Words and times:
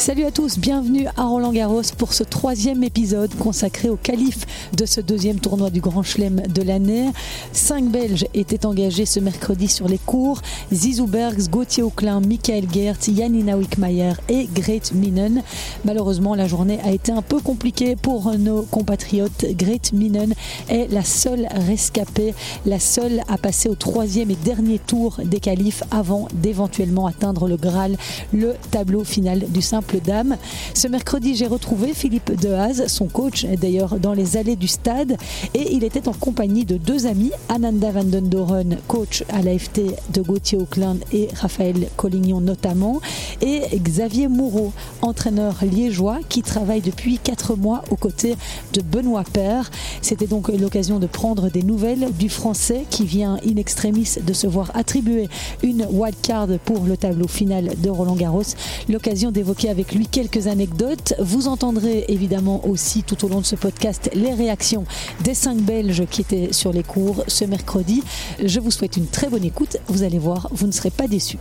Salut 0.00 0.24
à 0.24 0.30
tous, 0.30 0.58
bienvenue 0.58 1.08
à 1.18 1.24
Roland 1.24 1.52
Garros 1.52 1.82
pour 1.98 2.14
ce 2.14 2.24
troisième 2.24 2.82
épisode 2.82 3.34
consacré 3.34 3.90
au 3.90 3.96
calife 3.96 4.46
de 4.74 4.86
ce 4.86 5.02
deuxième 5.02 5.38
tournoi 5.38 5.68
du 5.68 5.82
Grand 5.82 6.02
Chelem 6.02 6.40
de 6.40 6.62
l'année. 6.62 7.10
Cinq 7.52 7.84
Belges 7.84 8.24
étaient 8.32 8.64
engagés 8.64 9.04
ce 9.04 9.20
mercredi 9.20 9.68
sur 9.68 9.88
les 9.88 9.98
cours. 9.98 10.40
Zizou 10.72 11.06
Bergs, 11.06 11.50
Gauthier 11.50 11.82
Auclin, 11.82 12.22
Michael 12.22 12.64
Geertz, 12.72 13.10
Janina 13.14 13.58
Wickmayer 13.58 14.14
et 14.30 14.48
Great 14.54 14.94
Minen. 14.94 15.42
Malheureusement, 15.84 16.34
la 16.34 16.48
journée 16.48 16.78
a 16.82 16.92
été 16.92 17.12
un 17.12 17.20
peu 17.20 17.38
compliquée 17.38 17.94
pour 17.94 18.32
nos 18.38 18.62
compatriotes. 18.62 19.44
Great 19.54 19.92
Minen 19.92 20.32
est 20.70 20.90
la 20.90 21.04
seule 21.04 21.46
rescapée, 21.52 22.32
la 22.64 22.80
seule 22.80 23.20
à 23.28 23.36
passer 23.36 23.68
au 23.68 23.74
troisième 23.74 24.30
et 24.30 24.36
dernier 24.46 24.78
tour 24.78 25.18
des 25.22 25.40
qualifs 25.40 25.82
avant 25.90 26.26
d'éventuellement 26.32 27.06
atteindre 27.06 27.48
le 27.48 27.58
Graal, 27.58 27.98
le 28.32 28.54
tableau 28.70 29.04
final 29.04 29.44
du 29.50 29.60
simple 29.60 29.89
dame. 29.96 30.36
Ce 30.74 30.88
mercredi, 30.88 31.34
j'ai 31.34 31.46
retrouvé 31.46 31.94
Philippe 31.94 32.32
Dehaze, 32.40 32.86
son 32.86 33.06
coach 33.06 33.44
d'ailleurs 33.44 33.98
dans 33.98 34.12
les 34.12 34.36
allées 34.36 34.56
du 34.56 34.68
stade, 34.68 35.16
et 35.54 35.74
il 35.74 35.84
était 35.84 36.08
en 36.08 36.12
compagnie 36.12 36.64
de 36.64 36.76
deux 36.76 37.06
amis, 37.06 37.32
Ananda 37.48 37.90
van 37.90 38.04
den 38.04 38.28
Doren, 38.28 38.76
coach 38.86 39.24
à 39.28 39.42
l'AFT 39.42 39.80
de 40.12 40.22
Gauthier 40.22 40.58
Auckland 40.58 40.98
et 41.12 41.28
Raphaël 41.34 41.88
Collignon 41.96 42.40
notamment, 42.40 43.00
et 43.40 43.62
Xavier 43.78 44.28
Moureau, 44.28 44.72
entraîneur 45.02 45.56
liégeois 45.62 46.18
qui 46.28 46.42
travaille 46.42 46.80
depuis 46.80 47.18
quatre 47.18 47.56
mois 47.56 47.82
aux 47.90 47.96
côtés 47.96 48.36
de 48.72 48.82
Benoît 48.82 49.24
Père. 49.32 49.70
C'était 50.02 50.26
donc 50.26 50.48
l'occasion 50.48 50.98
de 50.98 51.06
prendre 51.06 51.50
des 51.50 51.62
nouvelles 51.62 52.08
du 52.18 52.28
français 52.28 52.84
qui 52.90 53.04
vient 53.04 53.38
in 53.46 53.56
extremis 53.56 54.16
de 54.24 54.32
se 54.32 54.46
voir 54.46 54.70
attribuer 54.74 55.28
une 55.62 55.86
wildcard 55.90 56.48
pour 56.64 56.84
le 56.84 56.96
tableau 56.96 57.28
final 57.28 57.70
de 57.78 57.90
Roland 57.90 58.16
Garros. 58.16 58.42
L'occasion 58.88 59.30
d'évoquer 59.30 59.70
avec 59.70 59.79
lui 59.92 60.06
quelques 60.06 60.46
anecdotes. 60.46 61.14
Vous 61.18 61.48
entendrez 61.48 62.04
évidemment 62.08 62.66
aussi 62.66 63.02
tout 63.02 63.24
au 63.24 63.28
long 63.28 63.40
de 63.40 63.46
ce 63.46 63.56
podcast 63.56 64.10
les 64.14 64.32
réactions 64.32 64.84
des 65.20 65.34
cinq 65.34 65.58
Belges 65.58 66.04
qui 66.10 66.20
étaient 66.20 66.52
sur 66.52 66.72
les 66.72 66.82
cours 66.82 67.24
ce 67.26 67.44
mercredi. 67.44 68.02
Je 68.44 68.60
vous 68.60 68.70
souhaite 68.70 68.96
une 68.96 69.06
très 69.06 69.28
bonne 69.28 69.44
écoute. 69.44 69.78
Vous 69.88 70.02
allez 70.02 70.18
voir, 70.18 70.48
vous 70.52 70.66
ne 70.66 70.72
serez 70.72 70.90
pas 70.90 71.06
déçus. 71.06 71.38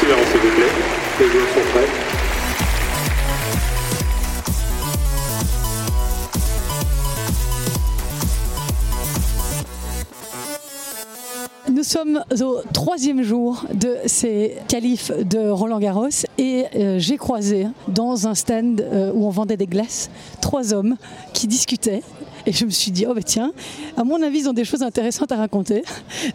Silence 0.00 0.26
s'il 0.30 0.40
vous 0.40 0.56
plaît. 0.56 0.72
Les 1.20 1.26
sont 1.26 1.70
prêts. 1.72 2.07
Nous 11.78 11.84
sommes 11.84 12.24
au 12.40 12.60
troisième 12.72 13.22
jour 13.22 13.64
de 13.72 13.98
ces 14.06 14.56
qualifs 14.66 15.12
de 15.16 15.48
Roland 15.48 15.78
Garros 15.78 16.08
et 16.36 16.64
euh, 16.74 16.98
j'ai 16.98 17.16
croisé 17.16 17.68
dans 17.86 18.26
un 18.26 18.34
stand 18.34 18.80
euh, 18.80 19.12
où 19.14 19.24
on 19.24 19.30
vendait 19.30 19.56
des 19.56 19.68
glaces 19.68 20.10
trois 20.40 20.74
hommes 20.74 20.96
qui 21.34 21.46
discutaient 21.46 22.02
et 22.48 22.52
je 22.52 22.64
me 22.64 22.70
suis 22.70 22.90
dit, 22.90 23.04
oh 23.06 23.12
bah 23.12 23.20
tiens, 23.22 23.52
à 23.98 24.04
mon 24.04 24.22
avis, 24.22 24.40
ils 24.40 24.48
ont 24.48 24.54
des 24.54 24.64
choses 24.64 24.82
intéressantes 24.82 25.30
à 25.32 25.36
raconter. 25.36 25.82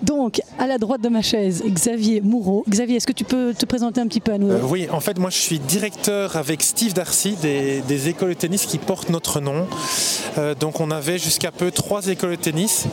Donc, 0.04 0.42
à 0.60 0.68
la 0.68 0.78
droite 0.78 1.02
de 1.02 1.10
ma 1.10 1.24
chaise, 1.24 1.64
Xavier 1.66 2.22
Moureau. 2.22 2.64
Xavier, 2.70 2.98
est-ce 2.98 3.08
que 3.08 3.14
tu 3.14 3.24
peux 3.24 3.56
te 3.58 3.66
présenter 3.66 4.00
un 4.00 4.06
petit 4.06 4.20
peu 4.20 4.32
à 4.32 4.38
nous 4.38 4.52
Euh, 4.52 4.60
oui, 4.70 4.88
en 4.92 5.00
fait, 5.00 5.18
moi, 5.18 5.32
je 5.32 5.38
suis 5.40 5.58
directeur 5.58 6.38
avec 6.38 6.62
Steve 6.62 6.94
Darcy 6.94 7.36
des, 7.42 7.82
des 7.88 8.10
écoles 8.10 8.30
de 8.30 8.34
tennis 8.36 8.68
qui 8.68 8.78
portent 8.78 9.10
notre 9.10 9.40
nom. 9.40 9.66
Euh, 10.38 10.54
donc, 10.54 10.82
on 10.82 10.92
avait 10.92 11.18
jusqu'à 11.18 11.52
peu 11.52 11.72
trois 11.72 12.06
écoles 12.06 12.32
de 12.32 12.36
tennis. 12.36 12.86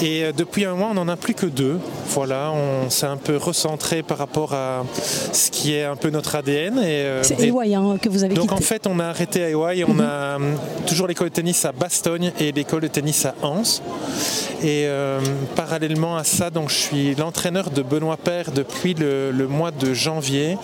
Et 0.00 0.22
euh, 0.22 0.32
depuis 0.32 0.64
un 0.64 0.76
mois, 0.76 0.90
on 0.92 0.94
n'en 0.94 1.08
a 1.08 1.16
plus 1.16 1.34
que 1.34 1.46
deux. 1.46 1.80
Voilà, 2.10 2.52
on 2.52 2.90
s'est 2.90 3.06
un 3.06 3.16
peu 3.16 3.38
recentré 3.38 4.04
par 4.04 4.18
rapport 4.18 4.54
à 4.54 4.84
ce 5.32 5.50
qui 5.50 5.74
est 5.74 5.84
un 5.84 5.96
peu 5.96 6.10
notre 6.10 6.36
ADN. 6.36 6.78
Et, 6.78 7.22
C'est 7.22 7.40
EY 7.40 7.74
hein, 7.74 7.96
que 8.00 8.08
vous 8.08 8.22
avez 8.22 8.34
donc 8.34 8.50
quitté. 8.50 8.54
en 8.54 8.64
fait, 8.64 8.86
on 8.86 9.00
a 9.00 9.06
arrêté 9.06 9.42
à 9.42 9.48
EY, 9.50 9.84
on 9.88 9.98
a 9.98 10.36
hum, 10.36 10.54
toujours 10.86 11.08
l'école 11.08 11.30
de 11.30 11.34
tennis 11.34 11.64
à 11.64 11.72
Bastogne 11.72 12.30
et 12.38 12.51
l'école 12.54 12.82
de 12.82 12.88
tennis 12.88 13.26
à 13.26 13.34
Anse. 13.42 13.82
Et 14.62 14.86
euh, 14.86 15.20
parallèlement 15.56 16.16
à 16.16 16.24
ça, 16.24 16.50
donc 16.50 16.70
je 16.70 16.74
suis 16.74 17.14
l'entraîneur 17.14 17.70
de 17.70 17.82
Benoît 17.82 18.16
Père 18.16 18.52
depuis 18.52 18.94
le 18.94 19.46
mois 19.48 19.70
de 19.70 19.92
janvier. 19.92 20.56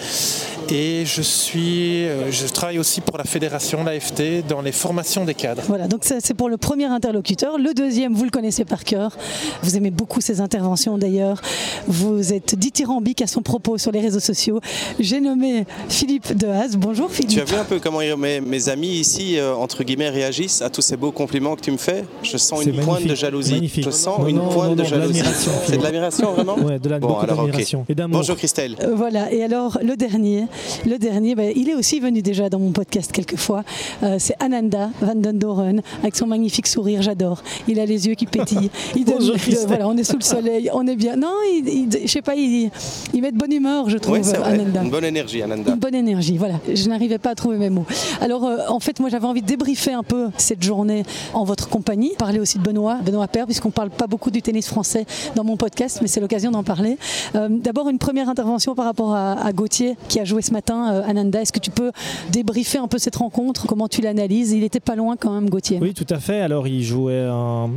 Et 0.70 1.06
je 1.06 1.22
suis, 1.22 2.04
euh, 2.04 2.30
je 2.30 2.46
travaille 2.46 2.78
aussi 2.78 3.00
pour 3.00 3.16
la 3.16 3.24
fédération, 3.24 3.84
l'AFT, 3.84 4.46
dans 4.46 4.60
les 4.60 4.72
formations 4.72 5.24
des 5.24 5.32
cadres. 5.32 5.62
Voilà, 5.66 5.88
donc 5.88 6.04
ça 6.04 6.16
c'est 6.20 6.34
pour 6.34 6.50
le 6.50 6.58
premier 6.58 6.84
interlocuteur. 6.84 7.56
Le 7.56 7.72
deuxième, 7.72 8.12
vous 8.12 8.24
le 8.24 8.30
connaissez 8.30 8.66
par 8.66 8.84
cœur. 8.84 9.16
Vous 9.62 9.78
aimez 9.78 9.90
beaucoup 9.90 10.20
ses 10.20 10.42
interventions 10.42 10.98
d'ailleurs. 10.98 11.40
Vous 11.86 12.34
êtes 12.34 12.54
dithyrambique 12.54 13.22
à 13.22 13.26
son 13.26 13.40
propos 13.40 13.78
sur 13.78 13.92
les 13.92 14.00
réseaux 14.00 14.20
sociaux. 14.20 14.60
J'ai 15.00 15.20
nommé 15.22 15.64
Philippe 15.88 16.36
Dehaze. 16.36 16.76
Bonjour 16.76 17.10
Philippe. 17.10 17.30
Tu 17.30 17.40
as 17.40 17.44
vu 17.44 17.54
un 17.54 17.64
peu 17.64 17.78
comment 17.80 18.00
mes, 18.18 18.42
mes 18.42 18.68
amis 18.68 18.88
ici, 18.88 19.38
euh, 19.38 19.54
entre 19.54 19.84
guillemets, 19.84 20.10
réagissent 20.10 20.60
à 20.60 20.68
tous 20.68 20.82
ces 20.82 20.98
beaux 20.98 21.12
compliments 21.12 21.56
que 21.56 21.62
tu 21.62 21.70
me 21.70 21.78
fais? 21.78 22.04
Je 22.22 22.36
sens 22.36 22.62
une 22.66 22.78
pointe 22.80 23.04
de 23.06 23.14
jalousie. 23.14 23.54
magnifique. 23.54 23.84
Je 23.86 23.90
sens 23.90 24.18
Non, 24.18 24.26
une 24.26 24.36
non, 24.36 24.48
pointe 24.50 24.68
non, 24.70 24.74
de 24.76 24.84
jalousie. 24.84 25.22
C'est 25.64 25.78
de 25.78 25.82
l'admiration 25.82 26.32
vraiment? 26.34 26.56
Ouais, 26.58 26.78
de 26.78 26.88
la, 26.90 26.98
Bon, 26.98 27.16
alors, 27.16 27.38
ok. 27.38 27.46
d'admiration 27.46 27.86
et 27.88 27.94
d'amour. 27.94 28.18
Bonjour 28.18 28.36
Christelle. 28.36 28.76
Euh, 28.82 28.94
Voilà, 28.94 29.32
et 29.32 29.42
alors 29.42 29.78
le 29.82 29.96
dernier, 29.96 30.44
le 30.86 30.98
dernier, 30.98 31.34
ben, 31.34 31.52
il 31.54 31.69
est 31.69 31.74
aussi 31.74 32.00
venu 32.00 32.22
déjà 32.22 32.48
dans 32.48 32.58
mon 32.58 32.70
podcast 32.72 33.12
quelques 33.12 33.36
fois. 33.36 33.64
Euh, 34.02 34.16
c'est 34.19 34.34
Ananda 34.41 34.91
Van 35.00 35.14
Den 35.14 35.38
Doren 35.38 35.80
avec 36.02 36.16
son 36.16 36.26
magnifique 36.26 36.66
sourire, 36.66 37.02
j'adore. 37.02 37.42
Il 37.66 37.78
a 37.80 37.86
les 37.86 38.06
yeux 38.06 38.14
qui 38.14 38.26
pétillent. 38.26 38.70
Il 38.97 39.04
donne- 39.04 39.18
voilà, 39.66 39.88
on 39.88 39.97
est 39.97 40.04
sous 40.04 40.16
le 40.16 40.22
soleil, 40.22 40.70
on 40.72 40.86
est 40.86 40.97
bien. 40.97 41.16
Non, 41.16 41.32
je 41.64 42.06
sais 42.06 42.22
pas, 42.22 42.34
il, 42.34 42.70
il 43.12 43.20
met 43.22 43.32
de 43.32 43.36
bonne 43.38 43.52
humeur, 43.52 43.88
je 43.88 43.98
trouve, 43.98 44.18
vrai. 44.18 44.36
Ananda. 44.42 44.82
Une 44.82 44.91
bonne 44.91 45.04
énergie, 45.04 45.42
Ananda. 45.42 45.72
Une 45.72 45.78
bonne 45.78 45.94
énergie, 45.94 46.36
voilà. 46.38 46.54
Je 46.72 46.88
n'arrivais 46.88 47.18
pas 47.18 47.30
à 47.30 47.34
trouver 47.34 47.56
mes 47.58 47.70
mots. 47.70 47.86
Alors, 48.20 48.44
euh, 48.44 48.58
en 48.68 48.80
fait, 48.80 49.00
moi, 49.00 49.08
j'avais 49.08 49.26
envie 49.26 49.42
de 49.42 49.47
débriefer 49.47 49.92
un 49.92 50.02
peu 50.02 50.28
cette 50.36 50.62
journée 50.62 51.02
en 51.34 51.44
votre 51.44 51.68
compagnie. 51.68 52.12
Parler 52.18 52.38
aussi 52.41 52.58
de 52.58 52.62
Benoît, 52.62 52.98
Benoît 53.04 53.28
Père, 53.28 53.47
puisqu'on 53.47 53.70
parle 53.70 53.91
pas 53.91 54.06
beaucoup 54.06 54.30
du 54.30 54.42
tennis 54.42 54.66
français 54.68 55.06
dans 55.34 55.44
mon 55.44 55.56
podcast, 55.56 55.98
mais 56.02 56.08
c'est 56.08 56.20
l'occasion 56.20 56.50
d'en 56.50 56.62
parler. 56.64 56.97
Euh, 57.34 57.48
D'abord, 57.50 57.88
une 57.88 57.98
première 57.98 58.28
intervention 58.28 58.74
par 58.74 58.84
rapport 58.86 59.14
à, 59.14 59.32
à 59.32 59.52
Gauthier, 59.52 59.97
qui 60.08 60.20
a 60.20 60.24
joué 60.24 60.42
ce 60.48 60.53
matin. 60.53 60.92
Euh, 60.92 61.03
Ananda, 61.06 61.41
est-ce 61.42 61.53
que 61.53 61.59
tu 61.59 61.70
peux 61.70 61.92
débriefer 62.32 62.78
un 62.78 62.88
peu 62.88 62.98
cette 62.98 63.16
rencontre? 63.16 63.66
Comment 63.66 63.88
tu 63.88 64.00
l'analyses? 64.00 64.53
Il 64.53 64.64
était 64.64 64.81
pas 64.81 64.97
loin 64.97 65.16
quand 65.16 65.32
même, 65.32 65.48
Gauthier. 65.48 65.78
Oui, 65.81 65.94
tout 65.94 66.06
à 66.10 66.19
fait. 66.19 66.41
Alors, 66.41 66.66
il 66.66 66.82
jouait 66.82 67.26
un, 67.31 67.70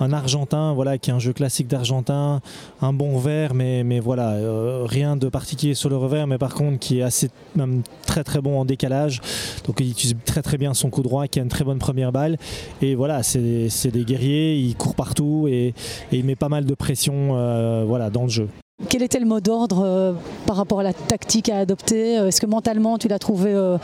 un 0.00 0.12
Argentin, 0.12 0.72
voilà, 0.72 0.98
qui 0.98 1.10
est 1.10 1.12
un 1.12 1.18
jeu 1.18 1.32
classique 1.32 1.68
d'Argentin, 1.68 2.40
un 2.80 2.92
bon 2.92 3.18
vert, 3.18 3.54
mais, 3.54 3.84
mais 3.84 4.00
voilà, 4.00 4.30
euh, 4.30 4.84
rien 4.86 5.16
de 5.16 5.28
particulier 5.28 5.74
sur 5.74 5.90
le 5.90 5.96
revers, 5.96 6.26
mais 6.26 6.38
par 6.38 6.54
contre, 6.54 6.78
qui 6.78 6.98
est 6.98 7.02
assez, 7.02 7.30
même 7.54 7.82
très 8.06 8.24
très 8.24 8.40
bon 8.40 8.58
en 8.58 8.64
décalage. 8.64 9.20
Donc, 9.66 9.76
il 9.80 9.90
utilise 9.90 10.16
très 10.24 10.42
très 10.42 10.56
bien 10.56 10.72
son 10.74 10.90
coup 10.90 11.02
droit, 11.02 11.26
qui 11.28 11.38
a 11.38 11.42
une 11.42 11.48
très 11.48 11.64
bonne 11.64 11.78
première 11.78 12.10
balle. 12.10 12.38
Et 12.80 12.94
voilà, 12.94 13.22
c'est 13.22 13.90
des 13.92 14.04
guerriers, 14.04 14.56
il 14.56 14.74
court 14.76 14.94
partout 14.94 15.46
et, 15.48 15.74
et 16.10 16.16
il 16.16 16.24
met 16.24 16.36
pas 16.36 16.48
mal 16.48 16.64
de 16.64 16.74
pression, 16.74 17.32
euh, 17.32 17.84
voilà, 17.86 18.08
dans 18.10 18.22
le 18.22 18.30
jeu. 18.30 18.48
Quel 18.88 19.04
était 19.04 19.20
le 19.20 19.26
mot 19.26 19.40
d'ordre 19.40 19.84
euh, 19.84 20.12
par 20.46 20.56
rapport 20.56 20.80
à 20.80 20.82
la 20.82 20.92
tactique 20.92 21.48
à 21.48 21.58
adopter? 21.58 22.18
Euh, 22.18 22.26
Est-ce 22.26 22.40
que 22.40 22.46
mentalement, 22.46 22.98
tu 22.98 23.06
l'as 23.06 23.20
trouvé 23.20 23.52
euh, 23.54 23.78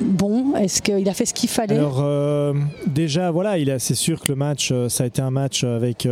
bon? 0.00 0.54
Est-ce 0.54 0.82
qu'il 0.82 1.08
a 1.08 1.14
fait 1.14 1.24
ce 1.24 1.32
qu'il 1.32 1.48
fallait? 1.48 1.78
Alors 1.78 2.04
déjà 2.86 3.30
voilà, 3.30 3.56
il 3.56 3.74
c'est 3.78 3.94
sûr 3.94 4.20
que 4.20 4.28
le 4.28 4.36
match, 4.36 4.72
ça 4.88 5.04
a 5.04 5.06
été 5.06 5.22
un 5.22 5.30
match 5.30 5.64
avec 5.64 6.06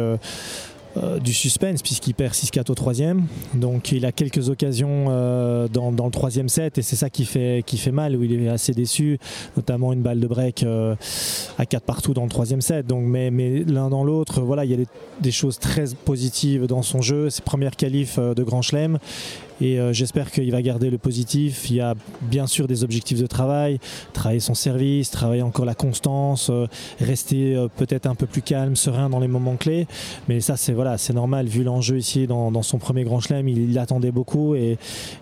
euh, 0.98 1.18
du 1.18 1.32
suspense 1.32 1.80
puisqu'il 1.80 2.14
perd 2.14 2.34
6-4 2.34 2.70
au 2.70 2.74
troisième. 2.74 3.24
Donc 3.54 3.92
il 3.92 4.04
a 4.04 4.12
quelques 4.12 4.50
occasions 4.50 5.06
euh, 5.08 5.66
dans, 5.68 5.90
le 5.90 6.10
troisième 6.10 6.50
set 6.50 6.76
et 6.76 6.82
c'est 6.82 6.96
ça 6.96 7.08
qui 7.08 7.24
fait, 7.24 7.64
mal, 7.92 8.14
où 8.16 8.22
il 8.22 8.42
est 8.42 8.48
assez 8.48 8.72
déçu, 8.72 9.18
notamment 9.56 9.94
une 9.94 10.02
balle 10.02 10.20
de 10.20 10.26
break 10.26 10.64
euh, 10.64 10.94
à 11.58 11.64
4 11.64 11.84
partout 11.84 12.12
dans 12.12 12.24
le 12.24 12.28
troisième 12.28 12.60
set. 12.60 12.86
Mais 12.92 13.30
l'un 13.66 13.88
dans 13.88 14.04
l'autre, 14.04 14.42
voilà, 14.42 14.64
il 14.66 14.70
y 14.70 14.74
a 14.74 14.76
des, 14.76 14.86
des 15.20 15.30
choses 15.30 15.58
très 15.58 15.84
positives 16.04 16.66
dans 16.66 16.82
son 16.82 17.00
jeu, 17.00 17.30
ses 17.30 17.42
premières 17.42 17.76
qualifs 17.76 18.18
de 18.18 18.42
Grand 18.42 18.60
Chelem. 18.60 18.98
Et 19.60 19.78
euh, 19.78 19.92
j'espère 19.92 20.30
qu'il 20.30 20.50
va 20.50 20.62
garder 20.62 20.90
le 20.90 20.98
positif. 20.98 21.70
Il 21.70 21.76
y 21.76 21.80
a 21.80 21.94
bien 22.22 22.46
sûr 22.46 22.66
des 22.66 22.84
objectifs 22.84 23.20
de 23.20 23.26
travail, 23.26 23.78
travailler 24.12 24.40
son 24.40 24.54
service, 24.54 25.10
travailler 25.10 25.42
encore 25.42 25.64
la 25.64 25.74
constance, 25.74 26.50
euh, 26.50 26.66
rester 27.00 27.54
euh, 27.54 27.68
peut-être 27.76 28.06
un 28.06 28.14
peu 28.14 28.26
plus 28.26 28.42
calme, 28.42 28.76
serein 28.76 29.08
dans 29.10 29.20
les 29.20 29.28
moments 29.28 29.56
clés. 29.56 29.86
Mais 30.28 30.40
ça, 30.40 30.56
c'est 30.56 30.72
voilà, 30.72 30.98
c'est 30.98 31.12
normal 31.12 31.46
vu 31.46 31.62
l'enjeu 31.62 31.98
ici 31.98 32.26
dans, 32.26 32.50
dans 32.50 32.62
son 32.62 32.78
premier 32.78 33.04
Grand 33.04 33.20
Chelem. 33.20 33.48
Il, 33.48 33.70
il 33.70 33.78
attendait 33.78 34.10
beaucoup 34.10 34.54
et, 34.54 34.78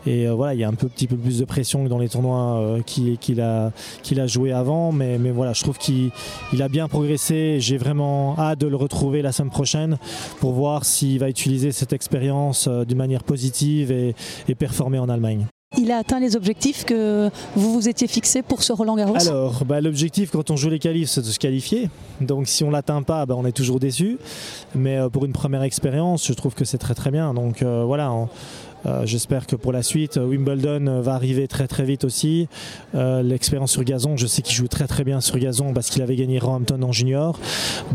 et 0.06 0.26
euh, 0.26 0.34
voilà, 0.34 0.54
il 0.54 0.60
y 0.60 0.64
a 0.64 0.68
un 0.68 0.74
petit 0.74 1.06
peu 1.06 1.16
plus 1.16 1.38
de 1.38 1.44
pression 1.44 1.84
que 1.84 1.88
dans 1.88 1.98
les 1.98 2.08
tournois 2.08 2.58
euh, 2.58 2.82
qu'il 2.82 3.18
qu'il 3.18 3.40
a, 3.40 3.72
qu'il 4.02 4.20
a 4.20 4.26
joué 4.26 4.52
avant. 4.52 4.92
Mais, 4.92 5.18
mais 5.18 5.30
voilà, 5.30 5.52
je 5.52 5.62
trouve 5.62 5.78
qu'il 5.78 6.10
il 6.52 6.62
a 6.62 6.68
bien 6.68 6.88
progressé. 6.88 7.56
J'ai 7.60 7.76
vraiment 7.76 8.36
hâte 8.38 8.60
de 8.60 8.66
le 8.66 8.76
retrouver 8.76 9.22
la 9.22 9.32
semaine 9.32 9.50
prochaine 9.50 9.98
pour 10.38 10.52
voir 10.52 10.84
s'il 10.84 11.18
va 11.18 11.28
utiliser 11.28 11.72
cette 11.72 11.92
expérience 11.92 12.66
euh, 12.68 12.84
d'une 12.84 12.98
manière 12.98 13.24
positive 13.24 13.92
et, 13.92 14.14
et 14.48 14.54
performer 14.54 14.98
en 14.98 15.08
Allemagne. 15.08 15.46
Il 15.78 15.92
a 15.92 15.98
atteint 15.98 16.18
les 16.18 16.34
objectifs 16.34 16.84
que 16.84 17.30
vous 17.54 17.72
vous 17.74 17.88
étiez 17.88 18.08
fixés 18.08 18.42
pour 18.42 18.64
ce 18.64 18.72
Roland 18.72 18.96
Garros? 18.96 19.14
Alors, 19.20 19.64
bah, 19.64 19.80
l'objectif 19.80 20.32
quand 20.32 20.50
on 20.50 20.56
joue 20.56 20.68
les 20.68 20.80
qualifs, 20.80 21.10
c'est 21.10 21.20
de 21.20 21.26
se 21.26 21.38
qualifier. 21.38 21.88
Donc, 22.20 22.48
si 22.48 22.64
on 22.64 22.70
l'atteint 22.70 23.02
pas, 23.02 23.24
bah, 23.24 23.36
on 23.38 23.46
est 23.46 23.52
toujours 23.52 23.78
déçu. 23.78 24.18
Mais 24.74 24.96
euh, 24.96 25.08
pour 25.08 25.24
une 25.26 25.32
première 25.32 25.62
expérience, 25.62 26.26
je 26.26 26.32
trouve 26.32 26.54
que 26.56 26.64
c'est 26.64 26.78
très 26.78 26.94
très 26.94 27.12
bien. 27.12 27.34
Donc, 27.34 27.62
euh, 27.62 27.84
voilà. 27.86 28.10
on- 28.12 28.28
J'espère 29.04 29.46
que 29.46 29.56
pour 29.56 29.72
la 29.72 29.82
suite, 29.82 30.16
Wimbledon 30.16 31.00
va 31.00 31.14
arriver 31.14 31.48
très 31.48 31.68
très 31.68 31.84
vite 31.84 32.04
aussi. 32.04 32.48
L'expérience 32.94 33.72
sur 33.72 33.84
gazon, 33.84 34.16
je 34.16 34.26
sais 34.26 34.42
qu'il 34.42 34.54
joue 34.54 34.68
très 34.68 34.86
très 34.86 35.04
bien 35.04 35.20
sur 35.20 35.38
gazon 35.38 35.72
parce 35.72 35.90
qu'il 35.90 36.02
avait 36.02 36.16
gagné 36.16 36.38
Roehampton 36.38 36.82
en 36.82 36.92
junior. 36.92 37.38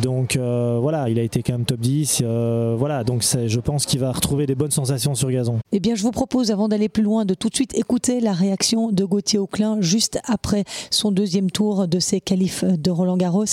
Donc 0.01 0.37
voilà, 0.37 1.09
il 1.09 1.19
a 1.19 1.23
été 1.23 1.43
quand 1.43 1.53
même 1.53 1.65
top 1.65 1.79
10. 1.79 2.23
voilà, 2.77 3.03
donc 3.03 3.23
je 3.23 3.59
pense 3.59 3.85
qu'il 3.85 3.99
va 3.99 4.11
retrouver 4.11 4.45
des 4.45 4.55
bonnes 4.55 4.71
sensations 4.71 5.15
sur 5.15 5.31
gazon. 5.31 5.59
Eh 5.71 5.79
bien, 5.79 5.95
je 5.95 6.03
vous 6.03 6.11
propose, 6.11 6.51
avant 6.51 6.67
d'aller 6.67 6.89
plus 6.89 7.03
loin, 7.03 7.25
de 7.25 7.33
tout 7.33 7.49
de 7.49 7.55
suite 7.55 7.75
écouter 7.77 8.19
la 8.19 8.33
réaction 8.33 8.91
de 8.91 9.03
Gauthier 9.05 9.39
Auclin 9.39 9.77
juste 9.81 10.19
après 10.25 10.63
son 10.91 11.11
deuxième 11.11 11.51
tour 11.51 11.88
de 11.88 11.99
ses 11.99 12.21
qualifs 12.21 12.63
de 12.63 12.91
Roland 12.91 13.17
Garros. 13.17 13.45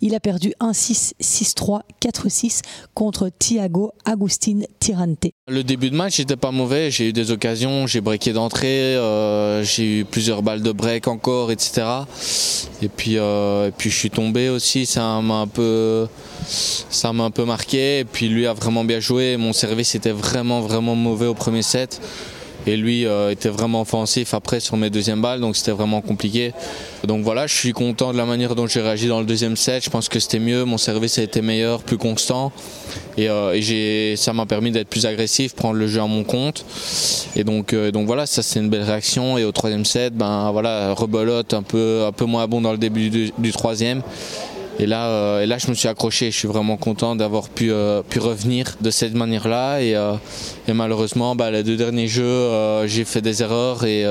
Il 0.00 0.14
a 0.14 0.20
perdu 0.20 0.52
1-6, 0.60 1.12
6-3, 1.20 1.80
4-6 2.02 2.62
contre 2.94 3.28
Thiago 3.28 3.92
Agustin 4.04 4.60
Tirante. 4.78 5.26
Le 5.48 5.62
début 5.62 5.90
de 5.90 5.96
match 5.96 6.18
n'était 6.18 6.36
pas 6.36 6.50
mauvais, 6.52 6.79
j'ai 6.88 7.08
eu 7.08 7.12
des 7.12 7.30
occasions, 7.30 7.86
j'ai 7.86 8.00
breaké 8.00 8.32
d'entrée, 8.32 8.96
euh, 8.96 9.62
j'ai 9.62 10.00
eu 10.00 10.04
plusieurs 10.04 10.42
balles 10.42 10.62
de 10.62 10.72
break 10.72 11.08
encore, 11.08 11.52
etc. 11.52 11.82
Et 12.80 12.88
puis, 12.88 13.18
euh, 13.18 13.70
puis 13.76 13.90
je 13.90 13.96
suis 13.96 14.10
tombé 14.10 14.48
aussi, 14.48 14.86
ça 14.86 15.20
m'a 15.20 15.34
un 15.34 15.46
peu, 15.46 16.06
ça 16.46 17.12
m'a 17.12 17.24
un 17.24 17.30
peu 17.30 17.44
marqué. 17.44 17.98
Et 17.98 18.04
puis 18.04 18.28
lui 18.28 18.46
a 18.46 18.54
vraiment 18.54 18.84
bien 18.84 19.00
joué, 19.00 19.36
mon 19.36 19.52
service 19.52 19.94
était 19.94 20.12
vraiment 20.12 20.60
vraiment 20.60 20.94
mauvais 20.94 21.26
au 21.26 21.34
premier 21.34 21.62
set. 21.62 22.00
Et 22.66 22.76
lui 22.76 23.06
euh, 23.06 23.30
était 23.30 23.48
vraiment 23.48 23.82
offensif 23.82 24.34
après 24.34 24.60
sur 24.60 24.76
mes 24.76 24.90
deuxièmes 24.90 25.22
balles, 25.22 25.40
donc 25.40 25.56
c'était 25.56 25.70
vraiment 25.70 26.00
compliqué. 26.00 26.52
Donc 27.04 27.24
voilà, 27.24 27.46
je 27.46 27.54
suis 27.54 27.72
content 27.72 28.12
de 28.12 28.18
la 28.18 28.26
manière 28.26 28.54
dont 28.54 28.66
j'ai 28.66 28.80
réagi 28.80 29.08
dans 29.08 29.20
le 29.20 29.26
deuxième 29.26 29.56
set. 29.56 29.84
Je 29.84 29.90
pense 29.90 30.08
que 30.08 30.20
c'était 30.20 30.38
mieux, 30.38 30.64
mon 30.64 30.78
service 30.78 31.18
a 31.18 31.22
été 31.22 31.40
meilleur, 31.40 31.82
plus 31.82 31.96
constant. 31.96 32.52
Et, 33.16 33.28
euh, 33.28 34.16
ça 34.16 34.32
m'a 34.32 34.46
permis 34.46 34.70
d'être 34.70 34.88
plus 34.88 35.06
agressif, 35.06 35.54
prendre 35.54 35.74
le 35.74 35.86
jeu 35.86 36.00
à 36.00 36.06
mon 36.06 36.24
compte. 36.24 36.64
Et 37.36 37.44
donc, 37.44 37.72
euh, 37.72 37.90
donc 37.90 38.06
voilà, 38.06 38.26
ça 38.26 38.42
c'est 38.42 38.60
une 38.60 38.68
belle 38.68 38.82
réaction. 38.82 39.38
Et 39.38 39.44
au 39.44 39.52
troisième 39.52 39.84
set, 39.84 40.14
ben 40.14 40.50
voilà, 40.52 40.92
rebolote 40.92 41.54
un 41.54 41.62
peu, 41.62 42.04
un 42.06 42.12
peu 42.12 42.26
moins 42.26 42.46
bon 42.46 42.60
dans 42.60 42.72
le 42.72 42.78
début 42.78 43.10
du 43.10 43.52
troisième. 43.52 44.02
Et 44.80 44.86
là, 44.86 45.08
euh, 45.08 45.42
et 45.42 45.46
là, 45.46 45.58
je 45.58 45.68
me 45.68 45.74
suis 45.74 45.88
accroché. 45.88 46.30
Je 46.30 46.36
suis 46.38 46.48
vraiment 46.48 46.78
content 46.78 47.14
d'avoir 47.14 47.50
pu, 47.50 47.70
euh, 47.70 48.00
revenir 48.16 48.78
de 48.80 48.90
cette 48.90 49.12
manière-là. 49.12 49.82
Et, 49.82 49.94
euh, 49.94 50.14
malheureusement, 50.68 51.36
bah, 51.36 51.50
les 51.50 51.62
deux 51.62 51.76
derniers 51.76 52.08
jeux, 52.08 52.86
j'ai 52.86 53.04
fait 53.04 53.20
des 53.20 53.42
erreurs 53.42 53.84
et, 53.84 54.06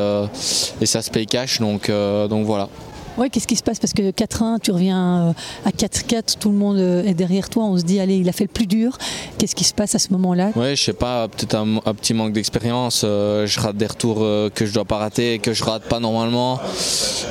ça 0.83 1.01
se 1.01 1.09
paye 1.09 1.25
cash. 1.25 1.59
Donc 1.59 1.89
voilà. 1.89 2.69
Ouais, 3.17 3.29
qu'est-ce 3.29 3.47
qui 3.47 3.55
se 3.55 3.63
passe? 3.63 3.79
Parce 3.79 3.93
que 3.93 4.11
4-1, 4.11 4.59
tu 4.59 4.71
reviens 4.71 5.33
à 5.65 5.69
4-4, 5.71 6.37
tout 6.39 6.49
le 6.49 6.55
monde 6.55 6.77
est 6.77 7.13
derrière 7.13 7.49
toi. 7.49 7.65
On 7.65 7.77
se 7.77 7.83
dit, 7.83 7.99
allez, 7.99 8.17
il 8.17 8.29
a 8.29 8.31
fait 8.31 8.45
le 8.45 8.49
plus 8.49 8.67
dur. 8.67 8.97
Qu'est-ce 9.37 9.55
qui 9.55 9.63
se 9.63 9.73
passe 9.73 9.95
à 9.95 9.99
ce 9.99 10.11
moment-là? 10.13 10.51
Ouais, 10.55 10.75
je 10.75 10.83
sais 10.83 10.93
pas, 10.93 11.27
peut-être 11.27 11.55
un, 11.55 11.93
petit 11.93 12.13
manque 12.13 12.33
d'expérience. 12.33 13.01
je 13.01 13.59
rate 13.59 13.77
des 13.77 13.87
retours 13.87 14.19
que 14.53 14.65
je 14.65 14.73
dois 14.73 14.85
pas 14.85 14.97
rater, 14.97 15.39
que 15.39 15.53
je 15.53 15.63
rate 15.63 15.83
pas 15.83 15.99
normalement 15.99 16.59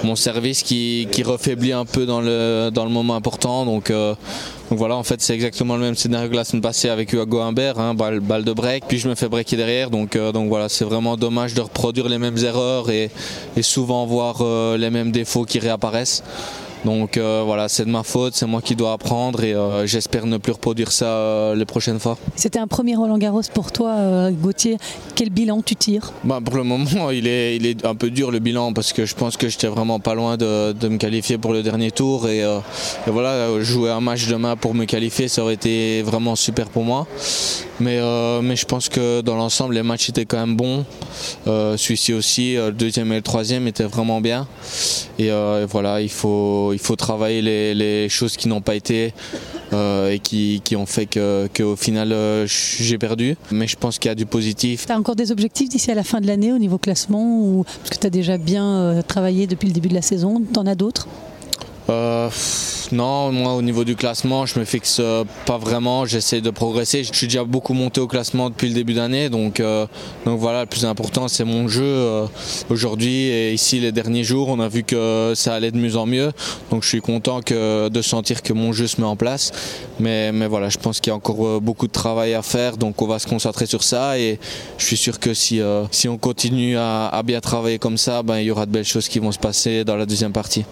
mon 0.05 0.17
service 0.17 0.63
qui, 0.63 1.07
refaiblit 1.23 1.73
un 1.73 1.85
peu 1.85 2.07
dans 2.07 2.21
le, 2.21 2.71
dans 2.73 2.85
le 2.85 2.91
moment 2.91 3.15
important. 3.17 3.65
Donc, 3.65 3.91
euh, 3.91 4.15
donc 4.71 4.79
voilà, 4.79 4.97
en 4.97 5.03
fait, 5.03 5.23
c'est 5.23 5.35
exactement 5.35 5.77
le 5.77 5.81
même 5.81 5.95
scénario 5.95 6.29
que 6.29 6.37
la 6.37 6.45
semaine 6.45 6.61
passée 6.61 6.91
avec 6.91 7.13
Hugo 7.15 7.41
Humbert, 7.41 7.79
hein, 7.79 7.95
balle, 7.95 8.45
de 8.45 8.53
break, 8.53 8.85
puis 8.87 8.99
je 8.99 9.09
me 9.09 9.15
fais 9.15 9.29
breaker 9.29 9.57
derrière. 9.57 9.89
Donc, 9.89 10.15
euh, 10.15 10.31
donc 10.31 10.49
voilà, 10.49 10.69
c'est 10.69 10.85
vraiment 10.85 11.17
dommage 11.17 11.55
de 11.55 11.63
reproduire 11.63 12.09
les 12.09 12.19
mêmes 12.19 12.37
erreurs 12.37 12.91
et, 12.91 13.11
souvent 13.63 14.05
voir 14.05 14.39
euh, 14.43 14.77
les 14.77 14.91
mêmes 14.91 15.11
défauts 15.11 15.45
qui 15.45 15.59
réapparaissent. 15.59 16.23
Donc 16.89 17.19
euh, 17.19 17.43
voilà, 17.45 17.69
c'est 17.69 17.85
de 17.85 17.91
ma 17.91 18.03
faute, 18.03 18.35
c'est 18.35 18.47
moi 18.47 18.63
qui 18.63 18.75
dois 18.75 18.95
apprendre 18.95 19.45
et 19.45 19.53
euh, 19.53 19.87
j'espère 19.87 20.25
ne 20.25 20.39
plus 20.39 20.53
reproduire 20.53 20.91
ça 20.91 21.05
euh, 21.05 21.55
les 21.55 21.67
prochaines 21.67 22.01
fois. 22.01 22.17
C'était 22.35 22.59
un 22.59 22.67
premier 22.67 22.97
Roland 22.97 23.19
Garros 23.19 23.43
pour 23.53 23.73
toi, 23.73 24.31
Gauthier. 24.31 24.79
Quel 25.15 25.29
bilan 25.29 25.61
tu 25.61 25.77
tires? 25.77 26.15
Bah, 26.25 26.41
Pour 26.43 26.57
le 26.57 26.63
moment, 26.63 27.11
il 27.13 27.27
est, 27.27 27.57
il 27.57 27.67
est 27.67 27.85
un 27.85 27.95
peu 27.95 28.09
dur 28.09 28.31
le 28.31 28.39
bilan 28.39 28.73
parce 28.73 28.95
que 28.95 29.05
je 29.05 29.15
pense 29.15 29.37
que 29.37 29.51
j'étais 29.51 29.67
vraiment 29.67 30.01
pas 30.01 30.15
loin 30.15 30.39
de, 30.39 30.73
me 30.89 30.97
qualifier 30.97 31.37
pour 31.37 31.53
le 31.53 31.63
dernier 31.63 31.91
tour 31.91 32.27
et, 32.27 32.39
et, 32.39 33.11
voilà, 33.11 33.63
jouer 33.63 33.91
un 33.91 34.01
match 34.01 34.27
demain 34.27 34.57
pour 34.57 34.73
me 34.73 34.87
qualifier, 34.87 35.29
ça 35.29 35.43
aurait 35.43 35.55
été 35.55 36.01
vraiment 36.01 36.37
super 36.37 36.71
pour 36.71 36.85
moi. 36.85 37.07
Mais, 37.81 38.01
mais 38.43 38.57
je 38.57 38.65
pense 38.65 38.89
que 38.89 39.21
dans 39.21 39.37
l'ensemble, 39.37 39.75
les 39.75 39.83
matchs 39.83 40.09
étaient 40.09 40.25
quand 40.25 40.39
même 40.39 40.57
bons. 40.57 40.87
Celui-ci 41.45 42.15
aussi, 42.15 42.55
le 42.55 42.73
deuxième 42.73 43.13
et 43.13 43.17
le 43.17 43.23
troisième 43.23 43.69
étaient 43.69 43.85
vraiment 43.85 44.23
bien. 44.23 44.49
et 45.19 45.31
voilà, 45.69 46.01
il 46.01 46.09
faut 46.11 46.73
il 46.78 46.78
faut 46.79 46.97
travailler 46.97 47.43
les, 47.75 48.09
choses 48.09 48.37
qui 48.37 48.49
n'ont 48.49 48.61
pas 48.61 48.75
été 48.75 49.13
euh, 49.73 50.11
et 50.11 50.19
qui, 50.19 50.77
ont 50.77 50.87
fait 50.87 51.07
qu'au 51.07 51.77
final 51.77 52.13
euh, 52.13 52.47
j'ai 52.47 52.99
perdu. 52.99 53.37
Mais 53.51 53.67
je 53.67 53.77
pense 53.77 53.99
qu'il 53.99 54.09
y 54.09 54.13
a 54.13 54.15
du 54.15 54.27
positif. 54.27 54.87
Tu 54.87 54.93
as 54.93 54.99
encore 54.99 55.17
des 55.17 55.33
objectifs 55.33 55.69
d'ici 55.69 55.91
à 55.91 55.95
la 55.95 56.05
fin 56.05 56.21
de 56.21 56.27
l'année 56.27 56.53
au 56.53 56.59
niveau 56.59 56.79
classement 56.79 57.41
ou... 57.41 57.65
Parce 57.65 57.91
que 57.91 58.01
tu 58.01 58.07
as 58.07 58.11
déjà 58.11 58.39
bien 58.39 58.67
euh, 58.67 59.03
travaillé 59.03 59.47
depuis 59.47 59.67
le 59.67 59.73
début 59.73 59.89
de 59.89 59.95
la 59.95 60.03
saison? 60.03 60.43
Tu 60.53 60.59
en 60.59 60.67
as 60.67 60.75
d'autres? 60.75 61.07
Non, 61.89 63.33
moi 63.33 63.55
au 63.55 63.63
niveau 63.63 63.85
du 63.85 63.97
classement, 63.97 64.45
je 64.47 64.59
me 64.59 64.65
fixe 64.65 64.99
euh, 65.01 65.25
pas 65.47 65.59
vraiment. 65.59 66.05
J'essaie 66.05 66.41
de 66.41 66.51
progresser. 66.51 67.05
Je 67.05 67.13
suis 67.13 67.27
déjà 67.27 67.45
beaucoup 67.45 67.73
monté 67.75 68.01
au 68.01 68.07
classement 68.07 68.51
depuis 68.51 68.69
le 68.69 68.75
début 68.75 68.95
d'année, 68.95 69.31
donc 69.31 69.61
euh, 69.61 69.87
donc 70.25 70.39
voilà, 70.39 70.61
le 70.61 70.67
plus 70.67 70.85
important 70.85 71.29
c'est 71.29 71.45
mon 71.45 71.69
jeu 71.69 71.85
euh, 71.85 72.27
aujourd'hui 72.69 73.29
et 73.29 73.53
ici 73.53 73.81
les 73.81 73.93
derniers 73.93 74.25
jours, 74.25 74.49
on 74.49 74.61
a 74.61 74.69
vu 74.69 74.83
que 74.85 75.33
ça 75.35 75.55
allait 75.55 75.71
de 75.71 75.79
mieux 75.79 75.97
en 75.97 76.07
mieux. 76.07 76.33
Donc 76.71 76.83
je 76.83 76.89
suis 76.89 77.01
content 77.01 77.41
de 77.49 78.03
sentir 78.03 78.43
que 78.43 78.53
mon 78.53 78.73
jeu 78.73 78.87
se 78.87 79.01
met 79.01 79.07
en 79.07 79.17
place. 79.17 79.53
Mais 80.01 80.33
mais 80.33 80.47
voilà, 80.47 80.69
je 80.69 80.79
pense 80.79 81.01
qu'il 81.01 81.11
y 81.11 81.13
a 81.13 81.17
encore 81.17 81.61
beaucoup 81.61 81.87
de 81.87 81.93
travail 81.93 82.35
à 82.35 82.43
faire, 82.43 82.77
donc 82.77 83.01
on 83.01 83.07
va 83.07 83.19
se 83.19 83.27
concentrer 83.27 83.67
sur 83.67 83.83
ça 83.83 84.19
et 84.19 84.39
je 84.77 84.85
suis 84.85 84.97
sûr 84.97 85.19
que 85.19 85.35
si 85.35 85.61
si 85.91 86.09
on 86.09 86.19
continue 86.19 86.77
à, 86.77 87.09
à 87.09 87.23
bien 87.23 87.41
travailler 87.41 87.79
comme 87.79 87.99
ça, 87.99 88.23
ben 88.23 88.39
il 88.39 88.45
y 88.45 88.51
aura 88.51 88.67
de 88.67 88.71
belles 88.71 88.85
choses 88.85 89.09
qui 89.09 89.19
vont 89.19 89.33
se 89.33 89.39
passer 89.39 89.85
dans 89.85 89.97
la 89.97 90.07
deuxième 90.07 90.33
partie. 90.33 90.65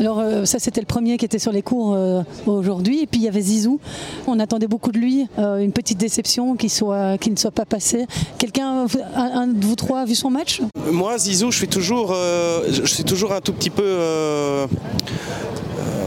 Alors 0.00 0.18
euh, 0.18 0.44
ça 0.44 0.58
c'était 0.58 0.80
le 0.80 0.86
premier 0.86 1.16
qui 1.16 1.24
était 1.24 1.38
sur 1.38 1.52
les 1.52 1.62
cours 1.62 1.94
euh, 1.94 2.22
aujourd'hui. 2.46 3.02
Et 3.02 3.06
puis 3.06 3.20
il 3.20 3.24
y 3.24 3.28
avait 3.28 3.40
Zizou. 3.40 3.80
On 4.26 4.38
attendait 4.40 4.66
beaucoup 4.66 4.92
de 4.92 4.98
lui. 4.98 5.26
Euh, 5.38 5.58
une 5.58 5.72
petite 5.72 5.98
déception 5.98 6.56
soit, 6.68 7.16
ne 7.30 7.36
soit 7.36 7.50
pas 7.50 7.64
passé. 7.64 8.06
Quelqu'un, 8.38 8.86
un, 9.14 9.46
de 9.46 9.64
vous 9.64 9.76
trois 9.76 10.00
a 10.00 10.04
vu 10.04 10.14
son 10.14 10.30
match? 10.30 10.60
Moi 10.90 11.18
Zizou, 11.18 11.50
je 11.50 11.58
suis 11.58 11.68
toujours 11.68 13.32
un 13.32 13.40
tout 13.40 13.52
petit 13.52 13.70
peu 13.70 14.66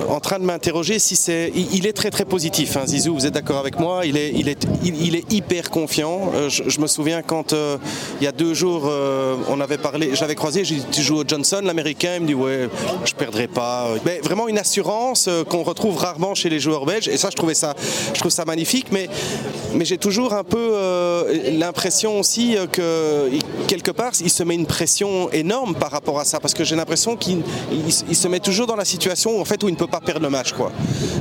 en 0.10 0.20
train 0.20 0.40
de 0.40 0.44
m'interroger 0.44 1.00
si 1.00 1.16
c'est. 1.16 1.52
Il, 1.56 1.86
est 1.88 1.94
très 1.94 2.10
très 2.10 2.26
positif, 2.26 2.78
hein, 2.78 2.86
Zizou, 2.86 3.14
vous 3.14 3.26
êtes 3.26 3.34
d'accord 3.34 3.58
avec 3.58 3.80
moi 3.80 4.06
il 4.06 4.18
est, 4.18 4.32
il, 4.34 4.48
est, 4.50 4.68
il, 4.84 5.16
est 5.16 5.32
hyper 5.32 5.70
confiant. 5.70 6.32
Euh, 6.34 6.50
je, 6.50 6.80
me 6.80 6.88
souviens 6.88 7.22
quand 7.22 7.54
euh, 7.54 7.78
il 8.20 8.24
y 8.24 8.28
a 8.28 8.32
deux 8.32 8.54
jours, 8.54 8.84
euh, 8.86 9.36
on 9.50 9.60
avait 9.60 9.78
parlé, 9.78 10.12
j'avais 10.14 10.36
croisé, 10.36 10.64
j'ai 10.64 10.76
dit 10.76 10.86
Tu 10.92 11.02
joues 11.02 11.18
au 11.18 11.24
Johnson, 11.28 11.62
l'américain, 11.64 12.14
il 12.16 12.22
me 12.22 12.28
dit 12.28 12.34
Ouais, 12.34 12.70
je 13.06 13.14
perdrai 13.14 13.48
pas. 13.48 13.90
Mais 14.06 14.20
vraiment 14.20 14.48
une 14.48 14.58
assurance 14.58 15.30
qu'on 15.50 15.64
retrouve 15.64 15.98
rarement 15.98 16.36
chez 16.36 16.50
les 16.50 16.60
joueurs 16.60 16.86
belges. 16.86 17.08
Et 17.08 17.18
ça, 17.18 17.30
je 17.30 17.36
trouvais 17.36 17.54
ça, 17.54 17.76
je 18.14 18.20
trouve 18.20 18.32
ça 18.32 18.46
magnifique. 18.46 18.88
Mais, 18.92 19.10
mais 19.74 19.86
j'ai 19.86 19.98
toujours 19.98 20.34
un 20.34 20.44
peu 20.44 20.76
l'impression 21.52 22.20
aussi 22.20 22.56
que 22.72 23.30
quelque 23.68 23.92
part, 23.92 24.14
il 24.22 24.30
se 24.30 24.44
met 24.44 24.56
une 24.56 24.66
pression 24.66 25.30
énorme 25.32 25.76
par 25.76 25.92
rapport 25.92 26.20
à 26.20 26.26
ça. 26.26 26.40
Parce 26.40 26.54
que 26.54 26.64
j'ai 26.64 26.76
l'impression 26.76 27.16
qu'il 27.16 27.44
se 27.92 28.28
met 28.28 28.40
toujours 28.40 28.68
dans 28.68 28.76
la 28.76 28.86
situation 28.86 29.40
en 29.40 29.46
fait, 29.46 29.64
où 29.64 29.70
il 29.70 29.74
ne 29.74 29.78
peut 29.78 29.88
pas 29.88 29.97
perdre 30.02 30.22
le 30.22 30.30
match. 30.30 30.54
Quoi. 30.54 30.72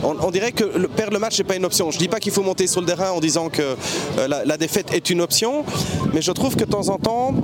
On, 0.02 0.30
dirait 0.30 0.52
que 0.52 0.64
perdre 0.86 1.12
le 1.12 1.18
match 1.18 1.38
n'est 1.38 1.44
pas 1.44 1.56
une 1.56 1.64
option. 1.64 1.90
Je 1.90 1.96
ne 1.96 2.00
dis 2.00 2.08
pas 2.08 2.20
qu'il 2.20 2.32
faut 2.32 2.42
monter 2.42 2.66
sur 2.66 2.80
le 2.80 2.86
terrain 2.86 3.10
en 3.10 3.20
disant 3.20 3.48
que 3.48 3.76
euh, 4.18 4.28
la, 4.28 4.56
défaite 4.56 4.92
est 4.92 5.10
une 5.10 5.20
option, 5.20 5.64
mais 6.12 6.22
je 6.22 6.32
trouve 6.32 6.56
que 6.56 6.64
de 6.64 6.70
temps 6.70 6.88
en 6.88 6.98
temps, 6.98 7.34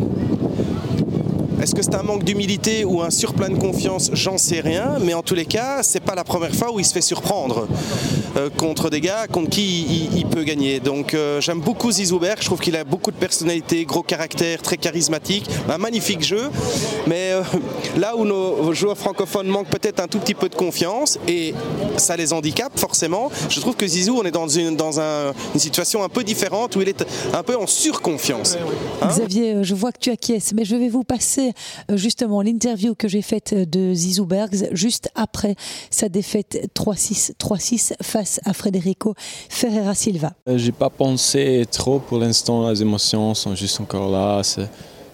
est-ce 1.62 1.76
que 1.76 1.83
c'est 1.83 1.95
un 1.95 2.02
manque 2.02 2.25
d'humilité 2.25 2.85
ou 2.85 3.02
un 3.02 3.11
surplein 3.11 3.49
de 3.49 3.57
confiance? 3.57 4.11
J'en 4.14 4.37
sais 4.37 4.59
rien, 4.59 4.99
mais 5.00 5.14
en 5.14 5.23
tous 5.23 5.37
les 5.37 5.45
cas, 5.45 5.85
c'est 5.85 6.00
pas 6.00 6.16
la 6.16 6.25
première 6.25 6.52
fois 6.52 6.73
où 6.73 6.81
il 6.81 6.85
se 6.85 6.92
fait 6.92 7.00
surprendre 7.00 7.69
euh, 8.37 8.50
contre 8.50 8.90
des 8.90 9.00
gars 9.00 9.28
contre 9.31 9.50
qui 9.50 10.09
il, 10.16 10.26
peut 10.26 10.42
gagner. 10.42 10.81
Donc 10.81 11.14
euh, 11.14 11.40
j'aime 11.40 11.61
beaucoup 11.61 11.92
Zizouberg, 11.92 12.38
je 12.40 12.47
trouve 12.47 12.59
qu'il 12.59 12.75
a 12.76 12.83
beaucoup 12.83 13.12
de 13.12 13.16
personnalité, 13.16 13.85
gros 13.85 14.02
caractère, 14.02 14.61
très 14.61 14.76
charismatique, 14.76 15.49
un 15.69 15.78
magnifique 15.78 16.25
jeu. 16.25 16.50
Mais 17.07 17.31
euh, 17.31 17.42
là 17.97 18.16
où 18.16 18.25
nos 18.25 18.73
joueurs 18.73 18.99
francophones 18.99 19.47
manquent 19.47 19.71
peut-être 19.71 20.00
un 20.00 20.09
tout 20.09 20.19
petit 20.19 20.35
peu 20.35 20.49
de 20.49 20.57
confiance 20.57 21.21
et 21.28 21.54
ça 21.97 22.16
les 22.16 22.33
handicape 22.33 22.76
forcément, 22.76 23.31
je 23.49 23.61
trouve 23.61 23.76
que 23.76 23.87
Zizou, 23.87 24.19
on 24.19 24.25
est 24.25 24.33
dans 24.33 24.49
une, 24.49 24.76
situation 25.57 26.02
un 26.02 26.09
peu 26.09 26.25
différente 26.25 26.75
où 26.75 26.83
il 26.83 26.88
est 26.88 27.04
un 27.33 27.42
peu 27.45 27.57
en 27.57 27.69
surconfiance. 27.69 28.57
Xavier, 29.07 29.62
je 29.62 29.75
vois 29.75 29.92
que 29.92 29.99
tu 30.00 30.11
acquiesces, 30.11 30.52
mais 30.54 30.64
je 30.64 30.75
vais 30.75 30.88
vous 30.88 31.04
passer 31.04 31.52
euh, 31.91 31.97
justement 31.97 32.43
l'interview 32.43 32.95
que 32.95 33.09
j'ai 33.09 33.23
faite 33.23 33.55
de 33.55 33.95
Zizou 33.95 34.27
Bergs 34.27 34.69
juste 34.73 35.11
après 35.15 35.55
sa 35.91 36.09
défaite 36.09 36.71
3-6 36.75 37.33
3-6 37.39 37.95
face 38.03 38.41
à 38.45 38.53
Federico 38.53 39.15
Ferreira 39.49 39.95
Silva. 39.95 40.33
Euh, 40.49 40.59
j'ai 40.59 40.73
pas 40.73 40.91
pensé 40.91 41.65
trop 41.71 41.99
pour 41.99 42.19
l'instant, 42.19 42.71
les 42.71 42.83
émotions 42.83 43.35
sont 43.35 43.55
juste 43.55 43.81
encore 43.81 44.11
là. 44.11 44.43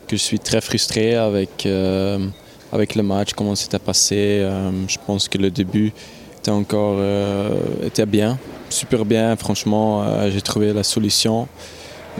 Que 0.06 0.16
je 0.16 0.22
suis 0.22 0.38
très 0.38 0.62
frustré 0.62 1.16
avec, 1.16 1.66
euh, 1.66 2.26
avec 2.72 2.94
le 2.94 3.02
match, 3.02 3.34
comment 3.34 3.54
c'était 3.54 3.78
passé. 3.78 4.40
je 4.88 4.96
pense 5.06 5.28
que 5.28 5.36
le 5.36 5.50
début 5.50 5.92
était 6.38 6.50
encore 6.50 6.96
euh, 6.98 7.50
était 7.84 8.06
bien, 8.06 8.38
super 8.70 9.04
bien. 9.04 9.36
Franchement, 9.36 10.02
euh, 10.02 10.30
j'ai 10.30 10.40
trouvé 10.40 10.72
la 10.72 10.82
solution. 10.82 11.48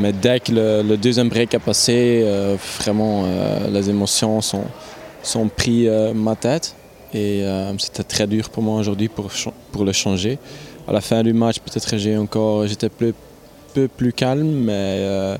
Mais 0.01 0.13
dès 0.13 0.41
que 0.41 0.53
le, 0.53 0.83
le 0.83 0.97
deuxième 0.97 1.29
break 1.29 1.55
a 1.55 1.59
passé, 1.59 2.23
euh, 2.25 2.57
vraiment, 2.79 3.25
euh, 3.25 3.69
les 3.71 3.91
émotions 3.91 4.41
sont, 4.41 4.65
sont 5.23 5.49
pris 5.49 5.89
euh, 5.89 6.15
ma 6.15 6.37
tête. 6.37 6.75
Et 7.13 7.43
euh, 7.43 7.77
c'était 7.79 8.03
très 8.03 8.27
dur 8.27 8.51
pour 8.51 8.63
moi 8.63 8.79
aujourd'hui 8.79 9.09
pour, 9.09 9.85
le 9.85 9.93
changer. 9.93 10.39
À 10.87 10.93
la 10.93 11.01
fin 11.01 11.23
du 11.23 11.33
match, 11.33 11.59
peut-être 11.59 11.97
j'ai 11.97 12.17
encore, 12.17 12.67
j'étais 12.67 12.89
plus, 12.89 13.15
peu 13.75 13.89
plus 13.89 14.13
calme, 14.13 14.47
mais 14.47 14.73
euh, 15.01 15.37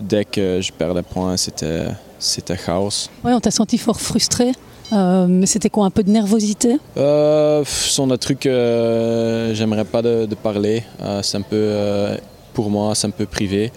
dès 0.00 0.24
que 0.24 0.60
je 0.60 0.72
perds 0.72 0.94
des 0.94 1.02
points, 1.02 1.36
c'était, 1.36 1.86
c'était 2.18 2.56
chaos. 2.56 3.08
Ouais, 3.24 3.32
on 3.32 3.40
t'a 3.40 3.50
senti 3.50 3.78
fort 3.78 4.00
frustré. 4.00 4.52
Euh, 4.92 5.26
mais 5.28 5.46
c'était 5.46 5.70
quoi, 5.70 5.86
un 5.86 5.90
peu 5.90 6.04
de 6.04 6.10
nervosité? 6.10 6.78
Euh, 6.96 7.64
ce 7.64 7.90
sont 7.90 8.06
des 8.06 8.18
trucs 8.18 8.40
que 8.40 9.50
j'aimerais 9.54 9.84
pas 9.84 10.02
de, 10.02 10.26
de 10.26 10.34
parler. 10.34 10.84
Euh, 11.02 11.22
c'est 11.22 11.38
un 11.38 11.42
peu, 11.42 11.56
euh, 11.56 12.16
pour 12.54 12.70
moi, 12.70 12.94
c'est 12.94 13.06
un 13.06 13.10
peu 13.10 13.26
privé. 13.26 13.72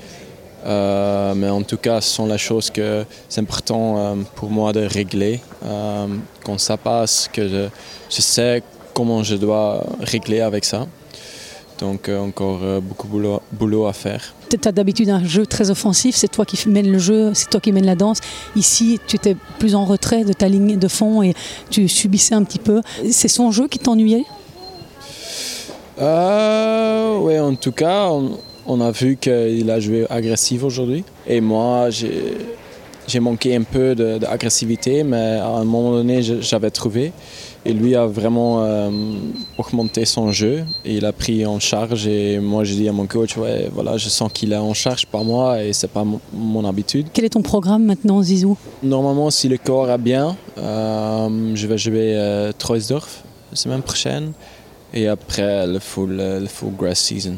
Euh, 0.66 1.34
mais 1.36 1.50
en 1.50 1.62
tout 1.62 1.78
cas, 1.78 2.02
ce 2.02 2.10
sont 2.10 2.28
les 2.28 2.38
choses 2.38 2.70
que 2.70 3.06
c'est 3.28 3.42
important 3.42 3.98
euh, 3.98 4.16
pour 4.36 4.50
moi 4.50 4.74
de 4.74 4.82
régler. 4.82 5.40
Euh, 5.66 6.08
quand 6.44 6.60
ça 6.60 6.78
passe, 6.78 7.30
que 7.32 7.48
je, 7.48 7.68
je 8.10 8.22
sais 8.22 8.62
comment 8.94 9.24
je 9.24 9.36
dois 9.36 9.84
régler 10.02 10.42
avec 10.42 10.66
ça. 10.66 10.88
Donc 11.80 12.10
euh, 12.10 12.20
encore 12.20 12.60
beaucoup 12.82 13.08
de 13.08 13.12
boulot, 13.12 13.42
boulot 13.54 13.86
à 13.86 13.94
faire. 13.94 14.34
Tu 14.50 14.58
as 14.68 14.72
d'habitude 14.72 15.10
un 15.10 15.24
jeu 15.24 15.46
très 15.46 15.70
offensif, 15.70 16.16
c'est 16.16 16.28
toi 16.28 16.44
qui 16.44 16.68
mènes 16.68 16.92
le 16.92 17.00
jeu, 17.00 17.32
c'est 17.34 17.50
toi 17.50 17.62
qui 17.62 17.72
mènes 17.72 17.86
la 17.86 17.96
danse. 17.96 18.20
Ici, 18.56 19.00
tu 19.08 19.16
étais 19.16 19.38
plus 19.60 19.76
en 19.76 19.86
retrait 19.86 20.26
de 20.26 20.34
ta 20.34 20.50
ligne 20.50 20.78
de 20.78 20.88
fond 20.90 21.22
et 21.24 21.34
tu 21.70 21.88
subissais 21.88 22.36
un 22.36 22.44
petit 22.44 22.60
peu. 22.60 22.82
C'est 23.10 23.30
son 23.30 23.52
jeu 23.52 23.68
qui 23.68 23.80
t'ennuyait? 23.80 24.26
Oui, 26.02 27.40
en 27.40 27.56
tout 27.56 27.72
cas, 27.72 28.08
on, 28.08 28.40
on 28.70 28.80
a 28.82 28.92
vu 28.92 29.18
qu'il 29.18 29.70
a 29.72 29.80
joué 29.80 30.06
agressif 30.10 30.64
aujourd'hui. 30.64 31.04
Et 31.28 31.42
moi, 31.42 31.90
j'ai 31.90 33.20
manqué 33.20 33.56
un 33.56 33.64
peu 33.64 33.96
d'agressivité, 33.96 35.04
mais 35.04 35.40
à 35.42 35.48
un 35.48 35.64
moment 35.64 35.92
donné, 35.94 36.22
j'avais 36.22 36.70
trouvé. 36.70 37.12
Et 37.66 37.74
lui 37.74 37.96
a 37.96 38.06
vraiment 38.06 38.64
euh, 38.64 38.90
augmenté 39.58 40.06
son 40.06 40.32
jeu. 40.32 40.64
Et 40.86 40.98
il 40.98 41.06
a 41.06 41.12
pris 41.12 41.46
en 41.48 41.60
charge. 41.60 42.08
Et 42.08 42.40
moi, 42.40 42.64
j'ai 42.64 42.76
dit 42.76 42.88
à 42.88 42.94
mon 42.94 43.08
coach, 43.08 43.36
ouais, 43.38 43.70
voilà, 43.74 43.98
je 43.98 44.08
sens 44.08 44.32
qu'il 44.32 44.54
est 44.54 44.58
en 44.58 44.76
charge 44.76 45.08
par 45.08 45.24
moi 45.26 45.62
et 45.64 45.74
c'est 45.74 45.90
pas 45.90 46.06
mon, 46.32 46.64
habitude. 46.64 47.08
Quel 47.12 47.26
est 47.26 47.30
ton 47.30 47.42
programme 47.42 47.84
maintenant, 47.84 48.22
Zizou? 48.22 48.56
Normalement, 48.84 49.32
si 49.32 49.50
le 49.50 49.58
corps 49.58 49.88
va 49.88 49.98
bien, 49.98 50.38
euh, 50.60 51.56
je 51.56 51.68
vais 51.68 51.78
jouer 51.78 52.14
euh, 52.16 52.52
Troisdorf 52.58 53.24
la 53.50 53.58
semaine 53.58 53.82
prochaine. 53.82 54.32
Et 54.94 55.08
après, 55.08 55.66
le 55.68 55.80
full, 55.80 56.16
le 56.18 56.48
full 56.48 56.76
grass 56.76 57.00
season. 57.00 57.36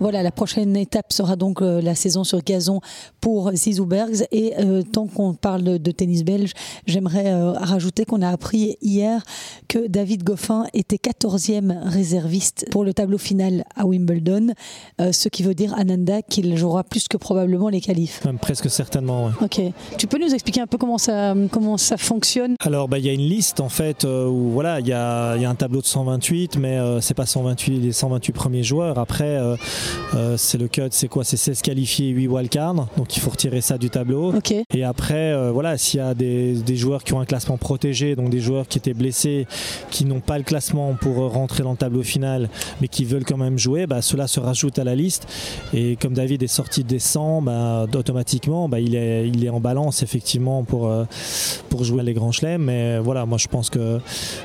Voilà, 0.00 0.22
la 0.22 0.30
prochaine 0.32 0.76
étape 0.76 1.12
sera 1.12 1.36
donc 1.36 1.60
euh, 1.62 1.80
la 1.80 1.94
saison 1.94 2.24
sur 2.24 2.42
gazon 2.42 2.80
pour 3.20 3.52
Zizou 3.54 3.84
Bergs. 3.86 4.24
Et 4.32 4.54
euh, 4.58 4.82
tant 4.82 5.06
qu'on 5.06 5.34
parle 5.34 5.62
de, 5.62 5.76
de 5.76 5.90
tennis 5.90 6.24
belge, 6.24 6.52
j'aimerais 6.86 7.32
euh, 7.32 7.52
rajouter 7.52 8.04
qu'on 8.04 8.22
a 8.22 8.30
appris 8.30 8.76
hier 8.82 9.22
que 9.68 9.86
David 9.86 10.24
Goffin 10.24 10.64
était 10.74 10.96
14e 10.96 11.88
réserviste 11.88 12.66
pour 12.70 12.82
le 12.84 12.94
tableau 12.94 13.18
final 13.18 13.64
à 13.76 13.86
Wimbledon, 13.86 14.54
euh, 15.00 15.12
ce 15.12 15.28
qui 15.28 15.42
veut 15.42 15.54
dire, 15.54 15.74
Ananda, 15.78 16.22
qu'il 16.22 16.56
jouera 16.56 16.82
plus 16.82 17.06
que 17.08 17.16
probablement 17.16 17.68
les 17.68 17.80
qualifs. 17.80 18.24
Même 18.24 18.38
presque 18.38 18.70
certainement. 18.70 19.26
ouais. 19.26 19.32
Ok. 19.42 19.60
Tu 19.98 20.06
peux 20.06 20.18
nous 20.18 20.32
expliquer 20.32 20.60
un 20.60 20.66
peu 20.66 20.78
comment 20.78 20.98
ça, 20.98 21.34
comment 21.52 21.76
ça 21.76 21.96
fonctionne? 21.96 22.54
Alors, 22.60 22.88
bah, 22.88 22.98
il 22.98 23.04
y 23.04 23.08
a 23.08 23.12
une 23.12 23.20
liste 23.20 23.60
en 23.60 23.68
fait 23.68 24.04
où 24.04 24.50
voilà, 24.50 24.80
il 24.80 24.86
y 24.86 24.92
a, 24.92 25.36
il 25.36 25.42
y 25.42 25.44
a 25.44 25.50
un 25.50 25.54
tableau 25.54 25.80
de 25.80 25.86
128, 25.86 26.56
mais 26.56 26.78
euh, 26.78 27.00
c'est 27.00 27.14
pas 27.14 27.26
128 27.26 27.80
les 27.80 27.92
128 27.92 28.32
premiers 28.32 28.62
joueurs. 28.62 28.98
Après, 28.98 29.38
euh, 30.14 30.36
c'est 30.36 30.58
le 30.58 30.68
cut, 30.68 30.88
c'est 30.90 31.08
quoi? 31.08 31.24
C'est 31.24 31.36
16 31.36 31.62
qualifiés, 31.62 32.08
8 32.08 32.26
wildcards. 32.28 32.74
Donc, 32.96 33.16
il 33.16 33.20
faut 33.20 33.30
retirer 33.30 33.60
ça 33.60 33.78
du 33.78 33.90
tableau. 33.90 34.32
Et 34.74 34.84
après, 34.84 35.32
euh, 35.32 35.50
voilà, 35.52 35.78
s'il 35.78 36.00
y 36.00 36.02
a 36.02 36.14
des, 36.14 36.54
des 36.54 36.76
joueurs 36.76 37.04
qui 37.04 37.14
ont 37.14 37.20
un 37.20 37.24
classement 37.24 37.56
protégé, 37.56 38.16
donc 38.16 38.30
des 38.30 38.40
joueurs 38.40 38.66
qui 38.66 38.78
étaient 38.78 38.94
blessés, 38.94 39.46
qui 39.90 40.04
n'ont 40.04 40.20
pas 40.20 40.38
le 40.38 40.44
classement 40.44 40.94
pour 41.00 41.22
euh, 41.22 41.28
rentrer 41.28 41.62
dans 41.62 41.70
le 41.70 41.76
tableau 41.76 42.02
final, 42.02 42.48
mais 42.80 42.88
qui 42.88 43.04
veulent 43.04 43.24
quand 43.24 43.36
même 43.36 43.58
jouer, 43.58 43.86
bah, 43.86 44.02
cela 44.02 44.26
se 44.26 44.40
rajoute 44.40 44.78
à 44.78 44.84
la 44.84 44.94
liste. 44.94 45.28
Et 45.72 45.96
comme 45.96 46.14
David 46.14 46.42
est 46.42 46.48
sorti 46.48 46.82
des 46.82 46.98
100, 46.98 47.42
bah, 47.42 47.86
automatiquement, 47.94 48.68
bah, 48.68 48.80
il, 48.80 48.96
est, 48.96 49.28
il 49.28 49.44
est 49.44 49.50
en 49.50 49.60
balance 49.60 50.02
effectivement 50.02 50.64
pour, 50.64 50.88
euh, 50.88 51.04
pour 51.68 51.84
jouer 51.84 52.02
les 52.02 52.14
grands 52.14 52.32
chelems. 52.32 52.62
Mais 52.62 52.98
voilà, 52.98 53.26
moi 53.26 53.38
je 53.38 53.46
pense 53.48 53.70
que 53.70 53.98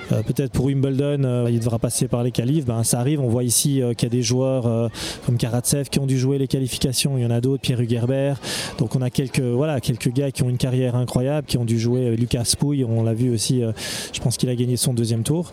peut-être 0.10 0.52
pour 0.52 0.66
Wimbledon, 0.66 1.48
il 1.48 1.60
devra 1.60 1.80
passer 1.80 2.08
par 2.08 2.24
les 2.24 2.32
qualifs. 2.32 2.66
Ben, 2.66 2.84
ça 2.84 3.00
arrive, 3.00 3.20
on 3.20 3.28
voit 3.28 3.44
ici 3.44 3.82
qu'il 3.98 4.04
y 4.04 4.06
a 4.06 4.10
des 4.10 4.22
joueurs 4.22 4.66
euh, 4.68 4.90
comme 5.36 5.40
Karatsev 5.52 5.90
qui 5.90 6.00
ont 6.00 6.06
dû 6.06 6.18
jouer 6.18 6.38
les 6.38 6.48
qualifications. 6.48 7.18
Il 7.18 7.24
y 7.24 7.26
en 7.26 7.32
a 7.32 7.42
d'autres, 7.42 7.62
Pierre 7.62 7.82
Hugerbert. 7.82 8.40
Donc 8.78 8.96
on 8.96 9.02
a 9.02 9.10
quelques, 9.10 9.42
voilà, 9.42 9.82
quelques 9.82 10.12
gars 10.14 10.32
qui 10.32 10.44
ont 10.44 10.50
une 10.50 10.58
carrière 10.58 10.96
incroyable, 10.96 11.46
qui 11.48 11.58
ont 11.58 11.66
dû 11.66 11.78
jouer. 11.78 12.08
euh, 12.08 12.16
Lucas 12.16 12.54
Pouille, 12.58 12.86
on 12.86 13.04
l'a 13.04 13.14
vu 13.14 13.32
aussi, 13.34 13.62
euh, 13.62 13.72
je 14.14 14.20
pense 14.22 14.38
qu'il 14.38 14.48
a 14.50 14.56
gagné 14.56 14.78
son 14.78 14.94
deuxième 14.94 15.24
tour. 15.24 15.52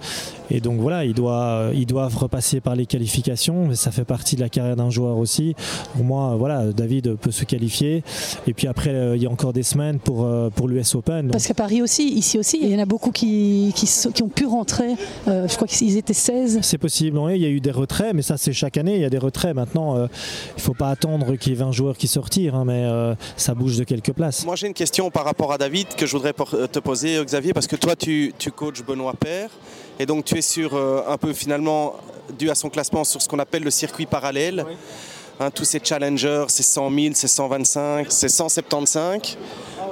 Et 0.51 0.61
donc 0.61 0.79
voilà, 0.81 1.05
ils 1.05 1.15
doivent, 1.15 1.75
ils 1.75 1.87
doivent 1.87 2.17
repasser 2.17 2.61
par 2.61 2.77
les 2.77 2.87
qualifications. 2.87 3.67
Mais 3.67 3.75
ça 3.75 3.91
fait 3.91 4.05
partie 4.05 4.37
de 4.37 4.41
la 4.41 4.49
carrière 4.49 4.77
d'un 4.77 4.91
joueur 4.91 5.17
aussi. 5.19 5.57
Pour 5.97 6.05
moi, 6.05 6.37
voilà, 6.39 6.67
David 6.73 7.17
peut 7.17 7.31
se 7.33 7.45
qualifier. 7.45 8.05
Et 8.47 8.53
puis 8.55 8.69
après, 8.69 8.91
euh, 8.91 9.17
il 9.17 9.23
y 9.23 9.27
a 9.27 9.31
encore 9.31 9.53
des 9.53 9.63
semaines 9.65 9.99
pour, 9.99 10.25
euh, 10.25 10.49
pour 10.51 10.69
l'US 10.69 10.95
Open. 10.95 11.23
Donc, 11.23 11.33
Parce 11.33 11.47
qu'à 11.49 11.55
Paris 11.55 11.83
aussi, 11.83 12.09
ici 12.09 12.39
aussi, 12.39 12.59
il 12.63 12.69
y 12.71 12.77
en 12.77 12.79
a 12.81 12.87
beaucoup 12.87 13.11
qui, 13.11 13.73
qui, 13.75 13.87
so- 13.89 14.11
qui 14.13 14.23
ont 14.23 14.29
pu 14.29 14.47
rentrer. 14.47 14.95
Euh, 15.27 15.49
je 15.49 15.57
crois 15.57 15.67
qu'ils 15.67 15.97
étaient 15.97 16.13
16. 16.15 16.61
C'est 16.63 16.79
possible, 16.79 17.19
oui, 17.19 17.33
il 17.37 17.43
y 17.43 17.47
a 17.47 17.49
eu 17.49 17.61
des 17.61 17.71
retraits, 17.73 18.15
mais 18.15 18.23
ça 18.23 18.37
c'est 18.37 18.53
chaque 18.53 18.77
année, 18.77 18.95
il 18.95 19.01
y 19.01 19.05
a 19.05 19.11
des 19.11 19.19
retraits. 19.19 19.55
Maintenant, 19.57 19.72
euh, 19.77 20.07
il 20.51 20.57
ne 20.57 20.61
faut 20.63 20.75
pas 20.75 20.89
attendre 20.91 21.37
qu'il 21.37 21.53
y 21.53 21.55
ait 21.55 21.59
20 21.59 21.73
joueurs 21.73 21.97
qui 21.97 22.09
sortent, 22.09 22.39
hein, 22.39 22.65
mais 22.67 22.85
euh, 22.85 23.15
ça 23.37 23.55
bouge 23.55 23.77
de 23.77 23.85
quelques 23.85 24.13
places. 24.13 24.45
Moi, 24.45 24.57
j'ai 24.57 24.67
une 24.67 24.75
question 24.75 25.11
par 25.11 25.25
rapport 25.25 25.53
à 25.53 25.59
David 25.59 25.89
que 25.97 26.07
je 26.07 26.13
voudrais 26.13 26.33
por- 26.33 26.51
te 26.71 26.79
poser, 26.79 27.17
euh, 27.17 27.25
Xavier, 27.25 27.53
parce 27.53 27.67
que 27.67 27.77
toi, 27.77 27.97
tu, 27.97 28.33
tu 28.39 28.51
coaches 28.51 28.83
Benoît 28.85 29.15
Père, 29.19 29.51
et 29.99 30.07
donc 30.07 30.25
tu 30.25 30.37
es 30.39 30.43
sur 30.43 30.75
euh, 30.75 31.03
un 31.09 31.17
peu 31.19 31.33
finalement, 31.33 31.95
dû 32.39 32.51
à 32.51 32.55
son 32.55 32.69
classement, 32.71 33.05
sur 33.05 33.21
ce 33.23 33.29
qu'on 33.29 33.39
appelle 33.39 33.63
le 33.63 33.71
circuit 33.71 34.07
parallèle. 34.07 34.65
Hein, 35.41 35.51
tous 35.51 35.65
ces 35.65 35.81
challengers, 35.83 36.45
ces 36.49 36.63
100 36.63 36.91
000, 36.91 37.15
ces 37.15 37.27
125, 37.29 38.13
ces 38.13 38.29
175. 38.29 39.37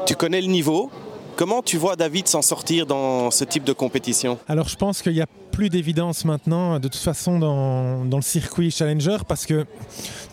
Tu 0.06 0.14
connais 0.14 0.40
le 0.40 0.46
niveau. 0.46 0.90
Comment 1.36 1.62
tu 1.62 1.78
vois 1.78 1.96
David 1.96 2.28
s'en 2.28 2.42
sortir 2.42 2.84
dans 2.84 3.30
ce 3.30 3.44
type 3.44 3.64
de 3.64 3.72
compétition? 3.72 4.38
Alors 4.46 4.68
je 4.68 4.76
pense 4.76 5.00
qu'il 5.00 5.14
n'y 5.14 5.22
a 5.22 5.26
plus 5.60 5.68
d'évidence 5.68 6.24
maintenant 6.24 6.78
de 6.78 6.88
toute 6.88 7.02
façon 7.02 7.38
dans, 7.38 8.02
le 8.02 8.22
circuit 8.22 8.70
Challenger 8.70 9.18
parce 9.28 9.44
que 9.44 9.66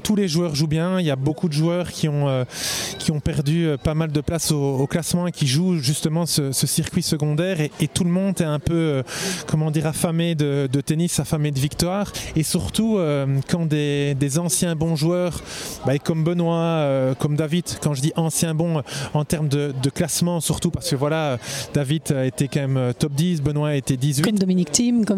tous 0.07 0.15
les 0.15 0.29
joueurs 0.29 0.55
jouent 0.55 0.67
bien. 0.67 1.01
Il 1.01 1.05
y 1.05 1.11
a 1.11 1.17
beaucoup 1.17 1.49
de 1.49 1.53
joueurs 1.53 1.91
qui 1.91 2.07
ont, 2.07 2.29
euh, 2.29 2.45
qui 2.97 3.11
ont 3.11 3.19
perdu 3.19 3.65
euh, 3.65 3.75
pas 3.75 3.93
mal 3.93 4.09
de 4.09 4.21
place 4.21 4.53
au, 4.53 4.87
classement 4.87 5.27
et 5.27 5.33
qui 5.33 5.47
jouent 5.47 5.79
justement 5.79 6.25
ce, 6.25 6.53
circuit 6.53 7.03
secondaire 7.03 7.59
et, 7.59 7.87
tout 7.93 8.05
le 8.05 8.09
monde 8.09 8.39
est 8.39 8.45
un 8.45 8.59
peu, 8.59 8.73
euh, 8.73 9.03
comment 9.47 9.69
dire, 9.69 9.85
affamé 9.85 10.33
de, 10.33 10.67
tennis, 10.85 11.19
affamé 11.19 11.51
de 11.51 11.59
victoire. 11.59 12.13
Et 12.37 12.43
surtout 12.43 12.97
quand 13.49 13.65
des, 13.65 14.39
anciens 14.39 14.75
bons 14.75 14.95
joueurs, 14.95 15.41
bah, 15.85 15.97
comme 15.99 16.23
Benoît, 16.23 17.15
comme 17.19 17.35
David, 17.35 17.65
quand 17.81 17.93
je 17.93 18.01
dis 18.01 18.13
ancien 18.15 18.53
bon 18.55 18.81
en 19.13 19.25
termes 19.25 19.49
de, 19.49 19.73
classement 19.93 20.39
surtout 20.39 20.69
parce 20.69 20.89
que 20.89 20.95
voilà, 20.95 21.37
David 21.73 22.11
été 22.23 22.47
quand 22.47 22.67
même 22.67 22.93
top 22.97 23.13
10, 23.13 23.41
Benoît 23.41 23.75
été 23.75 23.97
18. 23.97 24.23
Comme 24.23 24.37
Dominique 24.37 24.71
Thiem, 24.71 25.05
comme 25.05 25.16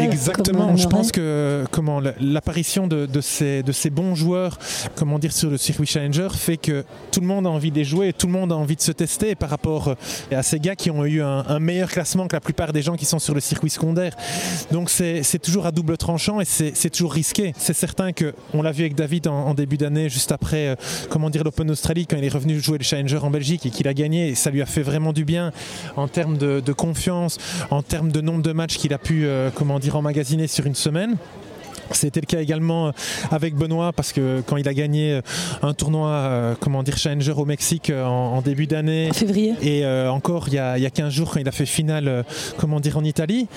Exactement, 0.00 0.66
comme, 0.66 0.74
euh, 0.74 0.78
je 0.78 0.86
pense 0.86 1.12
que 1.12 1.64
comment 1.70 2.00
l'apparition 2.20 2.86
de, 2.86 3.06
de 3.06 3.20
ces, 3.20 3.62
de 3.62 3.72
ces 3.72 3.90
bons 3.90 4.14
joueurs, 4.14 4.58
comment 4.94 5.18
dire, 5.18 5.32
sur 5.32 5.50
le 5.50 5.56
circuit 5.58 5.86
Challenger 5.86 6.28
fait 6.34 6.56
que 6.56 6.84
tout 7.12 7.20
le 7.20 7.26
monde 7.26 7.46
a 7.46 7.50
envie 7.50 7.70
de 7.70 7.76
les 7.76 7.84
jouer, 7.84 8.12
tout 8.12 8.26
le 8.26 8.32
monde 8.32 8.52
a 8.52 8.56
envie 8.56 8.76
de 8.76 8.80
se 8.80 8.92
tester 8.92 9.34
par 9.34 9.50
rapport 9.50 9.88
euh, 9.88 9.94
à 10.36 10.42
ces 10.42 10.58
gars 10.60 10.76
qui 10.76 10.90
ont 10.90 11.04
eu 11.04 11.22
un, 11.22 11.44
un 11.46 11.58
meilleur 11.58 11.88
classement 11.90 12.26
que 12.26 12.36
la 12.36 12.40
plupart 12.40 12.72
des 12.72 12.82
gens 12.82 12.96
qui 12.96 13.04
sont 13.04 13.18
sur 13.18 13.34
le 13.34 13.40
circuit 13.40 13.70
secondaire. 13.70 14.14
Donc 14.70 14.90
c'est 14.90 15.38
toujours 15.42 15.66
à 15.66 15.72
double 15.72 15.96
tranchant 15.96 16.40
et 16.40 16.44
c'est 16.44 16.72
c'est 16.74 16.90
toujours 16.90 17.12
risqué. 17.12 17.52
C'est 17.58 17.74
certain 17.74 18.12
que 18.12 18.34
on 18.54 18.62
l'a 18.62 18.72
vu 18.72 18.82
avec 18.82 18.94
David 18.94 19.26
en, 19.28 19.46
en 19.48 19.54
début 19.54 19.76
d'année, 19.76 20.08
juste 20.08 20.32
après, 20.32 20.68
euh, 20.68 20.74
comment 21.10 21.30
dire, 21.30 21.44
l'Open 21.44 21.70
Australie, 21.70 22.06
quand 22.06 22.16
il 22.16 22.24
est 22.24 22.28
revenu 22.28 22.60
jouer 22.60 22.78
le 22.78 22.84
Challenger 22.84 23.18
en 23.18 23.30
Belgique 23.30 23.66
et 23.66 23.70
qu'il 23.70 23.88
a 23.88 23.94
gagné, 23.94 24.28
et 24.28 24.34
ça 24.34 24.50
lui 24.50 24.62
a 24.62 24.66
fait 24.66 24.82
vraiment 24.82 25.12
du 25.12 25.24
bien 25.24 25.52
en 25.96 26.08
termes 26.08 26.38
de, 26.38 26.60
de 26.60 26.72
confiance, 26.72 27.38
en 27.70 27.82
termes 27.82 28.12
de 28.12 28.20
nombre 28.20 28.42
de 28.42 28.52
matchs 28.52 28.76
qu'il 28.76 28.92
a 28.94 28.98
pu, 28.98 29.17
euh, 29.24 29.50
comment 29.54 29.78
dire, 29.78 29.96
emmagasiner 29.96 30.46
sur 30.46 30.66
une 30.66 30.74
semaine. 30.74 31.16
C'était 31.92 32.20
le 32.20 32.26
cas 32.26 32.40
également 32.40 32.92
avec 33.30 33.54
Benoît 33.54 33.92
parce 33.92 34.12
que 34.12 34.42
quand 34.46 34.56
il 34.56 34.68
a 34.68 34.74
gagné 34.74 35.20
un 35.62 35.74
tournoi, 35.74 36.56
comment 36.60 36.82
dire, 36.82 36.96
Challenger 36.96 37.34
au 37.36 37.44
Mexique 37.44 37.90
en, 37.90 38.40
début 38.42 38.66
d'année. 38.66 39.10
Février. 39.12 39.54
Et 39.62 39.86
encore 40.08 40.48
il 40.48 40.54
y, 40.54 40.58
a, 40.58 40.78
il 40.78 40.82
y, 40.82 40.86
a, 40.86 40.90
15 40.90 41.12
jours 41.12 41.30
quand 41.32 41.40
il 41.40 41.48
a 41.48 41.52
fait 41.52 41.66
finale, 41.66 42.24
comment 42.56 42.80
dire, 42.80 42.98
en 42.98 43.04
Italie 43.04 43.48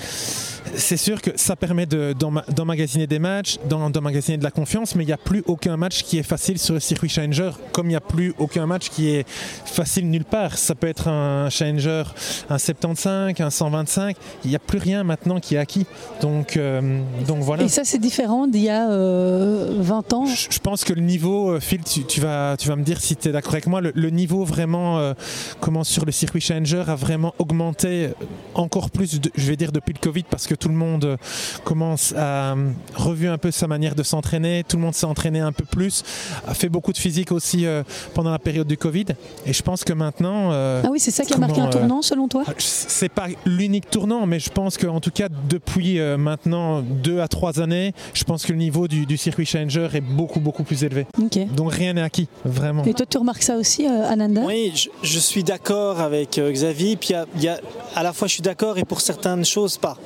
c'est 0.74 0.96
sûr 0.96 1.20
que 1.20 1.30
ça 1.36 1.56
permet 1.56 1.86
d'emmagasiner 1.86 3.06
des 3.06 3.18
matchs, 3.18 3.58
d'emmagasiner 3.68 4.38
de 4.38 4.44
la 4.44 4.50
confiance, 4.50 4.94
mais 4.94 5.04
il 5.04 5.06
n'y 5.06 5.12
a 5.12 5.18
plus 5.18 5.42
aucun 5.46 5.76
match 5.76 6.02
qui 6.02 6.18
est 6.18 6.22
facile 6.22 6.58
sur 6.58 6.74
le 6.74 6.80
circuit 6.80 7.08
Challenger, 7.08 7.50
comme 7.72 7.86
il 7.86 7.90
n'y 7.90 7.96
a 7.96 8.00
plus 8.00 8.34
aucun 8.38 8.66
match 8.66 8.88
qui 8.88 9.08
est 9.08 9.28
facile 9.28 10.08
nulle 10.08 10.24
part. 10.24 10.56
Ça 10.56 10.74
peut 10.74 10.86
être 10.86 11.08
un 11.08 11.50
Challenger, 11.50 12.04
un 12.48 12.58
75, 12.58 13.40
un 13.40 13.50
125, 13.50 14.16
il 14.44 14.50
n'y 14.50 14.56
a 14.56 14.60
plus 14.60 14.78
rien 14.78 15.04
maintenant 15.04 15.40
qui 15.40 15.56
est 15.56 15.58
acquis. 15.58 15.86
Donc, 16.20 16.56
euh, 16.56 17.00
donc 17.26 17.40
voilà. 17.40 17.64
Et 17.64 17.68
ça, 17.68 17.84
c'est 17.84 17.98
différent 17.98 18.21
d'il 18.48 18.62
y 18.62 18.68
a 18.70 18.86
20 18.86 18.92
euh, 18.92 20.16
ans 20.16 20.26
je, 20.26 20.58
pense 20.58 20.84
que 20.84 20.92
le 20.92 21.00
niveau, 21.00 21.50
euh, 21.50 21.60
Phil, 21.60 21.80
tu, 21.82 22.20
vas, 22.20 22.56
tu 22.56 22.68
vas 22.68 22.76
me 22.76 22.82
dire 22.82 23.00
si 23.00 23.16
tu 23.16 23.28
es 23.28 23.32
d'accord 23.32 23.52
avec 23.52 23.66
moi, 23.66 23.80
le, 23.80 24.10
niveau 24.10 24.44
vraiment, 24.44 25.14
comment 25.60 25.84
sur 25.84 26.04
le 26.04 26.12
circuit 26.12 26.40
Challenger 26.40 26.84
a 26.86 26.94
vraiment 26.94 27.34
augmenté 27.38 28.10
encore 28.54 28.90
plus, 28.90 29.20
je 29.34 29.46
vais 29.46 29.56
dire, 29.56 29.72
depuis 29.72 29.94
le 29.94 29.98
Covid, 29.98 30.24
parce 30.24 30.46
que 30.46 30.54
tout 30.54 30.68
le 30.68 30.74
monde 30.74 31.04
euh, 31.04 31.16
commence 31.64 32.12
à 32.16 32.52
euh, 32.52 32.70
revu 32.94 33.28
un 33.28 33.38
peu 33.38 33.50
sa 33.50 33.66
manière 33.66 33.94
de 33.94 34.02
s'entraîner, 34.02 34.64
tout 34.66 34.76
le 34.76 34.82
monde 34.82 34.94
s'est 34.94 35.06
entraîné 35.06 35.40
un 35.40 35.52
peu 35.52 35.64
plus, 35.64 36.02
a 36.46 36.54
fait 36.54 36.68
beaucoup 36.68 36.92
de 36.92 36.98
physique 36.98 37.32
aussi 37.32 37.66
euh, 37.66 37.82
pendant 38.14 38.30
la 38.30 38.38
période 38.38 38.66
du 38.66 38.76
Covid. 38.76 39.06
Et 39.46 39.52
je 39.52 39.62
pense 39.62 39.84
que 39.84 39.92
maintenant. 39.92 40.50
ah 40.52 40.88
oui, 40.90 41.00
c'est 41.00 41.10
ça 41.10 41.24
qui 41.24 41.34
a 41.34 41.38
marqué 41.38 41.60
un 41.60 41.68
tournant 41.68 42.02
selon 42.02 42.28
toi? 42.28 42.44
Ah, 42.46 42.52
C'est 42.58 43.08
pas 43.08 43.26
l'unique 43.46 43.90
tournant, 43.90 44.26
mais 44.26 44.38
je 44.38 44.50
pense 44.50 44.76
qu'en 44.78 45.00
tout 45.00 45.10
cas, 45.10 45.28
depuis 45.48 45.98
maintenant 46.18 46.80
deux 46.80 47.20
à 47.20 47.28
trois 47.28 47.60
années, 47.60 47.92
je 48.14 48.24
pense 48.24 48.44
que 48.44 48.52
le 48.52 48.58
niveau 48.58 48.88
du, 48.88 49.16
circuit 49.16 49.46
Challenger 49.46 49.88
est 49.94 50.00
beaucoup, 50.00 50.40
beaucoup 50.40 50.64
plus 50.64 50.84
élevé. 50.84 51.06
Donc 51.54 51.72
rien 51.72 51.94
n'est 51.94 52.02
acquis, 52.02 52.28
vraiment. 52.44 52.84
Et 52.84 52.94
toi, 52.94 53.06
tu 53.06 53.18
remarques 53.18 53.42
ça 53.42 53.56
aussi, 53.56 53.86
Ananda? 53.86 54.42
Oui, 54.44 54.72
je, 55.02 55.18
suis 55.18 55.44
d'accord 55.44 56.00
avec 56.00 56.38
Xavier. 56.38 56.96
Puis 56.96 57.10
il 57.36 57.42
y, 57.42 57.48
a, 57.48 57.60
à 57.94 58.02
la 58.02 58.12
fois, 58.12 58.28
je 58.28 58.34
suis 58.34 58.42
d'accord 58.42 58.78
et 58.78 58.84
pour 58.84 59.00
certaines 59.00 59.44
choses, 59.44 59.78
pas. 59.78 59.96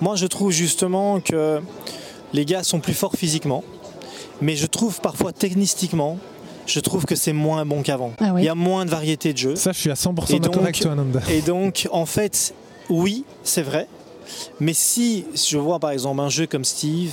Moi, 0.00 0.16
je 0.16 0.26
trouve 0.26 0.50
justement 0.50 1.20
que 1.20 1.60
les 2.32 2.44
gars 2.44 2.62
sont 2.62 2.80
plus 2.80 2.94
forts 2.94 3.14
physiquement, 3.14 3.64
mais 4.40 4.56
je 4.56 4.66
trouve 4.66 5.00
parfois 5.00 5.32
techniquement, 5.32 6.18
je 6.66 6.80
trouve 6.80 7.04
que 7.04 7.14
c'est 7.14 7.32
moins 7.32 7.66
bon 7.66 7.82
qu'avant. 7.82 8.12
Ah 8.18 8.34
Il 8.38 8.44
y 8.44 8.48
a 8.48 8.54
moins 8.54 8.84
de 8.84 8.90
variété 8.90 9.32
de 9.32 9.38
jeux. 9.38 9.56
Ça, 9.56 9.72
je 9.72 9.78
suis 9.78 9.90
à 9.90 9.94
100% 9.94 10.40
d'accord 10.40 10.62
avec 10.62 10.78
toi, 10.78 10.94
Nanda. 10.94 11.20
Et 11.30 11.42
donc, 11.42 11.88
en 11.92 12.06
fait, 12.06 12.54
oui, 12.88 13.24
c'est 13.42 13.62
vrai. 13.62 13.88
Mais 14.60 14.74
si 14.74 15.24
je 15.34 15.58
vois 15.58 15.80
par 15.80 15.90
exemple 15.90 16.20
un 16.20 16.28
jeu 16.28 16.46
comme 16.46 16.64
Steve, 16.64 17.12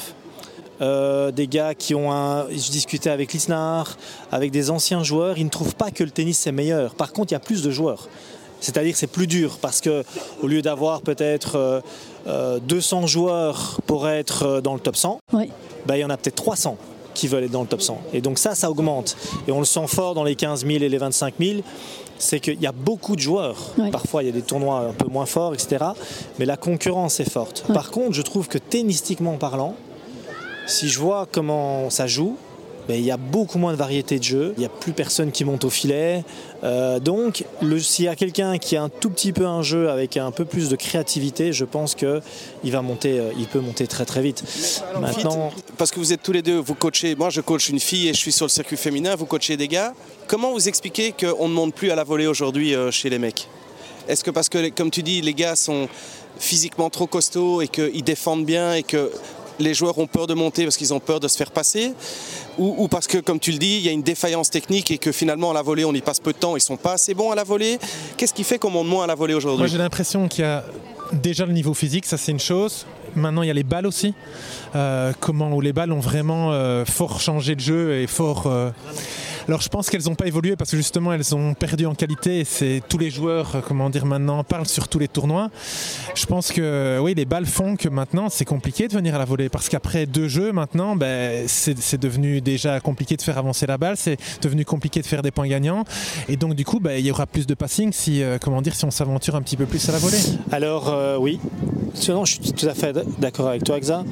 euh, 0.81 1.31
des 1.31 1.48
gars 1.48 1.74
qui 1.74 1.96
ont 1.96 2.12
un. 2.12 2.48
Je 2.50 2.72
discutais 2.72 3.10
avec 3.10 3.34
Lisnar, 3.34 3.98
avec 4.31 4.51
des 4.51 4.69
anciens 4.69 5.03
joueurs, 5.03 5.38
ils 5.38 5.46
ne 5.46 5.50
trouvent 5.50 5.75
pas 5.75 5.91
que 5.91 6.03
le 6.03 6.12
tennis 6.12 6.38
c'est 6.38 6.51
meilleur. 6.51 6.96
Par 6.96 7.13
contre, 7.13 7.31
il 7.31 7.36
y 7.36 7.38
a 7.38 7.39
plus 7.39 7.62
de 7.62 7.72
joueurs. 7.72 8.07
C'est-à-dire 8.60 8.93
que 8.93 8.98
c'est 8.98 9.07
plus 9.07 9.27
dur 9.27 9.60
parce 9.62 9.81
que 9.81 10.03
au 10.41 10.48
lieu 10.48 10.63
d'avoir 10.63 11.01
peut-être 11.01 11.84
200 12.25 12.27
euh, 12.27 13.03
euh, 13.03 13.07
joueurs 13.07 13.79
pour 13.86 14.10
être 14.10 14.62
dans 14.62 14.74
le 14.74 14.79
top 14.79 14.96
100, 14.96 15.19
ben, 15.31 15.46
il 15.96 16.00
y 16.00 16.03
en 16.03 16.10
a 16.10 16.17
peut-être 16.17 16.36
300 16.36 16.75
qui 17.13 17.27
veulent 17.27 17.43
être 17.43 17.51
dans 17.51 17.62
le 17.62 17.67
top 17.67 17.81
100. 17.81 18.01
Et 18.13 18.22
donc 18.22 18.39
ça, 18.39 18.55
ça 18.55 18.72
augmente. 18.72 19.15
Et 19.48 19.51
on 19.51 19.60
le 19.60 19.65
sent 19.65 19.86
fort 19.88 20.15
dans 20.15 20.24
les 20.24 20.36
15 20.36 20.65
000 20.65 20.84
et 20.84 20.89
les 20.89 20.98
25 20.98 21.36
000 21.39 21.62
c'est 22.19 22.39
qu'il 22.39 22.60
y 22.62 22.67
a 22.67 22.72
beaucoup 22.72 23.15
de 23.15 23.22
joueurs. 23.22 23.74
Parfois, 23.91 24.24
il 24.24 24.27
y 24.27 24.29
a 24.29 24.31
des 24.31 24.41
tournois 24.41 24.79
un 24.79 24.93
peu 24.93 25.07
moins 25.07 25.25
forts, 25.25 25.53
etc. 25.53 25.86
Mais 26.39 26.46
la 26.46 26.57
concurrence 26.57 27.19
est 27.19 27.29
forte. 27.29 27.63
Par 27.74 27.91
contre, 27.91 28.13
je 28.13 28.22
trouve 28.22 28.48
que 28.48 28.57
tennistiquement 28.57 29.38
parlant, 29.38 29.75
si 30.67 30.89
je 30.89 31.00
vois 31.00 31.27
comment 31.31 31.89
ça 31.89 32.05
joue, 32.07 32.38
il 32.95 33.01
y 33.01 33.12
a 33.12 33.17
beaucoup 33.17 33.57
moins 33.57 33.74
de 33.74 33.77
variété 33.77 34.17
de 34.17 34.24
jeux, 34.24 34.53
il 34.55 34.59
n'y 34.62 34.65
a 34.65 34.69
plus 34.69 34.93
personne 34.93 35.31
qui 35.31 35.43
monte 35.43 35.65
au 35.65 35.69
filet. 35.69 36.24
Euh, 36.63 37.00
donc, 37.00 37.43
s'il 37.79 38.05
y 38.05 38.07
a 38.07 38.15
quelqu'un 38.15 38.57
qui 38.57 38.77
a 38.77 38.83
un 38.83 38.89
tout 38.89 39.09
petit 39.09 39.33
peu 39.33 39.45
un 39.45 39.62
jeu 39.62 39.89
avec 39.89 40.15
un 40.17 40.31
peu 40.31 40.45
plus 40.45 40.69
de 40.69 40.75
créativité, 40.75 41.51
je 41.51 41.65
pense 41.65 41.95
qu'il 41.95 42.71
va 42.71 42.81
monter, 42.81 43.19
euh, 43.19 43.31
il 43.38 43.47
peut 43.47 43.59
monter 43.59 43.88
très 43.88 44.05
très 44.05 44.21
vite. 44.21 44.43
Maintenant, 45.01 45.51
parce 45.77 45.91
que 45.91 46.00
vous 46.00 46.13
êtes 46.13 46.24
tous 46.24 46.31
les 46.31 46.41
deux, 46.41 46.57
vous 46.57 46.75
coachez. 46.75 47.15
Moi, 47.15 47.29
je 47.29 47.41
coach 47.41 47.69
une 47.69 47.79
fille 47.79 48.07
et 48.07 48.13
je 48.13 48.19
suis 48.19 48.31
sur 48.31 48.45
le 48.45 48.51
circuit 48.51 48.77
féminin. 48.77 49.15
Vous 49.15 49.25
coachez 49.25 49.57
des 49.57 49.67
gars. 49.67 49.93
Comment 50.27 50.51
vous 50.51 50.67
expliquez 50.67 51.12
qu'on 51.13 51.50
ne 51.50 51.53
monte 51.53 51.74
plus 51.74 51.91
à 51.91 51.95
la 51.95 52.03
volée 52.03 52.27
aujourd'hui 52.27 52.74
euh, 52.74 52.91
chez 52.91 53.09
les 53.09 53.19
mecs? 53.19 53.50
Est-ce 54.07 54.24
que 54.24 54.31
parce 54.31 54.47
que, 54.47 54.69
comme 54.69 54.91
tu 54.91 55.03
dis, 55.03 55.19
les 55.21 55.33
gars 55.33 55.57
sont 55.57 55.89
physiquement 56.39 56.89
trop 56.89 57.07
costauds 57.07 57.62
et 57.62 57.67
qu'ils 57.67 58.03
défendent 58.03 58.45
bien 58.45 58.74
et 58.74 58.83
que 58.83 59.12
les 59.60 59.74
joueurs 59.74 59.98
ont 59.98 60.08
peur 60.08 60.28
de 60.28 60.34
monter 60.34 60.63
parce 60.63 60.78
qu'ils 60.78 60.93
ont 60.93 61.00
peur 61.00 61.20
de 61.20 61.28
se 61.28 61.38
faire 61.38 61.52
passer 61.52 61.93
ou, 62.58 62.88
parce 62.88 63.06
que, 63.08 63.20
comme 63.20 63.39
tu 63.39 63.52
le 63.52 63.58
dis, 63.60 63.78
il 63.78 63.82
y 63.82 63.89
a 63.89 63.91
une 63.91 64.02
défaillance 64.02 64.50
technique 64.50 64.89
et 64.89 64.98
que 64.98 65.12
finalement 65.12 65.52
à 65.52 65.54
la 65.54 65.62
volée 65.62 65.86
on 65.86 65.93
y 65.93 66.02
passe 66.02 66.20
peu 66.20 66.34
de 66.34 66.38
temps, 66.38 66.56
ils 66.56 66.62
sont 66.62 66.78
pas 66.78 66.93
assez 66.93 67.13
bons 67.13 67.32
à 67.32 67.36
la 67.36 67.43
volée. 67.43 67.78
Qu'est-ce 68.17 68.34
qui 68.34 68.43
fait 68.43 68.58
qu'on 68.58 68.72
monte 68.72 68.88
moins 68.88 69.04
à 69.04 69.08
la 69.08 69.15
volée 69.15 69.34
aujourd'hui? 69.34 69.60
Moi 69.60 69.67
j'ai 69.67 69.78
l'impression 69.78 70.28
qu'il 70.28 70.43
y 70.43 70.48
a 70.48 70.63
déjà 71.13 71.46
le 71.46 71.54
niveau 71.54 71.74
physique, 71.74 72.06
ça 72.06 72.17
c'est 72.17 72.32
une 72.32 72.39
chose. 72.39 72.86
Maintenant, 73.15 73.41
il 73.41 73.48
y 73.48 73.52
a 73.52 73.54
les 73.54 73.63
balles 73.63 73.88
aussi. 73.88 74.13
Euh, 74.76 75.12
comment 75.20 75.60
les 75.60 75.74
balles 75.74 75.91
ont 75.91 76.00
vraiment 76.00 76.52
euh, 76.52 76.86
fort 76.86 77.20
changé 77.20 77.56
de 77.56 77.60
jeu 77.60 77.96
et 77.96 78.08
fort. 78.08 78.46
Euh, 78.46 78.70
alors 79.47 79.62
je 79.62 79.69
pense 79.69 79.89
qu'elles 79.89 80.03
n'ont 80.03 80.15
pas 80.15 80.27
évolué 80.27 80.57
parce 80.57 80.71
que 80.71 80.77
justement 80.77 81.13
elles 81.13 81.33
ont 81.33 81.53
perdu 81.53 81.86
en 81.86 81.95
qualité. 81.95 82.43
C'est 82.43 82.81
tous 82.89 82.97
les 82.97 83.10
joueurs, 83.10 83.55
euh, 83.55 83.62
comment 83.65 83.89
dire 83.89 84.05
maintenant, 84.05 84.43
parlent 84.43 84.67
sur 84.67 84.89
tous 84.89 84.99
les 84.99 85.07
tournois. 85.07 85.49
Je 86.15 86.25
pense 86.25 86.51
que 86.51 86.99
oui, 87.01 87.13
les 87.15 87.23
balles 87.23 87.45
font 87.45 87.77
que 87.77 87.88
maintenant 87.88 88.27
c'est 88.29 88.43
compliqué 88.43 88.89
de 88.89 88.93
venir 88.93 89.15
à 89.15 89.17
la 89.17 89.25
volée 89.25 89.47
parce 89.47 89.69
qu'après 89.69 90.05
deux 90.05 90.27
jeux 90.27 90.51
maintenant, 90.51 90.97
ben, 90.97 91.47
c'est 91.47 91.99
devenu 91.99 92.41
déjà 92.41 92.81
compliqué 92.81 93.15
de 93.15 93.21
faire 93.21 93.38
avancer 93.38 93.65
la 93.65 93.77
balle, 93.77 93.95
c'est 93.95 94.17
devenu 94.41 94.65
compliqué 94.65 95.01
de 95.01 95.05
faire 95.05 95.21
des 95.21 95.31
points 95.31 95.47
gagnants 95.47 95.86
et 96.27 96.36
donc 96.36 96.53
du 96.53 96.65
coup, 96.65 96.81
ben, 96.81 96.99
il 96.99 97.05
y 97.05 97.12
aura 97.12 97.25
plus 97.25 97.47
de 97.47 97.53
passing 97.53 97.93
si, 97.93 98.21
euh, 98.23 98.38
comment 98.41 98.62
dire, 98.62 98.75
si 98.75 98.83
on 98.83 98.91
s'aventure 98.91 99.36
un 99.36 99.41
petit 99.41 99.55
peu 99.55 99.65
plus 99.65 99.88
à 99.88 99.93
la 99.93 99.99
volée. 99.99 100.17
Alors 100.51 100.89
euh, 100.89 101.17
oui, 101.17 101.39
sinon 101.93 102.25
je 102.25 102.33
suis 102.33 102.51
tout 102.51 102.67
à 102.67 102.73
fait 102.73 102.93
d'accord 103.17 103.47
avec 103.47 103.63
toi, 103.63 103.77
Exa. 103.77 104.03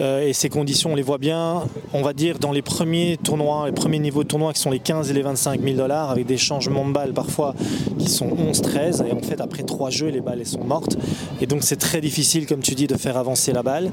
et 0.00 0.32
ces 0.32 0.48
conditions, 0.48 0.92
on 0.92 0.96
les 0.96 1.02
voit 1.02 1.18
bien. 1.18 1.62
On 1.92 2.02
va 2.02 2.12
dire 2.12 2.40
dans 2.40 2.50
les 2.50 2.62
premiers 2.62 3.18
tournois, 3.22 3.66
les 3.66 3.72
premiers 3.72 4.00
niveaux 4.00 4.24
de 4.24 4.28
tournois 4.28 4.52
qui 4.52 4.60
sont 4.60 4.70
les 4.70 4.79
15 4.82 5.10
et 5.10 5.14
les 5.14 5.22
25 5.22 5.60
000 5.62 5.76
dollars 5.76 6.10
avec 6.10 6.26
des 6.26 6.38
changements 6.38 6.86
de 6.86 6.92
balles 6.92 7.12
parfois 7.12 7.54
qui 7.98 8.08
sont 8.08 8.28
11-13 8.28 9.06
et 9.06 9.12
en 9.12 9.20
fait 9.20 9.40
après 9.40 9.62
trois 9.62 9.90
jeux 9.90 10.08
les 10.08 10.20
balles 10.20 10.40
elles 10.40 10.46
sont 10.46 10.64
mortes 10.64 10.96
et 11.40 11.46
donc 11.46 11.62
c'est 11.62 11.76
très 11.76 12.00
difficile 12.00 12.46
comme 12.46 12.60
tu 12.60 12.74
dis 12.74 12.86
de 12.86 12.96
faire 12.96 13.16
avancer 13.16 13.52
la 13.52 13.62
balle. 13.62 13.90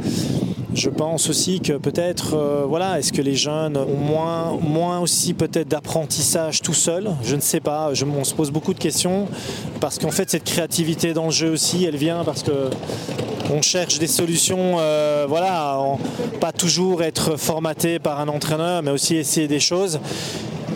Je 0.74 0.92
pense 0.92 1.28
aussi 1.28 1.60
que 1.60 1.74
peut-être, 1.74 2.36
euh, 2.36 2.66
voilà, 2.68 3.00
est-ce 3.00 3.12
que 3.12 3.24
les 3.24 3.34
jeunes 3.34 3.78
ont 3.78 3.98
moins, 3.98 4.60
moins 4.62 5.00
aussi 5.00 5.34
peut-être 5.34 5.68
d'apprentissage 5.68 6.62
tout 6.62 6.76
seul 6.76 7.10
Je 7.24 7.36
ne 7.36 7.42
sais 7.42 7.60
pas. 7.60 7.96
Je, 7.96 8.06
on 8.06 8.24
se 8.24 8.36
pose 8.36 8.52
beaucoup 8.52 8.76
de 8.76 8.80
questions 8.80 9.28
parce 9.80 9.98
qu'en 9.98 10.12
fait 10.12 10.30
cette 10.30 10.44
créativité 10.44 11.14
dans 11.14 11.26
le 11.26 11.32
jeu 11.32 11.50
aussi, 11.52 11.84
elle 11.86 11.96
vient 11.96 12.24
parce 12.24 12.44
que 12.44 12.70
on 13.52 13.64
cherche 13.64 13.98
des 13.98 14.08
solutions, 14.08 14.76
euh, 14.78 15.26
voilà, 15.28 15.80
pas 16.40 16.52
toujours 16.52 17.02
être 17.02 17.38
formaté 17.38 17.98
par 17.98 18.20
un 18.20 18.28
entraîneur, 18.28 18.84
mais 18.84 18.92
aussi 18.92 19.16
essayer 19.16 19.48
des 19.48 19.60
choses. 19.60 20.00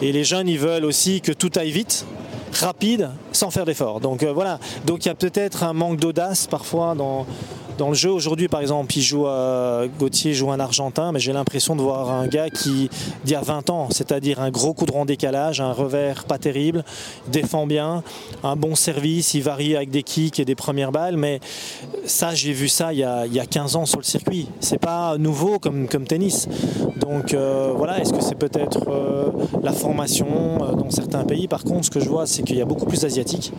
Et 0.02 0.12
les 0.12 0.24
jeunes, 0.24 0.48
ils 0.48 0.60
veulent 0.60 0.86
aussi 0.86 1.22
que 1.22 1.32
tout 1.32 1.52
aille 1.56 1.72
vite, 1.72 2.06
rapide, 2.54 3.12
sans 3.32 3.52
faire 3.52 3.66
d'effort. 3.66 4.00
Donc 4.00 4.24
euh, 4.24 4.34
voilà. 4.34 4.60
Donc 4.86 5.06
il 5.06 5.10
y 5.10 5.12
a 5.12 5.16
peut-être 5.16 5.64
un 5.64 5.74
manque 5.74 6.00
d'audace 6.00 6.48
parfois 6.48 6.96
dans, 6.96 7.26
dans 7.78 7.90
le 7.90 7.94
jeu 7.94 8.12
aujourd'hui, 8.12 8.48
par 8.48 8.62
exemple, 8.62 8.96
il 8.98 9.02
joue 9.02 9.28
à, 9.28 9.84
Gauthier 10.00 10.34
joue 10.34 10.52
un 10.52 10.60
Argentin, 10.60 11.12
mais 11.12 11.20
j'ai 11.20 11.34
l'impression 11.34 11.76
de 11.76 11.82
voir 11.82 12.10
un 12.12 12.28
gars 12.28 12.50
qui 12.50 12.90
d'il 13.24 13.34
y 13.34 13.36
a 13.36 13.42
20 13.42 13.70
ans, 13.70 13.88
c'est-à-dire 13.92 14.40
un 14.40 14.52
gros 14.52 14.74
coup 14.74 14.86
de 14.86 15.06
décalage, 15.06 15.62
un 15.62 15.72
revers 15.72 16.26
pas 16.26 16.38
terrible, 16.38 16.84
défend 17.28 17.66
bien, 17.66 18.04
un 18.44 18.56
bon 18.56 18.76
service, 18.76 19.34
il 19.34 19.44
varie 19.44 19.76
avec 19.76 19.90
des 19.90 20.04
kicks 20.04 20.40
et 20.40 20.46
des 20.46 20.56
premières 20.56 20.92
balles, 20.92 21.18
mais 21.18 21.40
ça, 22.06 22.34
j'ai 22.34 22.54
vu 22.54 22.68
ça 22.68 22.94
il 22.94 23.00
y, 23.00 23.04
a, 23.04 23.26
il 23.26 23.34
y, 23.34 23.40
a, 23.40 23.46
15 23.46 23.76
ans 23.76 23.86
sur 23.86 24.00
le 24.00 24.04
circuit. 24.04 24.48
C'est 24.60 24.80
pas 24.80 25.18
nouveau 25.18 25.60
comme, 25.60 25.88
comme 25.88 26.06
tennis. 26.06 26.48
Donc 27.00 27.34
euh, 27.34 27.74
voilà, 27.76 28.00
est-ce 28.00 28.14
que 28.14 28.22
c'est 28.22 28.36
peut-être 28.36 28.90
euh, 28.90 29.30
la 29.64 29.72
formation 29.72 30.28
euh, 30.62 30.74
dans 30.74 30.90
certains 30.90 31.24
pays? 31.24 31.48
Par 31.48 31.64
contre, 31.64 31.86
ce 31.86 31.92
que 31.92 32.00
je 32.00 32.10
vois, 32.10 32.26
c'est 32.26 32.44
qu'il 32.44 32.58
y 32.58 32.62
a 32.62 32.66
beaucoup 32.66 32.86
plus 32.86 33.02
d'asiatiques 33.02 33.54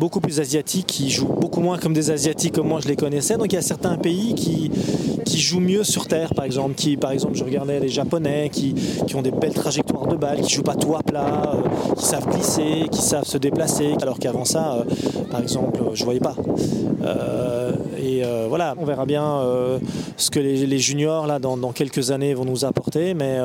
beaucoup 0.00 0.20
plus 0.20 0.40
asiatiques, 0.40 0.86
qui 0.86 1.10
jouent 1.10 1.26
beaucoup 1.26 1.60
moins 1.60 1.78
comme 1.78 1.92
des 1.92 2.10
asiatiques 2.10 2.54
comme 2.54 2.68
moi 2.68 2.80
je 2.82 2.88
les 2.88 2.96
connaissais. 2.96 3.36
Donc 3.36 3.52
il 3.52 3.56
y 3.56 3.58
a 3.58 3.62
certains 3.62 3.96
pays 3.96 4.34
qui, 4.34 4.70
jouent 5.38 5.60
mieux 5.60 5.84
sur 5.84 6.06
terre, 6.06 6.34
par 6.34 6.44
exemple. 6.44 6.74
Qui, 6.74 6.96
par 6.96 7.12
exemple, 7.12 7.34
je 7.34 7.44
regardais 7.44 7.80
les 7.80 7.88
Japonais 7.88 8.50
qui, 8.52 8.74
qui 9.06 9.16
ont 9.16 9.22
des 9.22 9.30
belles 9.30 9.54
trajectoires 9.54 10.06
de 10.06 10.16
balles, 10.16 10.42
qui 10.42 10.54
jouent 10.54 10.62
pas 10.62 10.74
tout 10.74 10.94
à 10.94 11.02
plat, 11.02 11.54
euh, 11.54 11.94
qui 11.94 12.04
savent 12.04 12.28
glisser, 12.28 12.84
qui 12.90 13.00
savent 13.00 13.24
se 13.24 13.38
déplacer. 13.38 13.94
Alors 14.02 14.18
qu'avant 14.18 14.44
ça, 14.44 14.74
euh, 14.74 15.24
par 15.30 15.40
exemple, 15.40 15.80
je 15.94 16.04
voyais 16.04 16.20
pas. 16.20 16.34
Euh, 17.02 17.72
et 18.02 18.22
voilà, 18.48 18.74
on 18.78 18.84
verra 18.84 19.06
bien 19.06 19.40
ce 20.16 20.30
que 20.30 20.40
les, 20.40 20.78
juniors 20.78 21.26
là 21.26 21.38
dans, 21.38 21.56
dans, 21.56 21.72
quelques 21.72 22.10
années 22.10 22.34
vont 22.34 22.44
nous 22.44 22.64
apporter, 22.64 23.14
mais 23.14 23.38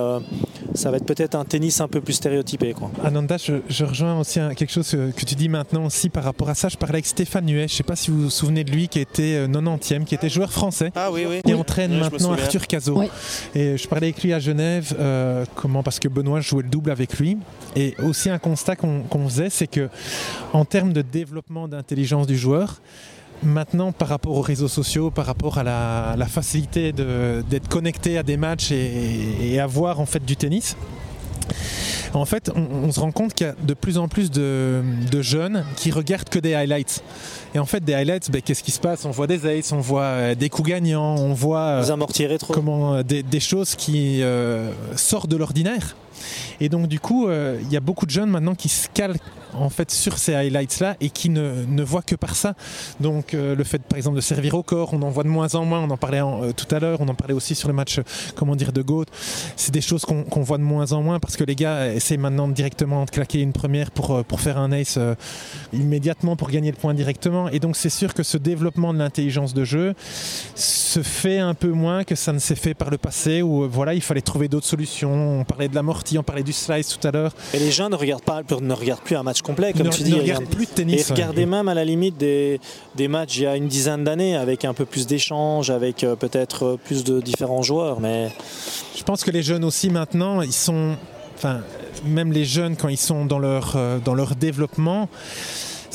ça 0.75 0.91
va 0.91 0.97
être 0.97 1.05
peut-être 1.05 1.35
un 1.35 1.45
tennis 1.45 1.81
un 1.81 1.87
peu 1.87 2.01
plus 2.01 2.13
stéréotypé. 2.13 2.73
Quoi. 2.73 2.91
Ananda, 3.03 3.37
je, 3.37 3.55
je 3.69 3.85
rejoins 3.85 4.19
aussi 4.19 4.39
un- 4.39 4.53
quelque 4.53 4.71
chose 4.71 4.89
que, 4.89 5.11
que 5.11 5.25
tu 5.25 5.35
dis 5.35 5.49
maintenant 5.49 5.85
aussi 5.85 6.09
par 6.09 6.23
rapport 6.23 6.49
à 6.49 6.55
ça. 6.55 6.69
Je 6.69 6.77
parlais 6.77 6.95
avec 6.95 7.05
Stéphane 7.05 7.45
Nuet, 7.45 7.67
je 7.67 7.73
ne 7.73 7.77
sais 7.77 7.83
pas 7.83 7.95
si 7.95 8.11
vous 8.11 8.23
vous 8.23 8.29
souvenez 8.29 8.63
de 8.63 8.71
lui, 8.71 8.87
qui 8.87 8.99
était 8.99 9.35
euh, 9.35 9.47
90e, 9.47 10.03
qui 10.05 10.15
était 10.15 10.29
joueur 10.29 10.51
français. 10.51 10.91
Ah 10.95 11.11
oui, 11.11 11.25
oui. 11.27 11.41
qui 11.45 11.53
entraîne 11.53 11.93
Oui, 11.93 11.99
maintenant. 11.99 12.33
Arthur 12.33 12.67
Cazot. 12.67 12.97
Oui. 12.99 13.07
Et 13.55 13.77
je 13.77 13.87
parlais 13.87 14.07
avec 14.07 14.21
lui 14.23 14.33
à 14.33 14.39
Genève, 14.39 14.93
euh, 14.99 15.45
comment 15.55 15.83
parce 15.83 15.99
que 15.99 16.07
Benoît 16.07 16.41
jouait 16.41 16.63
le 16.63 16.69
double 16.69 16.91
avec 16.91 17.17
lui. 17.19 17.37
Et 17.75 17.95
aussi 18.03 18.29
un 18.29 18.37
constat 18.39 18.75
qu'on 18.75 19.01
qu'on 19.03 19.27
faisait, 19.27 19.49
c'est 19.49 19.67
que 19.67 19.89
en 20.53 20.65
termes 20.65 20.93
de 20.93 21.01
développement 21.01 21.67
d'intelligence 21.67 22.27
du 22.27 22.37
joueur, 22.37 22.81
maintenant 23.43 23.91
par 23.91 24.07
rapport 24.07 24.37
aux 24.37 24.41
réseaux 24.41 24.67
sociaux, 24.67 25.11
par 25.11 25.25
rapport 25.25 25.57
à 25.57 25.63
la, 25.63 26.15
la 26.17 26.25
facilité 26.25 26.91
d'être 26.93 27.67
connecté 27.67 28.17
à 28.17 28.23
des 28.23 28.37
matchs 28.37 28.71
et, 28.71 29.53
et 29.53 29.59
à 29.59 29.67
voir 29.67 29.99
en 29.99 30.05
fait 30.05 30.23
du 30.25 30.35
tennis. 30.35 30.75
En 32.13 32.23
fait, 32.23 32.49
on, 32.55 32.87
on 32.87 32.91
se 32.93 32.99
rend 32.99 33.11
compte 33.11 33.33
qu'il 33.33 33.45
y 33.45 33.49
a 33.49 33.55
de 33.61 33.73
plus 33.73 33.97
en 33.97 34.07
plus 34.07 34.31
de, 34.31 34.81
de 35.11 35.21
jeunes 35.21 35.65
qui 35.75 35.91
regardent 35.91 36.29
que 36.29 36.39
des 36.39 36.55
highlights. 36.55 37.03
Et 37.53 37.59
en 37.59 37.65
fait, 37.65 37.83
des 37.83 37.93
highlights, 37.93 38.31
ben, 38.31 38.41
qu'est-ce 38.41 38.63
qui 38.63 38.71
se 38.71 38.79
passe? 38.79 39.03
On 39.03 39.11
voit 39.11 39.27
des 39.27 39.45
aces, 39.45 39.73
on 39.73 39.81
voit 39.81 40.01
euh, 40.01 40.35
des 40.35 40.47
coups 40.49 40.69
gagnants, 40.69 41.15
on 41.17 41.33
voit 41.33 41.83
euh, 41.83 41.97
comment, 42.53 42.95
euh, 42.95 43.03
des, 43.03 43.21
des 43.21 43.39
choses 43.41 43.75
qui 43.75 44.23
euh, 44.23 44.71
sortent 44.95 45.29
de 45.29 45.35
l'ordinaire. 45.35 45.97
Et 46.61 46.69
donc 46.69 46.87
du 46.87 47.01
coup, 47.01 47.27
euh, 47.27 47.59
il 47.63 47.71
y 47.71 47.75
a 47.75 47.81
beaucoup 47.81 48.05
de 48.05 48.11
jeunes 48.11 48.29
maintenant 48.29 48.55
qui 48.55 48.69
se 48.69 48.87
calent 48.93 49.17
en 49.57 49.69
fait 49.69 49.91
sur 49.91 50.17
ces 50.17 50.33
highlights-là 50.33 50.97
et 51.01 51.09
qui 51.09 51.29
ne, 51.29 51.65
ne 51.67 51.83
voient 51.83 52.01
que 52.01 52.15
par 52.15 52.35
ça. 52.35 52.55
Donc 52.99 53.33
euh, 53.33 53.55
le 53.55 53.63
fait 53.63 53.81
par 53.81 53.97
exemple 53.97 54.15
de 54.15 54.21
servir 54.21 54.55
au 54.55 54.63
corps, 54.63 54.93
on 54.93 55.01
en 55.01 55.09
voit 55.09 55.23
de 55.23 55.29
moins 55.29 55.53
en 55.55 55.65
moins, 55.65 55.81
on 55.81 55.89
en 55.89 55.97
parlait 55.97 56.21
euh, 56.21 56.51
tout 56.51 56.73
à 56.73 56.79
l'heure, 56.79 56.99
on 57.01 57.07
en 57.07 57.15
parlait 57.15 57.33
aussi 57.33 57.55
sur 57.55 57.67
le 57.67 57.73
match, 57.73 57.99
euh, 57.99 58.03
comment 58.35 58.55
dire, 58.55 58.71
de 58.71 58.81
Goat. 58.81 59.05
C'est 59.55 59.73
des 59.73 59.81
choses 59.81 60.05
qu'on 60.05 60.23
qu'on 60.23 60.41
voit 60.41 60.57
de 60.57 60.63
moins 60.63 60.91
en 60.91 61.01
moins 61.01 61.19
parce 61.19 61.37
que 61.37 61.43
les 61.43 61.55
gars 61.55 61.93
essaient 61.93 62.17
maintenant 62.17 62.47
directement 62.47 63.05
de 63.05 63.09
claquer 63.09 63.41
une 63.41 63.53
première 63.53 63.91
pour, 63.91 64.23
pour 64.25 64.41
faire 64.41 64.57
un 64.57 64.71
ace 64.71 64.99
immédiatement 65.73 66.35
pour 66.35 66.49
gagner 66.49 66.71
le 66.71 66.77
point 66.77 66.93
directement. 66.93 67.49
Et 67.49 67.59
donc 67.59 67.75
c'est 67.75 67.89
sûr 67.89 68.13
que 68.13 68.23
ce 68.23 68.37
développement 68.37 68.93
de 68.93 68.99
l'intelligence 68.99 69.53
de 69.53 69.63
jeu 69.63 69.93
se 70.55 71.01
fait 71.01 71.39
un 71.39 71.53
peu 71.53 71.69
moins 71.69 72.03
que 72.03 72.15
ça 72.15 72.33
ne 72.33 72.39
s'est 72.39 72.55
fait 72.55 72.73
par 72.73 72.89
le 72.89 72.97
passé 72.97 73.41
où 73.41 73.67
voilà, 73.69 73.93
il 73.93 74.01
fallait 74.01 74.21
trouver 74.21 74.47
d'autres 74.47 74.65
solutions. 74.65 75.39
On 75.39 75.43
parlait 75.43 75.67
de 75.67 75.75
l'amorti, 75.75 76.17
on 76.17 76.23
parlait 76.23 76.43
du 76.43 76.53
slice 76.53 76.97
tout 76.97 77.07
à 77.07 77.11
l'heure. 77.11 77.33
Et 77.53 77.59
les 77.59 77.71
gens 77.71 77.89
ne 77.89 77.95
regardent, 77.95 78.23
pas, 78.23 78.41
ne 78.61 78.73
regardent 78.73 79.01
plus 79.01 79.15
un 79.15 79.23
match 79.23 79.41
complet, 79.45 79.73
comme 79.73 79.87
ne, 79.87 79.91
tu 79.91 80.03
dis. 80.03 80.15
plus 80.51 80.67
de 80.73 80.91
Et 80.91 81.03
ouais. 81.11 81.45
même 81.45 81.67
à 81.67 81.73
la 81.73 81.85
limite 81.85 82.17
des, 82.17 82.59
des 82.95 83.07
matchs 83.07 83.37
il 83.37 83.43
y 83.43 83.45
a 83.45 83.55
une 83.55 83.67
dizaine 83.67 84.03
d'années 84.03 84.35
avec 84.35 84.65
un 84.65 84.73
peu 84.73 84.85
plus 84.85 85.05
d'échanges, 85.05 85.69
avec 85.69 86.03
euh, 86.03 86.15
peut-être 86.15 86.65
euh, 86.65 86.79
plus 86.83 87.03
de 87.03 87.21
différents 87.21 87.61
joueurs. 87.61 87.99
Mais 87.99 88.31
Je 88.97 89.03
pense 89.03 89.23
que 89.23 89.31
les 89.31 89.43
jeunes 89.43 89.63
aussi 89.63 89.89
maintenant, 89.89 90.41
ils 90.41 90.51
sont, 90.53 90.95
enfin, 91.35 91.61
même 92.03 92.31
les 92.31 92.45
jeunes 92.45 92.75
quand 92.75 92.89
ils 92.89 92.97
sont 92.97 93.25
dans 93.25 93.39
leur, 93.39 93.73
euh, 93.75 93.99
dans 94.03 94.15
leur 94.15 94.35
développement, 94.35 95.07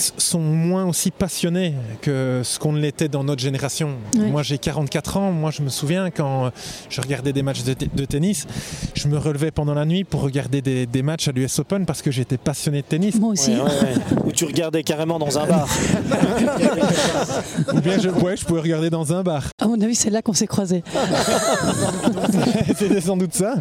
sont 0.01 0.41
moins 0.41 0.87
aussi 0.87 1.11
passionnés 1.11 1.75
que 2.03 2.43
ce 2.45 2.59
qu'on 2.59 2.75
l'était 2.75 3.09
dans 3.09 3.25
notre 3.25 3.41
génération. 3.41 3.97
Ouais. 4.15 4.29
Moi 4.29 4.43
j'ai 4.43 4.59
44 4.59 5.17
ans, 5.17 5.33
moi 5.33 5.51
je 5.51 5.63
me 5.63 5.69
souviens 5.69 6.11
quand 6.11 6.51
je 6.89 7.01
regardais 7.01 7.33
des 7.33 7.43
matchs 7.43 7.63
de, 7.63 8.05
tennis, 8.05 8.47
je 8.95 9.09
me 9.09 9.19
relevais 9.19 9.51
pendant 9.51 9.75
la 9.75 9.85
nuit 9.85 10.05
pour 10.05 10.23
regarder 10.23 10.63
des, 10.63 10.87
des 10.87 11.03
matchs 11.03 11.29
à 11.29 11.33
l'US 11.33 11.59
Open 11.59 11.87
parce 11.87 12.03
que 12.03 12.11
j'étais 12.11 12.39
passionné 12.39 12.83
de 12.83 12.87
tennis. 12.87 13.19
Moi 13.19 13.31
aussi. 13.31 13.53
ouais, 13.53 13.61
ouais, 13.61 13.63
ouais. 13.63 14.23
où 14.25 14.33
tu 14.33 14.45
regardais 14.45 14.83
carrément 14.83 15.19
dans 15.19 15.39
un 15.39 15.47
bar. 15.47 15.69
Ou 17.75 17.81
bien 17.81 17.99
je, 17.99 18.09
ouais, 18.09 18.37
je 18.37 18.45
pouvais 18.45 18.61
regarder 18.61 18.91
dans 18.91 19.13
un 19.13 19.23
bar. 19.23 19.45
À 19.61 19.67
mon 19.67 19.81
avis, 19.81 19.95
c'est 19.95 20.11
là 20.11 20.23
qu'on 20.23 20.33
s'est 20.33 20.47
croisés. 20.47 20.83
C'était 22.77 23.01
sans 23.01 23.17
doute 23.17 23.35
ça. 23.35 23.55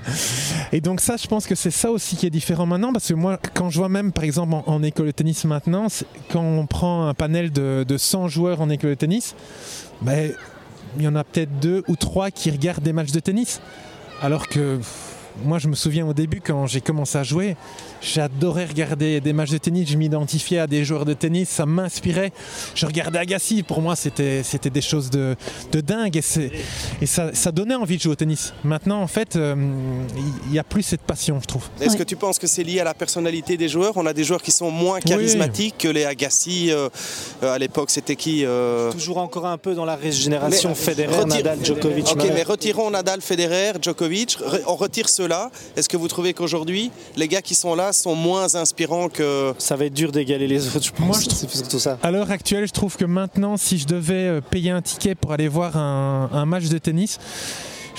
Et 0.72 0.82
donc 0.82 1.02
ça, 1.02 1.16
je 1.18 1.28
pense 1.28 1.48
que 1.48 1.56
c'est 1.56 1.72
ça 1.72 1.92
aussi 1.92 2.16
qui 2.16 2.26
est 2.26 2.30
différent 2.30 2.66
maintenant, 2.66 2.94
parce 2.94 3.08
que 3.08 3.14
moi, 3.14 3.40
quand 3.54 3.70
je 3.70 3.78
vois 3.78 3.90
même, 3.90 4.12
par 4.12 4.24
exemple, 4.24 4.54
en, 4.54 4.64
en 4.66 4.84
école 4.84 5.08
de 5.08 5.12
tennis 5.12 5.46
maintenant, 5.46 5.88
quand 6.32 6.44
on 6.44 6.66
prend 6.66 7.08
un 7.08 7.14
panel 7.14 7.52
de, 7.52 7.86
de 7.88 7.98
100 7.98 8.28
joueurs 8.28 8.62
en 8.62 8.70
école 8.70 8.92
de 8.92 8.96
tennis, 8.96 9.36
ben, 10.02 10.32
il 10.98 11.04
y 11.04 11.08
en 11.08 11.16
a 11.16 11.24
peut-être 11.24 11.60
deux 11.60 11.84
ou 11.88 11.96
trois 11.96 12.32
qui 12.32 12.52
regardent 12.52 12.84
des 12.84 12.94
matchs 12.94 13.12
de 13.12 13.20
tennis. 13.20 13.62
Alors 14.22 14.48
que 14.48 14.80
moi, 15.44 15.60
je 15.60 15.68
me 15.68 15.76
souviens 15.76 16.06
au 16.08 16.14
début, 16.14 16.42
quand 16.42 16.68
j'ai 16.68 16.82
commencé 16.82 17.18
à 17.18 17.24
jouer, 17.24 17.56
j'adorais 18.02 18.66
regarder 18.66 19.20
des 19.22 19.34
matchs 19.34 19.52
de 19.52 19.58
tennis, 19.58 19.90
je 19.90 19.98
m'identifiais 19.98 20.60
à 20.60 20.68
des 20.68 20.84
joueurs 20.86 21.06
de 21.06 21.14
tennis, 21.14 21.50
ça 21.50 21.66
m'inspirait. 21.66 22.32
Je 22.76 22.86
regardais 22.86 23.20
Agassi, 23.20 23.64
pour 23.64 23.82
moi, 23.82 23.96
c'était 23.96 24.42
c'était 24.44 24.70
des 24.70 24.82
choses 24.82 25.10
de, 25.10 25.36
de 25.72 25.82
dingue 25.82 26.16
et, 26.18 26.22
c'est- 26.22 26.52
et 27.02 27.06
ça, 27.06 27.34
ça 27.34 27.52
donnait 27.52 27.76
envie 27.76 27.98
de 27.98 28.02
jouer 28.02 28.14
au 28.14 28.16
tennis. 28.16 28.54
Maintenant, 28.64 29.02
en 29.02 29.08
fait, 29.08 29.36
euh, 29.36 29.56
il 30.46 30.52
n'y 30.52 30.60
a 30.60 30.64
plus 30.64 30.84
cette 30.84 31.02
passion, 31.02 31.40
je 31.42 31.46
trouve. 31.48 31.64
Est-ce 31.82 31.98
que 31.98 32.04
tu 32.04 32.16
penses 32.16 32.40
que 32.40 32.48
c'est 32.48 32.64
lié 32.64 32.80
à 32.80 32.84
la 32.84 32.94
personnalité 32.94 33.58
des 33.58 33.68
joueurs? 33.70 33.94
On 33.98 34.06
a 34.06 34.14
des 34.14 34.24
joueurs 34.24 34.42
qui 34.42 34.52
sont 34.52 34.72
moins 34.72 35.00
charismatiques 35.00 35.76
que 35.78 35.88
les 35.88 36.06
Agassi. 36.06 36.72
euh, 36.72 36.90
euh, 37.44 37.54
à 37.54 37.58
l'époque, 37.58 37.90
c'était 37.92 38.16
qui 38.16 38.46
euh, 38.46 38.92
Toujours 38.92 39.18
encore 39.18 39.46
un 39.46 39.58
peu 39.58 39.76
dans 39.76 39.86
la 39.86 39.98
génération 40.10 40.70
Mais, 40.70 40.76
Federer, 40.76 41.26
Nadal, 41.26 41.60
Djokovic. 41.64 42.08
Ok, 42.12 42.26
mais 42.34 42.44
retirons 42.44 42.90
Nadal, 42.92 43.22
Federer, 43.22 43.74
Djokovic. 43.82 44.38
On 44.68 44.76
retire 44.76 45.10
Est-ce 45.76 45.88
que 45.90 45.98
vous 45.98 46.08
trouvez 46.08 46.34
qu'aujourd'hui, 46.34 46.92
les 47.16 47.28
gars 47.28 47.42
qui 47.42 47.56
sont 47.56 47.76
là 47.76 47.94
sont 47.94 48.16
moins 48.16 48.56
inspirants 48.56 49.10
que. 49.10 49.54
Ça 49.58 49.76
va 49.76 49.86
être 49.86 49.94
dur 49.94 50.12
d'égaler 50.12 50.48
les 50.48 50.68
autres, 50.68 50.86
je 50.86 50.92
pense. 50.92 51.00
Moi, 51.08 51.18
je 51.22 51.26
trouve- 51.28 51.38
c'est 51.50 51.58
surtout 51.58 51.80
ça. 51.80 51.98
À 52.04 52.12
l'heure 52.12 52.32
actuelle, 52.32 52.68
je 52.68 52.74
trouve 52.74 52.96
que 52.98 53.06
maintenant, 53.06 53.58
si 53.58 53.78
je 53.78 53.86
devais 53.88 54.14
euh, 54.28 54.42
payer 54.42 54.72
un 54.72 54.82
ticket 54.82 55.16
pour 55.16 55.32
aller 55.34 55.48
voir 55.48 55.78
un, 55.78 56.30
un 56.34 56.46
match 56.46 56.66
de 56.68 56.78
tennis, 56.78 57.20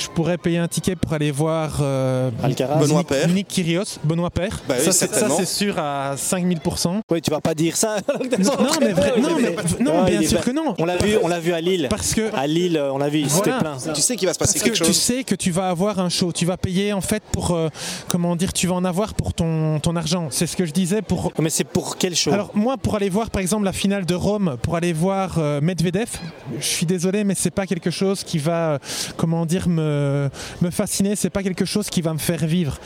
je 0.00 0.08
pourrais 0.08 0.38
payer 0.38 0.58
un 0.58 0.68
ticket 0.68 0.96
pour 0.96 1.12
aller 1.12 1.30
voir 1.30 1.78
euh, 1.80 2.30
Alcaraz. 2.42 2.76
Benoît 2.80 2.98
Nick, 3.00 3.08
Paire. 3.08 3.28
Nick 3.28 3.48
Kyrgios, 3.48 3.98
Benoît 4.04 4.30
Paire. 4.30 4.60
Bah 4.68 4.74
oui, 4.78 4.84
ça, 4.84 4.92
c'est- 4.92 5.44
sûr 5.44 5.78
à 5.78 6.14
5000%. 6.16 7.00
Oui, 7.10 7.20
tu 7.22 7.30
vas 7.30 7.40
pas 7.40 7.54
dire 7.54 7.76
ça. 7.76 7.96
Non, 8.08 8.54
mais, 8.80 8.92
vrai- 8.92 9.14
non, 9.20 9.36
mais- 9.40 9.56
non, 9.84 10.04
bien 10.04 10.22
sûr 10.22 10.40
que 10.40 10.50
non. 10.50 10.74
On 10.78 10.84
l'a 10.84 10.96
vu, 10.96 11.16
on 11.22 11.28
l'a 11.28 11.40
vu 11.40 11.52
à 11.52 11.60
Lille. 11.60 11.86
Parce 11.90 12.14
que 12.14 12.34
À 12.34 12.46
Lille, 12.46 12.76
euh, 12.76 12.92
on 12.92 12.98
l'a 12.98 13.08
vu, 13.08 13.18
il 13.20 13.30
s'était 13.30 13.50
Voilà. 13.50 13.76
plein. 13.76 13.92
Tu 13.92 14.00
sais 14.00 14.16
qu'il 14.16 14.26
va 14.26 14.34
se 14.34 14.38
passer 14.38 14.54
Parce 14.58 14.62
que 14.64 14.68
quelque 14.70 14.78
tu 14.84 14.92
chose. 14.92 14.96
sais 14.96 15.24
que 15.24 15.34
tu 15.34 15.50
vas 15.50 15.68
avoir 15.68 15.98
un 15.98 16.08
show, 16.08 16.32
tu 16.32 16.46
vas 16.46 16.56
payer 16.56 16.92
en 16.92 17.00
fait 17.00 17.22
pour 17.32 17.50
euh, 17.52 17.68
comment 18.08 18.36
dire, 18.36 18.52
tu 18.52 18.66
vas 18.66 18.74
en 18.74 18.84
avoir 18.84 19.14
pour 19.14 19.34
ton, 19.34 19.80
ton 19.80 19.96
argent. 19.96 20.28
C'est 20.30 20.46
ce 20.46 20.56
que 20.56 20.64
je 20.64 20.72
disais 20.72 21.02
pour. 21.02 21.32
Mais 21.38 21.50
c'est 21.50 21.64
pour 21.64 21.96
quel 21.98 22.14
show? 22.14 22.32
Alors 22.32 22.50
moi 22.54 22.76
pour 22.76 22.94
aller 22.96 23.08
voir 23.10 23.30
par 23.30 23.42
exemple 23.42 23.64
la 23.64 23.72
finale 23.72 24.06
de 24.06 24.14
Rome, 24.14 24.56
pour 24.62 24.76
aller 24.76 24.92
voir 24.92 25.36
euh, 25.38 25.60
Medvedev, 25.60 26.08
je 26.58 26.64
suis 26.66 26.86
désolé 26.86 27.24
mais 27.24 27.34
c'est 27.36 27.50
pas 27.50 27.66
quelque 27.66 27.90
chose 27.90 28.22
qui 28.24 28.38
va 28.38 28.72
euh, 28.72 28.78
comment 29.16 29.44
dire 29.46 29.68
me, 29.68 29.89
me 30.61 30.70
fasciner, 30.70 31.16
c'est 31.16 31.31
pas 31.31 31.42
quelque 31.42 31.64
chose 31.64 31.90
qui 31.90 32.00
va 32.03 32.12
me 32.12 32.18
faire 32.18 32.46
vivre. 32.46 32.79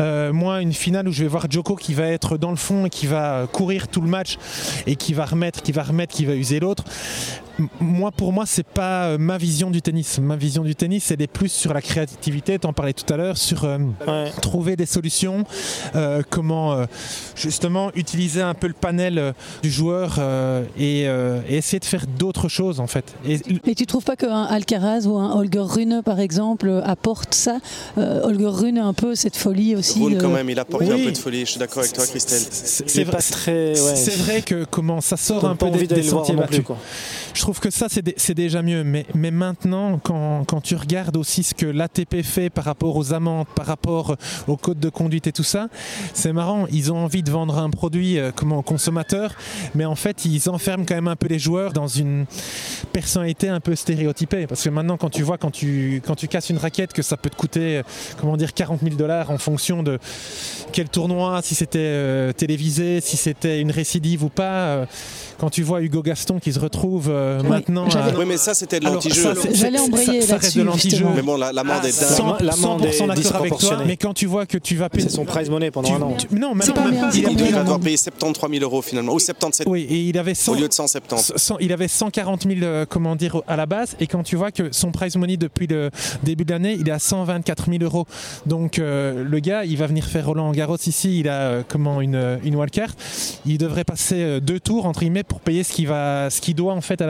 Euh, 0.00 0.32
moi 0.32 0.60
une 0.60 0.72
finale 0.72 1.08
où 1.08 1.12
je 1.12 1.22
vais 1.22 1.28
voir 1.28 1.50
Djoko 1.50 1.76
qui 1.76 1.94
va 1.94 2.06
être 2.06 2.36
dans 2.36 2.50
le 2.50 2.56
fond 2.56 2.86
et 2.86 2.90
qui 2.90 3.06
va 3.06 3.46
courir 3.50 3.88
tout 3.88 4.00
le 4.00 4.08
match 4.08 4.38
et 4.86 4.96
qui 4.96 5.14
va 5.14 5.24
remettre, 5.24 5.62
qui 5.62 5.72
va 5.72 5.82
remettre, 5.82 6.14
qui 6.14 6.24
va 6.24 6.34
user 6.34 6.60
l'autre. 6.60 6.84
Moi, 7.80 8.10
pour 8.10 8.32
moi, 8.32 8.44
c'est 8.46 8.66
pas 8.66 9.06
euh, 9.06 9.18
ma 9.18 9.38
vision 9.38 9.70
du 9.70 9.82
tennis. 9.82 10.18
Ma 10.20 10.36
vision 10.36 10.62
du 10.62 10.74
tennis, 10.74 11.10
elle 11.10 11.22
est 11.22 11.26
plus 11.26 11.50
sur 11.50 11.72
la 11.74 11.80
créativité. 11.82 12.58
T'en 12.58 12.72
parlais 12.72 12.92
tout 12.92 13.10
à 13.12 13.16
l'heure, 13.16 13.36
sur 13.36 13.64
euh, 13.64 13.78
Ouais. 14.06 14.30
trouver 14.40 14.76
des 14.76 14.86
solutions, 14.86 15.44
euh, 15.94 16.22
comment 16.30 16.72
euh, 16.72 16.86
justement 17.34 17.90
utiliser 17.94 18.42
un 18.42 18.54
peu 18.54 18.66
le 18.66 18.72
panel 18.74 19.18
euh, 19.18 19.32
du 19.62 19.70
joueur 19.70 20.16
euh, 20.18 20.64
et, 20.78 21.04
euh, 21.06 21.40
et 21.48 21.56
essayer 21.56 21.78
de 21.80 21.84
faire 21.84 22.04
d'autres 22.18 22.48
choses 22.48 22.80
en 22.80 22.86
fait. 22.86 23.14
Et 23.26 23.40
Et 23.66 23.74
tu 23.74 23.86
trouves 23.86 24.04
pas 24.04 24.16
qu'un 24.16 24.42
Alcaraz 24.44 25.06
ou 25.06 25.16
un 25.18 25.32
Holger 25.34 25.60
Rune, 25.64 26.02
par 26.04 26.20
exemple, 26.20 26.82
apporte 26.84 27.34
ça 27.34 27.58
Euh, 27.98 28.22
Holger 28.22 28.46
Rune 28.48 28.78
un 28.78 28.92
peu 28.94 29.14
cette 29.14 29.36
folie 29.36 29.76
aussi. 29.76 30.02
Rune, 30.02 30.16
de- 30.16 30.20
quand 30.20 30.28
même, 30.30 30.48
il 30.50 30.58
apporte 30.58 30.82
Oui. 30.84 30.90
un 30.90 31.04
peu 31.04 31.12
de 31.12 31.18
folie. 31.18 31.40
Je 31.40 31.50
suis 31.52 31.58
d'accord 31.58 31.78
avec 31.82 31.92
toi, 31.92 32.06
Christelle. 32.06 32.40
c'est 32.50 33.02
vrai, 33.04 33.12
pas 33.12 33.22
très. 33.22 33.70
Ouais. 33.80 33.96
c'est 33.96 34.16
vrai 34.16 34.42
que 34.42 34.64
comment 34.64 35.00
ça 35.00 35.16
sort 35.16 35.44
un 35.44 35.56
peu 35.56 35.70
des, 35.70 35.86
des 35.86 36.02
sentiers 36.02 36.34
battus. 36.34 36.62
quoi. 36.64 36.76
Je 37.34 37.40
trouve 37.40 37.51
que 37.60 37.70
ça, 37.70 37.86
c'est 37.88 38.02
dé- 38.02 38.14
c'est 38.16 38.34
déjà 38.34 38.62
mieux. 38.62 38.84
Mais, 38.84 39.06
mais 39.14 39.30
maintenant, 39.30 39.98
quand, 40.02 40.44
quand 40.46 40.60
tu 40.60 40.74
regardes 40.76 41.16
aussi 41.16 41.42
ce 41.42 41.54
que 41.54 41.66
l'ATP 41.66 42.22
fait 42.22 42.50
par 42.50 42.64
rapport 42.64 42.96
aux 42.96 43.12
amendes, 43.12 43.46
par 43.54 43.66
rapport 43.66 44.16
aux 44.46 44.56
codes 44.56 44.80
de 44.80 44.88
conduite 44.88 45.26
et 45.26 45.32
tout 45.32 45.42
ça, 45.42 45.68
c'est 46.14 46.32
marrant. 46.32 46.66
Ils 46.70 46.92
ont 46.92 46.96
envie 47.04 47.22
de 47.22 47.30
vendre 47.30 47.58
un 47.58 47.70
produit 47.70 48.18
euh, 48.18 48.30
comment, 48.34 48.58
aux 48.58 48.62
consommateurs, 48.62 49.34
mais 49.74 49.84
en 49.84 49.94
fait, 49.96 50.24
ils 50.24 50.48
enferment 50.50 50.84
quand 50.86 50.94
même 50.94 51.08
un 51.08 51.16
peu 51.16 51.28
les 51.28 51.38
joueurs 51.38 51.72
dans 51.72 51.86
une 51.88 52.26
personnalité 52.92 53.48
un 53.48 53.60
peu 53.60 53.74
stéréotypée. 53.74 54.46
Parce 54.46 54.62
que 54.64 54.68
maintenant, 54.70 54.96
quand 54.96 55.10
tu 55.10 55.22
vois, 55.22 55.38
quand 55.38 55.50
tu, 55.50 56.02
quand 56.06 56.14
tu 56.14 56.28
casses 56.28 56.50
une 56.50 56.58
raquette, 56.58 56.92
que 56.92 57.02
ça 57.02 57.16
peut 57.16 57.30
te 57.30 57.36
coûter, 57.36 57.78
euh, 57.78 57.82
comment 58.20 58.36
dire, 58.36 58.52
40 58.54 58.80
000 58.82 58.96
dollars 58.96 59.30
en 59.30 59.38
fonction 59.38 59.82
de 59.82 59.98
quel 60.72 60.88
tournoi, 60.88 61.40
si 61.42 61.54
c'était 61.54 61.78
euh, 61.80 62.32
télévisé, 62.32 63.00
si 63.00 63.16
c'était 63.16 63.60
une 63.60 63.70
récidive 63.70 64.24
ou 64.24 64.28
pas. 64.28 64.66
euh, 64.66 64.86
quand 65.38 65.50
tu 65.50 65.62
vois 65.62 65.82
Hugo 65.82 66.02
Gaston 66.02 66.38
qui 66.38 66.52
se 66.52 66.60
retrouve 66.60 67.08
euh, 67.32 67.40
euh, 67.40 67.48
maintenant. 67.48 67.86
à- 67.88 68.18
Oui, 68.18 68.24
mais 68.26 68.36
ça, 68.36 68.54
c'était 68.54 68.80
de 68.80 68.84
l'anti-jeu. 68.84 69.34
J'allais 69.52 69.78
embrayer 69.78 70.20
ça- 70.22 70.28
ça 70.28 70.36
reste 70.38 70.56
de 70.56 70.62
l'anti-jeu. 70.62 71.04
Mais 71.14 71.22
bon, 71.22 71.36
la- 71.36 71.52
l'amende 71.52 71.80
Ah, 71.82 71.88
est 71.88 72.00
dingue. 72.00 72.10
100%, 72.10 72.36
l'amende 72.44 72.84
est 72.84 72.92
100% 72.92 73.06
d'accord 73.06 73.36
avec 73.40 73.58
toi, 73.58 73.78
mais 73.86 73.96
quand 73.96 74.14
tu 74.14 74.26
vois 74.26 74.46
que 74.46 74.58
tu 74.58 74.76
vas 74.76 74.88
payer. 74.88 75.08
C'est 75.08 75.14
son 75.14 75.24
prize 75.24 75.50
money 75.50 75.70
pendant 75.70 75.88
tu- 75.88 75.94
un 75.94 76.02
an. 76.02 76.14
tu- 76.18 76.34
non, 76.34 76.54
même 76.54 76.68
pas, 76.72 76.84
même 76.90 77.10
Il 77.14 77.52
va 77.52 77.60
devoir 77.62 77.80
payer 77.80 77.96
73 77.96 78.50
000 78.50 78.62
euros 78.62 78.82
finalement, 78.82 79.12
ou 79.14 79.18
77 79.18 79.66
Oui, 79.68 79.86
et 79.88 80.00
il 80.02 80.18
avait 80.18 80.34
100, 80.34 80.52
au 80.52 80.54
lieu 80.56 80.68
de 80.68 80.72
170. 80.72 81.32
100 81.36 81.56
il 81.60 81.72
avait 81.72 81.88
140 81.88 82.42
000 82.42 82.60
euh, 82.62 82.84
comment 82.88 83.16
dire 83.16 83.40
à 83.46 83.56
la 83.56 83.66
base 83.66 83.96
et 84.00 84.06
quand 84.06 84.22
tu 84.22 84.36
vois 84.36 84.50
que 84.50 84.72
son 84.72 84.90
prize 84.92 85.16
money 85.16 85.36
depuis 85.36 85.66
le 85.66 85.90
début 86.22 86.44
de 86.44 86.52
l'année 86.52 86.76
il 86.78 86.88
est 86.88 86.92
à 86.92 86.98
124 86.98 87.66
000 87.70 87.82
euros 87.82 88.06
donc 88.46 88.78
euh, 88.78 89.24
le 89.24 89.38
gars 89.40 89.64
il 89.64 89.76
va 89.76 89.86
venir 89.86 90.04
faire 90.04 90.26
Roland 90.26 90.50
Garros 90.52 90.76
ici 90.86 91.20
il 91.20 91.28
a 91.28 91.32
euh, 91.40 91.62
comment 91.66 92.00
une, 92.00 92.38
une 92.44 92.56
wildcard 92.56 92.90
il 93.46 93.58
devrait 93.58 93.84
passer 93.84 94.16
euh, 94.22 94.40
deux 94.40 94.60
tours 94.60 94.86
entre 94.86 95.00
guillemets 95.00 95.22
pour 95.22 95.40
payer 95.40 95.62
ce 95.62 95.72
qu'il 95.72 95.86
va 95.88 96.30
ce 96.30 96.40
qu'il 96.40 96.54
doit 96.54 96.72
en 96.74 96.80
fait 96.80 97.00
à 97.00 97.06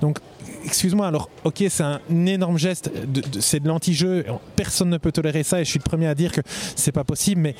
donc 0.00 0.18
excuse-moi 0.64 1.06
alors 1.08 1.28
ok 1.44 1.64
c'est 1.68 1.82
un 1.82 2.00
énorme 2.26 2.56
geste 2.58 2.90
de- 3.06 3.20
de- 3.20 3.40
c'est 3.40 3.58
de 3.60 3.66
l'anti-jeu 3.68 4.24
personne 4.54 4.90
ne 4.90 4.98
peut 4.98 5.10
tolérer 5.10 5.42
ça 5.42 5.60
et 5.60 5.64
je 5.64 5.70
suis 5.70 5.78
le 5.80 5.84
premier 5.88 6.06
à 6.06 6.14
dire 6.14 6.30
que 6.32 6.40
c'est 6.76 6.92
pas 6.92 7.02
possible 7.04 7.40
mais 7.40 7.54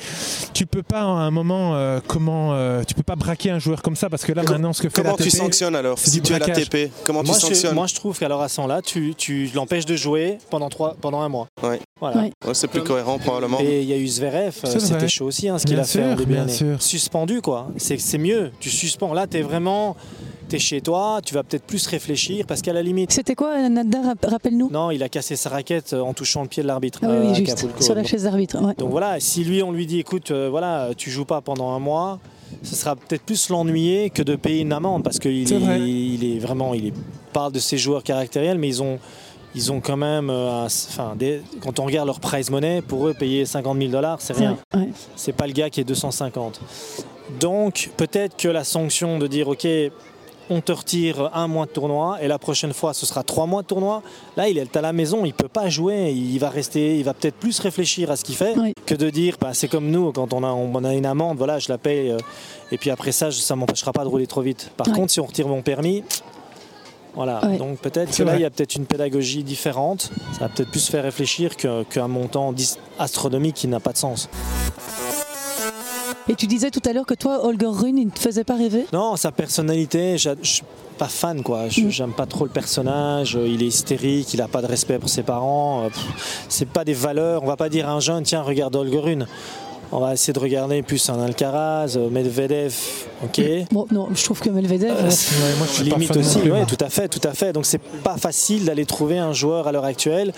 tu 0.53 0.65
peux 0.65 0.83
pas 0.83 1.01
à 1.01 1.05
un 1.05 1.31
moment 1.31 1.75
euh, 1.75 1.99
comment 2.07 2.53
euh, 2.53 2.83
tu 2.87 2.93
peux 2.93 3.03
pas 3.03 3.15
braquer 3.17 3.49
un 3.51 3.59
joueur 3.59 3.81
comme 3.81 3.95
ça 3.97 4.09
parce 4.09 4.23
que 4.23 4.31
là 4.31 4.43
maintenant 4.43 4.71
ce 4.73 4.81
que 4.81 4.89
fait 4.89 5.01
Comment 5.01 5.17
tu 5.17 5.29
sanctionnes 5.29 5.75
alors 5.75 5.99
c'est 5.99 6.11
Si 6.11 6.21
tu 6.21 6.31
es 6.33 6.39
l'ATP, 6.39 6.91
comment 7.05 7.23
Moi 7.23 7.33
tu 7.35 7.41
je, 7.41 7.45
sanctionnes 7.47 7.75
moi, 7.75 7.87
je 7.87 7.95
trouve 7.95 8.17
qu'à 8.17 8.27
leur 8.29 8.39
là 8.67 8.81
tu, 8.81 9.13
tu 9.15 9.49
l'empêches 9.53 9.85
de 9.85 9.95
jouer 9.95 10.37
pendant, 10.49 10.69
trois, 10.69 10.95
pendant 11.01 11.21
un 11.21 11.29
mois. 11.29 11.47
Ouais. 11.61 11.79
Voilà. 11.99 12.17
Ouais. 12.21 12.31
Ouais, 12.45 12.53
C'est 12.53 12.67
plus 12.67 12.83
cohérent 12.83 13.17
probablement. 13.17 13.59
Et 13.61 13.81
il 13.81 13.87
y 13.89 13.93
a 13.93 13.97
eu 13.97 14.07
Zverev, 14.07 14.53
euh, 14.63 14.69
C'est 14.71 14.79
c'était 14.79 15.07
chaud 15.07 15.25
aussi 15.25 15.49
hein, 15.49 15.57
ce 15.57 15.65
qu'il 15.65 15.79
a 15.79 15.83
fait 15.83 16.03
en 16.03 16.07
sûr, 16.09 16.15
début 16.17 16.33
bien 16.33 16.41
d'année. 16.45 16.53
sûr. 16.57 16.81
Suspendu 16.81 17.41
quoi, 17.41 17.67
c'est 17.77 17.99
c'est 17.99 18.17
mieux. 18.17 18.51
Tu 18.59 18.69
suspends. 18.69 19.13
Là, 19.13 19.27
tu 19.27 19.37
es 19.37 19.41
vraiment. 19.41 19.95
Tu 20.53 20.57
es 20.57 20.59
chez 20.59 20.81
toi, 20.81 21.19
tu 21.25 21.33
vas 21.33 21.41
peut-être 21.41 21.63
plus 21.63 21.87
réfléchir 21.87 22.45
parce 22.45 22.61
qu'à 22.61 22.73
la 22.73 22.83
limite. 22.83 23.11
C'était 23.11 23.33
quoi, 23.33 23.67
Nadar 23.69 24.05
rap- 24.05 24.23
Rappelle-nous. 24.23 24.69
Non, 24.69 24.91
il 24.91 25.01
a 25.01 25.09
cassé 25.09 25.35
sa 25.35 25.49
raquette 25.49 25.93
euh, 25.93 26.01
en 26.01 26.13
touchant 26.13 26.43
le 26.43 26.47
pied 26.47 26.61
de 26.61 26.67
l'arbitre. 26.67 26.99
Ah 27.01 27.07
oui, 27.09 27.29
euh, 27.29 27.33
juste, 27.33 27.81
sur 27.81 27.95
la 27.95 28.03
chaise 28.03 28.25
d'arbitre. 28.25 28.63
ouais. 28.63 28.75
Donc 28.77 28.91
voilà, 28.91 29.19
si 29.19 29.43
lui 29.43 29.63
on 29.63 29.71
lui 29.71 29.87
dit 29.87 29.97
écoute, 29.99 30.29
euh, 30.29 30.49
voilà, 30.51 30.89
tu 30.95 31.09
joues 31.09 31.25
pas 31.25 31.41
pendant 31.41 31.71
un 31.71 31.79
mois, 31.79 32.19
ce 32.61 32.75
sera 32.75 32.95
peut-être 32.95 33.23
plus 33.23 33.49
l'ennuyer 33.49 34.11
que 34.11 34.21
de 34.21 34.35
payer 34.35 34.61
une 34.61 34.73
amende 34.73 35.03
parce 35.03 35.17
qu'il 35.17 35.43
vrai. 35.57 35.79
est, 35.79 35.89
il 35.89 36.35
est 36.35 36.37
vraiment, 36.37 36.75
il 36.75 36.87
est- 36.89 36.93
parle 37.33 37.51
de 37.51 37.57
ses 37.59 37.79
joueurs 37.79 38.03
caractériels, 38.03 38.59
mais 38.59 38.67
ils 38.67 38.83
ont, 38.83 38.99
ils 39.55 39.71
ont 39.71 39.81
quand 39.81 39.97
même, 39.97 40.29
euh, 40.29 40.51
un- 40.51 40.65
enfin, 40.65 41.15
des- 41.17 41.41
quand 41.61 41.79
on 41.79 41.85
regarde 41.85 42.05
leur 42.05 42.19
prize 42.19 42.51
money, 42.51 42.83
pour 42.83 43.07
eux 43.07 43.15
payer 43.15 43.45
50 43.47 43.79
000 43.79 43.91
dollars, 43.91 44.21
c'est 44.21 44.33
rien. 44.33 44.55
Ouais. 44.75 44.89
C'est 45.15 45.33
pas 45.33 45.47
le 45.47 45.53
gars 45.53 45.71
qui 45.71 45.81
est 45.81 45.83
250. 45.83 46.61
Donc 47.39 47.89
peut-être 47.97 48.37
que 48.37 48.47
la 48.49 48.63
sanction 48.63 49.17
de 49.17 49.25
dire 49.25 49.47
ok. 49.47 49.65
On 50.49 50.59
te 50.61 50.71
retire 50.73 51.29
un 51.33 51.47
mois 51.47 51.65
de 51.65 51.71
tournoi 51.71 52.17
et 52.21 52.27
la 52.27 52.37
prochaine 52.37 52.73
fois 52.73 52.93
ce 52.93 53.05
sera 53.05 53.23
trois 53.23 53.45
mois 53.45 53.61
de 53.61 53.67
tournoi. 53.67 54.01
Là, 54.35 54.49
il 54.49 54.57
est 54.57 54.75
à 54.75 54.81
la 54.81 54.91
maison, 54.91 55.23
il 55.25 55.33
peut 55.33 55.47
pas 55.47 55.69
jouer, 55.69 56.11
il 56.11 56.37
va 56.37 56.49
rester, 56.49 56.97
il 56.97 57.03
va 57.03 57.13
peut-être 57.13 57.35
plus 57.37 57.59
réfléchir 57.59 58.11
à 58.11 58.17
ce 58.17 58.23
qu'il 58.25 58.35
fait 58.35 58.53
Oui. 58.57 58.73
que 58.85 58.93
de 58.93 59.09
dire 59.09 59.37
bah, 59.39 59.53
c'est 59.53 59.69
comme 59.69 59.89
nous 59.89 60.11
quand 60.11 60.33
on 60.33 60.43
a, 60.43 60.49
on 60.51 60.83
a 60.83 60.93
une 60.93 61.05
amende, 61.05 61.37
voilà, 61.37 61.59
je 61.59 61.69
la 61.69 61.77
paye 61.77 62.11
euh, 62.11 62.17
et 62.71 62.77
puis 62.77 62.89
après 62.91 63.11
ça, 63.13 63.31
ça 63.31 63.55
m'empêchera 63.55 63.93
pas 63.93 64.03
de 64.03 64.09
rouler 64.09 64.27
trop 64.27 64.41
vite. 64.41 64.69
Par 64.75 64.91
contre, 64.91 65.11
si 65.11 65.19
on 65.21 65.25
retire 65.25 65.47
mon 65.47 65.61
permis, 65.61 66.03
voilà. 67.15 67.39
Donc 67.59 67.77
peut-être 67.79 68.15
que 68.15 68.23
là, 68.23 68.31
vrai. 68.31 68.39
il 68.39 68.43
y 68.43 68.45
a 68.45 68.49
peut-être 68.49 68.75
une 68.75 68.85
pédagogie 68.85 69.43
différente. 69.43 70.11
Ça 70.33 70.39
va 70.41 70.49
peut-être 70.49 70.71
plus 70.71 70.87
faire 70.89 71.03
réfléchir 71.03 71.55
que- 71.55 71.83
qu'un 71.83 72.07
montant 72.07 72.53
astronomique 72.99 73.55
qui 73.55 73.67
n'a 73.67 73.79
pas 73.79 73.93
de 73.93 73.97
sens. 73.97 74.29
Et 76.29 76.35
tu 76.35 76.47
disais 76.47 76.71
tout 76.71 76.81
à 76.85 76.93
l'heure 76.93 77.05
que 77.05 77.13
toi, 77.13 77.45
Holger 77.45 77.67
Rune, 77.67 77.97
il 77.97 78.05
ne 78.05 78.11
te 78.11 78.19
faisait 78.19 78.43
pas 78.45 78.55
rêver? 78.55 78.85
Non, 78.93 79.15
sa 79.17 79.31
personnalité, 79.31 80.17
je 80.17 80.29
suis 80.41 80.63
pas 80.97 81.07
fan 81.09 81.43
quoi. 81.43 81.67
Je- 81.69 81.81
Mm. 81.81 81.89
J'aime 81.89 82.13
pas 82.13 82.25
trop 82.25 82.45
le 82.45 82.51
personnage. 82.51 83.37
Il 83.45 83.61
est 83.61 83.67
hystérique, 83.67 84.33
il 84.33 84.41
a 84.41 84.47
pas 84.47 84.61
de 84.61 84.67
respect 84.67 84.99
pour 84.99 85.09
ses 85.09 85.23
parents. 85.23 85.83
euh, 85.85 85.89
C'est 86.47 86.67
pas 86.69 86.85
des 86.85 86.93
valeurs. 86.93 87.43
On 87.43 87.47
va 87.47 87.57
pas 87.57 87.67
dire 87.69 87.89
à 87.89 87.93
un 87.93 87.99
jeune 87.99 88.23
tiens 88.23 88.41
regarde 88.41 88.75
Olgerun. 88.75 89.25
On 89.91 89.99
va 89.99 90.13
essayer 90.13 90.33
de 90.33 90.39
regarder 90.39 90.81
plus 90.81 91.07
un 91.09 91.19
Alcaraz, 91.21 91.97
euh, 91.97 92.09
Medvedev, 92.09 92.73
ok. 93.23 93.41
Bon, 93.71 93.85
non, 93.91 94.07
je 94.15 94.23
trouve 94.23 94.39
que 94.39 94.49
Medvedev. 94.49 94.89
Euh, 94.89 95.03
Ouais, 95.03 95.55
moi, 95.59 95.67
je 95.67 95.71
suis 95.73 95.89
pas 95.89 95.97
limite 95.97 96.17
aussi, 96.17 96.39
moi. 96.39 96.65
tout 96.65 96.77
à 96.83 96.89
fait, 96.89 97.07
tout 97.09 97.21
à 97.27 97.33
fait. 97.33 97.53
Donc 97.53 97.65
c'est 97.67 97.77
pas 98.03 98.17
facile 98.17 98.65
d'aller 98.65 98.85
trouver 98.87 99.19
un 99.19 99.33
joueur 99.33 99.67
à 99.67 99.71
l'heure 99.71 99.85
actuelle 99.85 100.31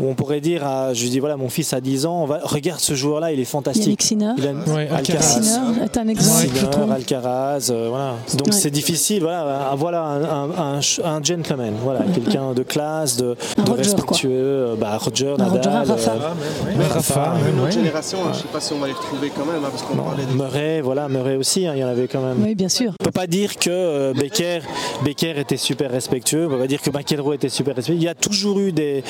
où 0.00 0.08
on 0.08 0.14
pourrait 0.14 0.40
dire, 0.40 0.66
à, 0.66 0.92
je 0.94 1.06
dis 1.06 1.20
voilà, 1.20 1.36
mon 1.36 1.48
fils 1.48 1.72
a 1.72 1.80
10 1.80 2.06
ans, 2.06 2.22
on 2.22 2.26
va, 2.26 2.40
regarde 2.42 2.80
ce 2.80 2.94
joueur-là, 2.94 3.32
il 3.32 3.40
est 3.40 3.44
fantastique. 3.44 4.02
Sinner. 4.02 4.32
Il 4.38 4.46
a 4.46 4.52
Ouais, 4.74 4.88
Alcaraz. 4.90 5.22
Sinner 5.42 5.84
est 5.84 5.96
un 5.96 6.08
exemple. 6.08 6.46
Alcaraz, 6.92 7.68
euh, 7.70 7.86
voilà. 7.88 8.14
Donc 8.36 8.48
Ouais. 8.48 8.52
c'est 8.52 8.70
difficile, 8.70 9.22
voilà, 9.22 9.70
un- 9.70 9.74
voilà 9.76 10.02
un, 10.04 11.22
gentleman, 11.22 11.74
voilà, 11.82 12.00
quelqu'un 12.14 12.52
de 12.52 12.62
classe, 12.62 13.16
de, 13.16 13.36
Roger, 13.58 13.74
respectueux, 13.82 14.30
euh, 14.32 14.74
bah, 14.76 14.96
Roger, 14.98 15.30
Roger, 15.32 15.42
Nadal, 15.44 15.72
un 15.74 15.84
Rafa. 15.84 16.10
euh, 16.12 16.78
Ouais, 16.78 16.86
Rafa, 16.86 17.34
même, 17.34 17.48
Une 17.54 17.58
autre 17.60 17.64
ouais. 17.66 17.72
génération, 17.72 18.18
hein, 18.26 18.30
je 18.32 18.38
sais 18.40 18.48
pas 18.52 18.60
si 18.60 18.72
on 18.72 18.78
va 18.78 18.86
les 18.88 18.92
retrouver 18.92 19.30
quand 19.36 19.44
même, 19.44 19.64
hein, 19.64 19.68
parce 19.70 19.82
qu'on 19.82 19.96
parlait 19.96 20.24
Murray, 20.34 20.80
voilà, 20.80 21.08
Murray 21.08 21.36
aussi, 21.36 21.66
hein, 21.66 21.72
il 21.76 21.80
y 21.80 21.84
en 21.84 21.88
avait 21.88 22.08
quand 22.08 22.20
même. 22.20 22.42
Oui, 22.42 22.54
bien 22.54 22.68
sûr. 22.68 22.92
On 23.00 23.04
peut 23.04 23.10
pas 23.10 23.26
dire 23.26 23.56
que 23.56 23.70
euh, 23.70 24.12
Becker, 24.14 24.60
Becker 25.04 25.38
était 25.38 25.56
super 25.56 25.90
respectueux, 25.90 26.46
on 26.46 26.50
peut 26.50 26.58
pas 26.58 26.66
dire 26.66 26.82
que 26.82 26.90
McEnroe 26.90 27.34
était 27.34 27.48
super 27.48 27.76
respectueux. 27.76 28.00
Il 28.00 28.04
y 28.04 28.08
a 28.08 28.14
toujours 28.14 28.58
eu 28.58 28.72
des, 28.72 29.02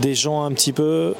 des 0.00 0.14
gens 0.14 0.29
un 0.38 0.52
petit 0.52 0.72
peu, 0.72 1.14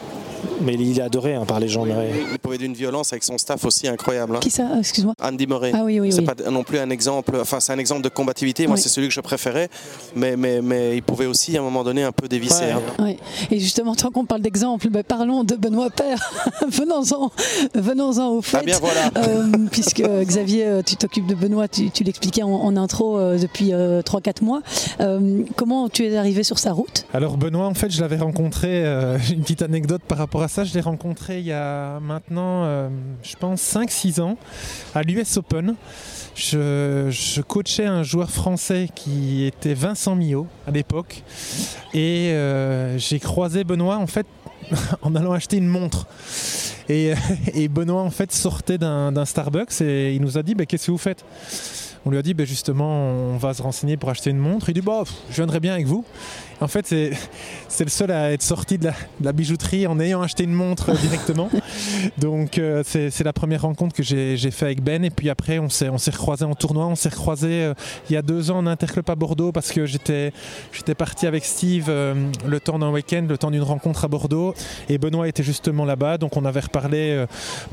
mais 0.62 0.74
il 0.74 0.98
est 0.98 1.02
adoré 1.02 1.34
hein, 1.34 1.44
par 1.46 1.60
les 1.60 1.68
gens. 1.68 1.84
Murray. 1.84 2.10
Il 2.32 2.38
pouvait 2.38 2.58
d'une 2.58 2.74
violence 2.74 3.12
avec 3.12 3.24
son 3.24 3.38
staff 3.38 3.64
aussi 3.64 3.88
incroyable. 3.88 4.36
hein. 4.36 4.40
Qui 4.40 4.50
ça 4.50 4.64
Excuse-moi. 4.78 5.14
Andy 5.22 5.46
Murray. 5.46 5.72
Ah 5.74 5.82
oui, 5.84 6.00
oui, 6.00 6.12
c'est 6.12 6.20
oui. 6.20 6.26
pas 6.26 6.50
non 6.50 6.62
plus 6.62 6.78
un 6.78 6.90
exemple, 6.90 7.36
enfin 7.40 7.60
c'est 7.60 7.72
un 7.72 7.78
exemple 7.78 8.02
de 8.02 8.08
combativité, 8.08 8.66
moi 8.66 8.76
Oui. 8.76 8.82
c'est 8.82 8.88
celui 8.88 9.08
que 9.08 9.14
je 9.14 9.20
préférais, 9.20 9.68
mais, 10.14 10.36
mais, 10.36 10.60
mais 10.62 10.96
il 10.96 11.02
pouvait 11.02 11.26
aussi 11.26 11.56
à 11.56 11.60
un 11.60 11.64
moment 11.64 11.84
donné 11.84 12.02
un 12.02 12.12
peu 12.12 12.28
dévisser. 12.28 12.64
Ouais. 12.64 12.72
hein. 12.98 13.02
Ouais. 13.04 13.16
Et 13.50 13.58
justement, 13.58 13.94
tant 13.94 14.10
qu'on 14.10 14.24
parle 14.24 14.42
d'exemple, 14.42 14.88
ben, 14.90 15.02
parlons 15.02 15.44
de 15.44 15.56
Benoît 15.56 15.90
Père. 15.90 16.30
venons-en, 16.68 17.30
venons-en 17.74 18.28
au 18.30 18.42
fait. 18.42 18.58
Ah 18.60 18.62
bien 18.64 18.78
voilà. 18.80 19.10
Euh, 19.16 19.46
puisque 19.70 20.00
euh, 20.00 20.24
Xavier, 20.24 20.66
euh, 20.66 20.82
tu 20.84 20.96
t'occupes 20.96 21.26
de 21.26 21.34
Benoît, 21.34 21.68
tu, 21.68 21.90
tu 21.90 22.04
l'expliquais 22.04 22.42
en, 22.42 22.50
en 22.50 22.76
intro 22.76 23.18
euh, 23.18 23.38
depuis 23.38 23.70
3-4 23.70 24.44
mois. 24.44 24.62
Euh, 25.00 25.42
comment 25.56 25.88
tu 25.88 26.04
es 26.06 26.16
arrivé 26.16 26.42
sur 26.42 26.58
sa 26.58 26.72
route? 26.72 27.06
Alors 27.14 27.36
Benoît, 27.36 27.66
en 27.66 27.74
fait, 27.74 27.90
je 27.90 28.00
l'avais 28.00 28.16
rencontré, 28.18 28.84
euh, 28.84 29.18
j'ai 29.18 29.34
une 29.40 29.42
petite 29.42 29.62
anecdote 29.62 30.02
par 30.06 30.18
rapport 30.18 30.42
à 30.42 30.48
ça, 30.50 30.64
je 30.64 30.74
l'ai 30.74 30.80
rencontré 30.80 31.38
il 31.38 31.46
y 31.46 31.52
a 31.52 32.00
maintenant, 32.00 32.64
euh, 32.64 32.88
je 33.22 33.36
pense, 33.36 33.62
5-6 33.62 34.20
ans, 34.20 34.36
à 34.96 35.02
l'US 35.02 35.36
Open. 35.36 35.76
Je, 36.34 37.40
coachais 37.42 37.86
un 37.86 38.02
joueur 38.02 38.30
français 38.30 38.88
qui 38.92 39.44
était 39.44 39.74
Vincent 39.74 40.16
Millot 40.16 40.48
à 40.66 40.72
l'époque. 40.72 41.22
Et 41.94 42.32
euh, 42.32 42.98
j'ai 42.98 43.20
croisé 43.20 43.62
Benoît, 43.62 43.98
en 43.98 44.08
fait, 44.08 44.26
en 45.02 45.14
allant 45.14 45.32
acheter 45.32 45.56
une 45.56 45.68
montre. 45.68 46.08
Et, 46.88 47.12
et 47.54 47.68
Benoît, 47.68 48.02
en 48.02 48.10
fait, 48.10 48.32
sortait 48.32 48.78
d'un 48.78 49.24
Starbucks 49.24 49.80
et 49.80 50.16
il 50.16 50.20
nous 50.20 50.36
a 50.36 50.42
dit, 50.42 50.56
bah, 50.56 50.66
qu'est-ce 50.66 50.86
que 50.86 50.90
vous 50.90 50.98
faites? 50.98 51.24
On 52.06 52.10
lui 52.10 52.16
a 52.16 52.22
dit 52.22 52.32
bah, 52.32 52.44
justement 52.44 53.10
on 53.10 53.36
va 53.36 53.52
se 53.52 53.60
renseigner 53.60 53.98
pour 53.98 54.08
acheter 54.08 54.30
une 54.30 54.38
montre. 54.38 54.70
Il 54.70 54.74
dit 54.74 54.80
bah, 54.80 55.02
je 55.28 55.36
viendrai 55.36 55.60
bien 55.60 55.74
avec 55.74 55.86
vous. 55.86 56.04
En 56.60 56.68
fait 56.68 56.86
c'est, 56.86 57.84
le 57.84 57.90
seul 57.90 58.10
à 58.10 58.32
être 58.32 58.42
sorti 58.42 58.76
de 58.76 58.84
la, 58.84 58.90
de 58.90 59.24
la 59.24 59.32
bijouterie 59.32 59.86
en 59.86 59.98
ayant 59.98 60.20
acheté 60.20 60.44
une 60.44 60.52
montre 60.52 60.92
directement. 61.00 61.50
Donc 62.18 62.58
euh, 62.58 62.82
c'est, 62.84 63.24
la 63.24 63.32
première 63.32 63.62
rencontre 63.62 63.94
que 63.94 64.02
j'ai, 64.02 64.36
fait 64.50 64.66
avec 64.66 64.82
Ben. 64.82 65.04
Et 65.04 65.10
puis 65.10 65.30
après 65.30 65.58
on 65.58 65.70
s'est, 65.70 65.88
recroisé 65.88 66.44
en 66.44 66.54
tournoi. 66.54 66.86
On 66.86 66.94
s'est 66.94 67.08
recroisé 67.08 67.48
euh, 67.48 67.74
il 68.08 68.12
y 68.12 68.16
a 68.16 68.22
deux 68.22 68.50
ans 68.50 68.58
en 68.58 68.66
Interclub 68.66 69.08
à 69.08 69.14
Bordeaux 69.14 69.52
parce 69.52 69.72
que 69.72 69.86
j'étais, 69.86 70.32
parti 70.98 71.26
avec 71.26 71.44
Steve 71.44 71.86
euh, 71.88 72.14
le 72.46 72.60
temps 72.60 72.78
d'un 72.78 72.90
week-end, 72.90 73.24
le 73.26 73.38
temps 73.38 73.50
d'une 73.50 73.62
rencontre 73.62 74.04
à 74.04 74.08
Bordeaux. 74.08 74.54
Et 74.88 74.98
Benoît 74.98 75.28
était 75.28 75.42
justement 75.42 75.86
là-bas. 75.86 76.18
Donc 76.18 76.36
on 76.36 76.44
avait 76.44 76.60
reparlé 76.60 77.24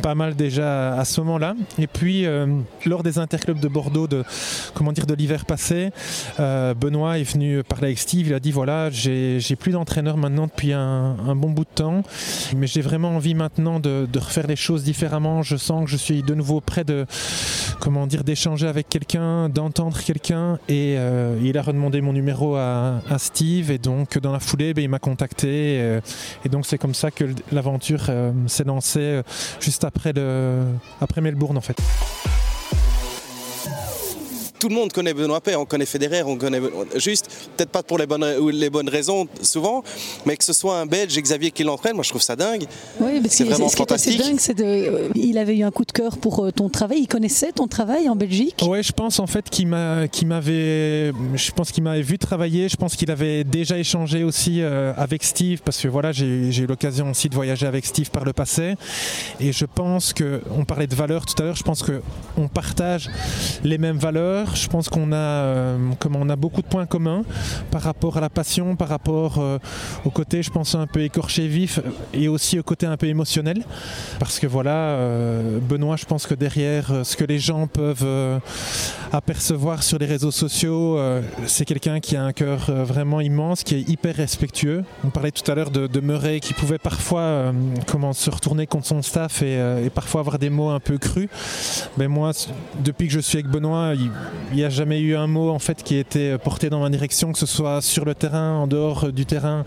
pas 0.01 0.15
mal 0.15 0.35
déjà 0.35 0.93
à 0.93 1.03
ce 1.03 1.19
moment-là. 1.21 1.55
Et 1.77 1.87
puis 1.87 2.25
lors 2.85 3.03
des 3.03 3.17
interclubs 3.17 3.59
de 3.59 3.67
Bordeaux 3.67 4.07
de 4.07 4.23
comment 4.73 4.93
dire 4.93 5.05
de 5.05 5.13
l'hiver 5.13 5.45
passé, 5.45 5.89
Benoît 6.37 7.19
est 7.19 7.23
venu 7.23 7.63
parler 7.63 7.87
avec 7.87 7.99
Steve. 7.99 8.27
Il 8.27 8.33
a 8.33 8.39
dit 8.39 8.51
voilà 8.51 8.76
j'ai, 8.91 9.39
plus 9.59 9.71
d'entraîneur 9.71 10.17
maintenant 10.17 10.47
depuis 10.47 10.73
un, 10.73 11.35
bon 11.35 11.49
bout 11.49 11.63
de 11.63 11.69
temps, 11.75 12.03
mais 12.55 12.67
j'ai 12.67 12.81
vraiment 12.81 13.09
envie 13.09 13.35
maintenant 13.35 13.79
de, 13.79 14.07
refaire 14.17 14.47
les 14.47 14.55
choses 14.55 14.83
différemment. 14.83 15.41
Je 15.43 15.57
sens 15.57 15.85
que 15.85 15.91
je 15.91 15.97
suis 15.97 16.23
de 16.23 16.33
nouveau 16.33 16.61
prêt 16.61 16.83
de 16.83 17.05
comment 17.79 18.07
dire 18.07 18.23
d'échanger 18.23 18.67
avec 18.67 18.89
quelqu'un, 18.89 19.49
d'entendre 19.49 19.97
quelqu'un. 19.99 20.59
Et 20.67 20.95
euh, 20.97 21.37
il 21.43 21.57
a 21.57 21.61
redemandé 21.61 22.01
mon 22.01 22.13
numéro 22.13 22.55
à, 22.55 23.01
Steve 23.17 23.71
et 23.71 23.77
donc 23.77 24.17
dans 24.19 24.31
la 24.31 24.39
foulée 24.39 24.73
ben, 24.73 24.83
il 24.83 24.89
m'a 24.89 24.99
contacté. 24.99 25.79
euh, 25.81 26.01
et 26.45 26.49
donc 26.49 26.65
c'est 26.65 26.77
comme 26.77 26.93
ça 26.93 27.11
que 27.11 27.25
l'aventure 27.51 28.05
euh, 28.09 28.31
s'est 28.47 28.63
lancée 28.63 29.21
juste 29.59 29.83
après, 29.83 30.13
après 31.01 31.21
Melbourne 31.21 31.57
en 31.57 31.61
fait. 31.61 31.77
Tout 34.59 34.69
le 34.69 34.75
monde 34.75 34.91
connaît 34.91 35.13
Benoît 35.13 35.41
Paire, 35.41 35.59
on 35.59 35.65
connaît 35.65 35.85
Federer, 35.85 36.23
on 36.23 36.37
connaît 36.37 36.61
juste, 36.95 37.29
peut-être 37.55 37.69
pas 37.69 37.83
pour 37.83 37.97
les 37.97 38.05
bonnes, 38.05 38.25
les 38.51 38.69
bonnes 38.69 38.89
raisons 38.89 39.27
souvent, 39.41 39.83
mais 40.25 40.37
que 40.37 40.43
ce 40.43 40.53
soit 40.53 40.79
un 40.79 40.85
Belge, 40.85 41.17
Xavier, 41.19 41.51
qui 41.51 41.63
l'entraîne, 41.63 41.95
moi 41.95 42.03
je 42.03 42.09
trouve 42.09 42.21
ça 42.21 42.35
dingue. 42.35 42.65
Oui, 42.99 43.21
c'est 43.29 43.43
vraiment 43.43 43.69
fantastique. 43.69 44.19
dingue, 44.19 44.39
c'est 44.39 44.53
de, 44.53 44.63
euh, 44.63 45.09
il 45.15 45.37
avait 45.37 45.57
eu 45.57 45.63
un 45.63 45.71
coup 45.71 45.85
de 45.85 45.91
cœur 45.91 46.17
pour 46.17 46.45
euh, 46.45 46.51
ton 46.51 46.69
travail. 46.69 46.99
Il 47.01 47.07
connaissait 47.07 47.51
ton 47.51 47.67
travail 47.67 48.09
en 48.09 48.15
Belgique. 48.15 48.63
Oui, 48.67 48.83
je 48.83 48.91
pense 48.91 49.19
en 49.19 49.27
fait 49.27 49.49
qu'il 49.49 49.67
m'a, 49.67 50.07
qu'il 50.07 50.27
m'avait, 50.27 51.11
je 51.35 51.51
pense 51.51 51.71
qu'il 51.71 51.83
m'avait 51.83 52.01
vu 52.01 52.17
travailler. 52.17 52.69
Je 52.69 52.77
pense 52.77 52.95
qu'il 52.95 53.11
avait 53.11 53.43
déjà 53.43 53.77
échangé 53.77 54.23
aussi 54.23 54.61
euh, 54.61 54.93
avec 54.97 55.23
Steve 55.23 55.61
parce 55.63 55.81
que 55.81 55.87
voilà, 55.87 56.11
j'ai, 56.11 56.51
j'ai 56.51 56.63
eu 56.63 56.67
l'occasion 56.67 57.11
aussi 57.11 57.29
de 57.29 57.35
voyager 57.35 57.65
avec 57.65 57.85
Steve 57.85 58.09
par 58.09 58.25
le 58.25 58.33
passé. 58.33 58.75
Et 59.39 59.51
je 59.51 59.65
pense 59.65 60.13
que, 60.13 60.41
on 60.57 60.65
parlait 60.65 60.87
de 60.87 60.95
valeurs 60.95 61.25
tout 61.25 61.41
à 61.41 61.45
l'heure. 61.45 61.55
Je 61.55 61.63
pense 61.63 61.83
que 61.83 62.01
on 62.37 62.47
partage 62.47 63.09
les 63.63 63.77
mêmes 63.77 63.97
valeurs. 63.97 64.46
Je 64.53 64.67
pense 64.67 64.89
qu'on 64.89 65.11
a, 65.13 65.75
comment 65.99 66.19
on 66.21 66.29
a 66.29 66.35
beaucoup 66.35 66.61
de 66.61 66.67
points 66.67 66.85
communs 66.85 67.23
par 67.71 67.81
rapport 67.81 68.17
à 68.17 68.21
la 68.21 68.29
passion, 68.29 68.75
par 68.75 68.89
rapport 68.89 69.39
au 70.05 70.09
côté, 70.09 70.43
je 70.43 70.51
pense 70.51 70.75
un 70.75 70.87
peu 70.87 71.01
écorché 71.01 71.47
vif 71.47 71.79
et 72.13 72.27
aussi 72.27 72.59
au 72.59 72.63
côté 72.63 72.85
un 72.85 72.97
peu 72.97 73.07
émotionnel. 73.07 73.63
Parce 74.19 74.39
que 74.39 74.47
voilà, 74.47 74.71
euh, 74.71 75.59
Benoît, 75.59 75.95
je 75.95 76.05
pense 76.05 76.27
que 76.27 76.33
derrière 76.33 76.91
euh, 76.91 77.03
ce 77.03 77.15
que 77.15 77.23
les 77.23 77.39
gens 77.39 77.67
peuvent 77.67 78.03
euh, 78.03 78.39
apercevoir 79.11 79.83
sur 79.83 79.97
les 79.97 80.05
réseaux 80.05 80.31
sociaux, 80.31 80.99
c'est 81.45 81.65
quelqu'un 81.65 81.99
qui 81.99 82.15
a 82.15 82.23
un 82.23 82.33
cœur 82.33 82.71
vraiment 82.83 83.21
immense, 83.21 83.63
qui 83.63 83.75
est 83.75 83.89
hyper 83.89 84.15
respectueux. 84.15 84.83
On 85.03 85.09
parlait 85.09 85.31
tout 85.31 85.49
à 85.49 85.55
l'heure 85.55 85.71
de, 85.71 85.87
de, 85.87 85.99
Murray 85.99 86.39
qui 86.39 86.53
pouvait 86.53 86.77
parfois 86.77 87.53
comment, 87.87 88.13
se 88.13 88.29
retourner 88.29 88.67
contre 88.67 88.87
son 88.87 89.01
staff 89.01 89.41
et, 89.41 89.89
parfois 89.93 90.21
avoir 90.21 90.39
des 90.39 90.49
mots 90.49 90.69
un 90.69 90.79
peu 90.79 90.97
crus. 90.97 91.29
Mais 91.97 92.07
moi, 92.07 92.31
depuis 92.83 93.07
que 93.07 93.13
je 93.13 93.19
suis 93.19 93.37
avec 93.37 93.49
Benoît, 93.49 93.93
n'y 94.53 94.63
a 94.63 94.69
jamais 94.69 94.99
eu 94.99 95.15
un 95.15 95.27
mot 95.27 95.49
en 95.49 95.59
fait 95.59 95.83
qui 95.83 95.95
a 95.95 95.99
été 95.99 96.37
porté 96.37 96.69
dans 96.69 96.79
ma 96.79 96.89
direction, 96.89 97.31
que 97.31 97.39
ce 97.39 97.45
soit 97.45 97.81
sur 97.81 98.05
le 98.05 98.15
terrain, 98.15 98.53
en 98.53 98.67
dehors 98.67 99.11
du 99.11 99.25
terrain. 99.25 99.65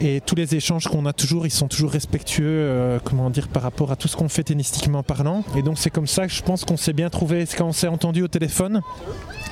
Et 0.00 0.20
tous 0.20 0.34
les 0.34 0.54
échanges 0.54 0.88
qu'on 0.88 1.06
a 1.06 1.12
toujours, 1.12 1.46
ils 1.46 1.50
sont 1.50 1.68
toujours 1.68 1.90
respectueux, 1.90 2.98
comment 3.04 3.30
dire, 3.30 3.48
par 3.48 3.62
rapport 3.62 3.92
à 3.92 3.96
tout 3.96 4.08
ce 4.08 4.16
qu'on 4.16 4.28
fait 4.28 4.44
tennistiquement 4.44 5.02
parlant. 5.02 5.44
Et 5.56 5.62
donc 5.62 5.78
c'est 5.78 5.90
comme 5.90 6.06
ça 6.06 6.26
que 6.26 6.32
je 6.32 6.42
pense 6.42 6.64
qu'on 6.64 6.76
s'est 6.76 6.92
bien 6.92 7.10
trouvé 7.10 7.44
quand 7.56 7.66
on 7.66 7.72
s'est 7.72 7.88
entendu 7.88 8.22
au 8.22 8.28
téléphone. 8.28 8.80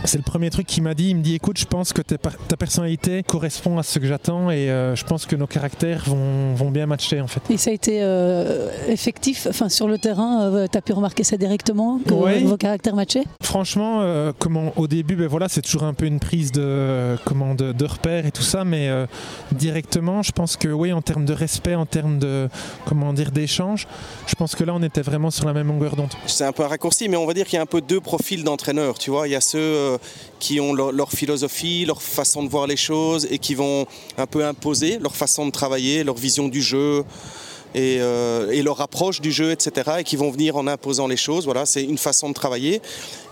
C'est 0.04 0.18
le 0.18 0.22
premier 0.22 0.50
truc 0.50 0.66
qu'il 0.66 0.82
m'a 0.82 0.94
dit. 0.94 1.10
Il 1.10 1.16
me 1.16 1.22
dit 1.22 1.34
écoute, 1.34 1.58
je 1.58 1.64
pense 1.64 1.92
que 1.92 2.02
ta 2.02 2.56
personnalité 2.56 3.22
correspond 3.22 3.78
à 3.78 3.82
ce 3.82 3.98
que 3.98 4.06
j'attends 4.06 4.50
et 4.50 4.70
euh, 4.70 4.94
je 4.94 5.04
pense 5.04 5.26
que 5.26 5.36
nos 5.36 5.46
caractères 5.46 6.04
vont, 6.06 6.54
vont, 6.54 6.70
bien 6.70 6.86
matcher 6.86 7.20
en 7.20 7.26
fait. 7.26 7.40
Et 7.50 7.56
ça 7.56 7.70
a 7.70 7.72
été 7.72 8.02
euh, 8.02 8.70
effectif, 8.88 9.46
enfin 9.48 9.68
sur 9.68 9.88
le 9.88 9.98
terrain, 9.98 10.42
euh, 10.44 10.66
tu 10.70 10.78
as 10.78 10.82
pu 10.82 10.92
remarquer 10.92 11.24
ça 11.24 11.36
directement, 11.36 11.98
que 12.06 12.44
vos 12.44 12.56
caractères 12.56 12.94
matchaient? 12.94 13.24
Franchement, 13.42 14.02
comment, 14.38 14.72
au 14.76 14.86
début, 14.86 15.16
ben 15.16 15.26
voilà, 15.26 15.48
c'est 15.48 15.62
toujours 15.62 15.84
un 15.84 15.94
peu 15.94 16.06
une 16.06 16.20
prise 16.20 16.52
de, 16.52 17.16
comment, 17.24 17.54
de, 17.54 17.72
de 17.72 17.84
repère 17.84 18.26
et 18.26 18.30
tout 18.30 18.42
ça, 18.42 18.64
mais 18.64 18.90
directement, 19.52 20.22
je 20.22 20.32
pense 20.32 20.56
que 20.56 20.68
oui, 20.68 20.92
en 20.92 21.02
termes 21.02 21.24
de 21.24 21.32
respect, 21.32 21.74
en 21.74 21.86
termes 21.86 22.18
de 22.18 22.48
comment 22.86 23.12
dire 23.12 23.30
d'échange, 23.30 23.86
je 24.26 24.34
pense 24.34 24.54
que 24.54 24.64
là 24.64 24.74
on 24.74 24.82
était 24.82 25.02
vraiment 25.02 25.30
sur 25.30 25.46
la 25.46 25.52
même 25.52 25.68
longueur 25.68 25.96
d'onde. 25.96 26.12
C'est 26.26 26.44
un 26.44 26.52
peu 26.52 26.64
un 26.64 26.68
raccourci, 26.68 27.08
mais 27.08 27.16
on 27.16 27.26
va 27.26 27.34
dire 27.34 27.46
qu'il 27.46 27.56
y 27.56 27.58
a 27.58 27.62
un 27.62 27.66
peu 27.66 27.80
deux 27.80 28.00
profils 28.00 28.44
d'entraîneurs. 28.44 28.98
Tu 28.98 29.10
vois, 29.10 29.28
il 29.28 29.32
y 29.32 29.36
a 29.36 29.40
ceux 29.40 29.58
euh, 29.58 29.87
qui 30.38 30.60
ont 30.60 30.72
leur, 30.72 31.10
philosophie, 31.12 31.84
leur 31.84 32.02
façon 32.02 32.42
de 32.42 32.48
voir 32.48 32.66
les 32.66 32.76
choses 32.76 33.26
et 33.30 33.38
qui 33.38 33.54
vont 33.54 33.86
un 34.16 34.26
peu 34.26 34.44
imposer 34.44 34.98
leur 34.98 35.16
façon 35.16 35.46
de 35.46 35.50
travailler, 35.50 36.04
leur 36.04 36.16
vision 36.16 36.48
du 36.48 36.62
jeu. 36.62 37.04
Euh, 37.76 38.50
et, 38.50 38.62
leur 38.62 38.80
approche 38.80 39.20
du 39.20 39.30
jeu, 39.30 39.52
etc., 39.52 39.90
et 40.00 40.04
qui 40.04 40.16
vont 40.16 40.30
venir 40.30 40.56
en 40.56 40.66
imposant 40.66 41.06
les 41.06 41.16
choses. 41.16 41.44
Voilà, 41.44 41.66
c'est 41.66 41.82
une 41.84 41.98
façon 41.98 42.28
de 42.28 42.34
travailler. 42.34 42.80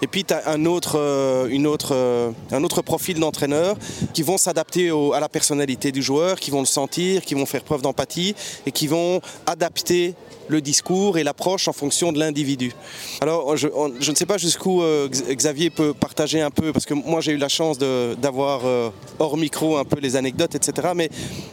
Et 0.03 0.07
puis, 0.07 0.25
tu 0.25 0.35
as 0.35 0.49
un 0.49 0.67
autre, 0.67 0.99
euh, 0.99 1.49
une 1.49 1.67
autre, 1.67 2.33
un 2.53 2.65
autre 2.65 2.83
profil 2.83 3.19
d'entraîneur 3.19 3.77
qui 4.13 4.23
vont 4.23 4.39
s'adapter 4.39 4.91
à 5.15 5.21
la 5.21 5.29
personnalité 5.29 5.93
du 5.93 6.03
joueur, 6.03 6.39
qui 6.39 6.51
vont 6.51 6.61
le 6.61 6.67
sentir, 6.67 7.25
qui 7.25 7.35
vont 7.35 7.47
faire 7.47 7.63
preuve 7.63 7.83
d'empathie 7.83 8.35
et 8.67 8.73
qui 8.73 8.87
vont 8.87 9.21
adapter 9.47 10.15
le 10.49 10.61
discours 10.61 11.19
et 11.19 11.25
l'approche 11.25 11.69
en 11.69 11.73
fonction 11.73 12.13
de 12.13 12.19
l'individu. 12.19 12.73
Alors, 13.21 13.57
je, 13.57 13.69
ne 13.69 14.17
sais 14.17 14.27
pas 14.27 14.39
jusqu'où 14.39 14.83
euh, 14.83 15.09
Xavier 15.09 15.71
peut 15.71 15.95
partager 15.95 16.41
un 16.41 16.51
peu, 16.51 16.73
parce 16.73 16.87
que 16.87 16.95
moi 16.95 17.21
j'ai 17.21 17.33
eu 17.33 17.37
la 17.37 17.49
chance 17.49 17.79
d'avoir 17.79 18.63
euh, 18.65 18.91
hors 19.19 19.37
micro 19.37 19.77
un 19.77 19.85
peu 19.85 20.01
les 20.01 20.17
anecdotes, 20.17 20.55
etc. 20.55 20.89
Mais 20.95 21.11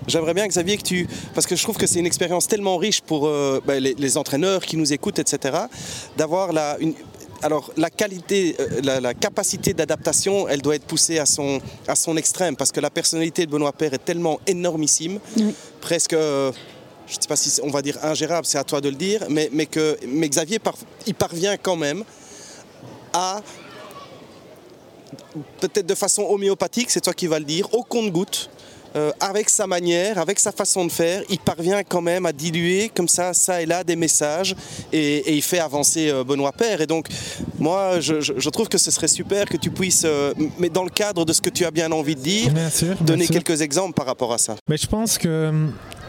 j'aimerais 0.07 0.33
bien, 0.33 0.47
Xavier, 0.47 0.77
que 0.77 0.83
tu. 0.83 1.07
Parce 1.33 1.47
que 1.47 1.55
je 1.55 1.63
trouve 1.63 1.77
que 1.77 1.87
c'est 1.87 1.99
une 1.99 2.05
expérience 2.05 2.47
tellement 2.47 2.72
riche 2.77 3.01
pour 3.01 3.27
euh, 3.27 3.61
ben, 3.65 3.81
les, 3.81 4.17
entraîneurs 4.17 4.61
qui 4.61 4.77
nous 4.77 4.93
écoutent, 4.93 5.19
etc. 5.19 5.57
D'avoir 6.17 6.53
la. 6.53 6.77
alors 7.41 7.71
la 7.77 7.89
qualité, 7.89 8.55
la, 8.83 9.13
capacité 9.13 9.73
d'adaptation, 9.73 10.47
elle 10.47 10.61
doit 10.61 10.75
être 10.75 10.85
poussée 10.85 11.19
à 11.19 11.25
son, 11.25 11.59
à 11.87 11.95
son 11.95 12.17
extrême 12.17 12.55
parce 12.55 12.71
que 12.71 12.79
la 12.79 12.89
personnalité 12.89 13.45
de 13.45 13.51
Benoît 13.51 13.73
Père 13.73 13.93
est 13.93 14.05
tellement 14.05 14.39
énormissime, 14.47 15.19
presque 15.81 16.15
je 17.07 17.17
ne 17.17 17.21
sais 17.21 17.27
pas 17.27 17.35
si 17.35 17.61
on 17.61 17.69
va 17.69 17.81
dire 17.81 17.97
ingérable, 18.03 18.45
c'est 18.45 18.57
à 18.57 18.63
toi 18.63 18.81
de 18.81 18.89
le 18.89 18.95
dire, 18.95 19.25
mais, 19.29 19.49
mais 19.51 19.65
que 19.65 19.97
mais 20.07 20.29
Xavier 20.29 20.59
il 21.05 21.13
parvient 21.13 21.57
quand 21.57 21.75
même 21.75 22.03
à, 23.13 23.41
peut-être 25.59 25.85
de 25.85 25.95
façon 25.95 26.23
homéopathique, 26.23 26.89
c'est 26.89 27.01
toi 27.01 27.13
qui 27.13 27.27
vas 27.27 27.39
le 27.39 27.45
dire, 27.45 27.71
au 27.73 27.83
compte-goutte, 27.83 28.49
euh, 28.95 29.11
avec 29.19 29.49
sa 29.49 29.65
manière, 29.65 30.19
avec 30.19 30.39
sa 30.39 30.51
façon 30.51 30.85
de 30.85 30.91
faire, 30.91 31.23
il 31.29 31.39
parvient 31.39 31.81
quand 31.83 32.01
même 32.01 32.25
à 32.27 32.31
diluer 32.31 32.91
comme 32.95 33.07
ça, 33.07 33.33
ça 33.33 33.61
et 33.61 33.65
là, 33.65 33.83
des 33.83 33.95
messages 33.95 34.55
et, 34.91 35.33
il 35.35 35.41
fait 35.41 35.59
avancer 35.59 36.09
euh, 36.09 36.23
Benoît 36.23 36.51
Père. 36.51 36.79
Et 36.79 36.85
donc, 36.85 37.07
moi, 37.57 37.99
je, 37.99 38.49
trouve 38.49 38.69
que 38.69 38.77
ce 38.77 38.91
serait 38.91 39.07
super 39.07 39.45
que 39.45 39.57
tu 39.57 39.71
puisses, 39.71 40.03
euh, 40.05 40.33
mais 40.59 40.69
dans 40.69 40.83
le 40.83 40.91
cadre 40.91 41.25
de 41.25 41.33
ce 41.33 41.41
que 41.41 41.49
tu 41.49 41.65
as 41.65 41.71
bien 41.71 41.91
envie 41.91 42.15
de 42.15 42.21
dire, 42.21 42.53
donner 43.01 43.27
quelques 43.27 43.61
exemples 43.61 43.93
par 43.93 44.05
rapport 44.05 44.31
à 44.31 44.37
ça. 44.37 44.55
Mais 44.69 44.77
je 44.77 44.85
pense 44.85 45.17
que 45.17 45.51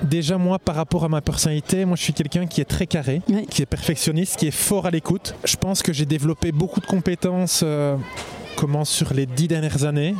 déjà 0.02 0.36
moi 0.36 0.58
par 0.58 0.74
rapport 0.74 1.04
à 1.04 1.08
ma 1.08 1.22
personnalité, 1.22 1.86
moi 1.86 1.96
je 1.96 2.02
suis 2.02 2.12
quelqu'un 2.12 2.46
qui 2.46 2.60
est 2.60 2.66
très 2.66 2.86
carré, 2.86 3.22
qui 3.50 3.62
est 3.62 3.66
perfectionniste, 3.66 4.36
qui 4.36 4.48
est 4.48 4.50
fort 4.50 4.84
à 4.84 4.90
l'écoute. 4.90 5.34
Je 5.44 5.56
pense 5.56 5.82
que 5.82 5.92
j'ai 5.92 6.04
développé 6.04 6.52
beaucoup 6.52 6.80
de 6.80 6.86
compétences 6.86 7.64
comment 8.56 8.84
sur 8.84 9.14
les 9.14 9.26
dix 9.26 9.48
dernières 9.48 9.84
années. 9.84 10.14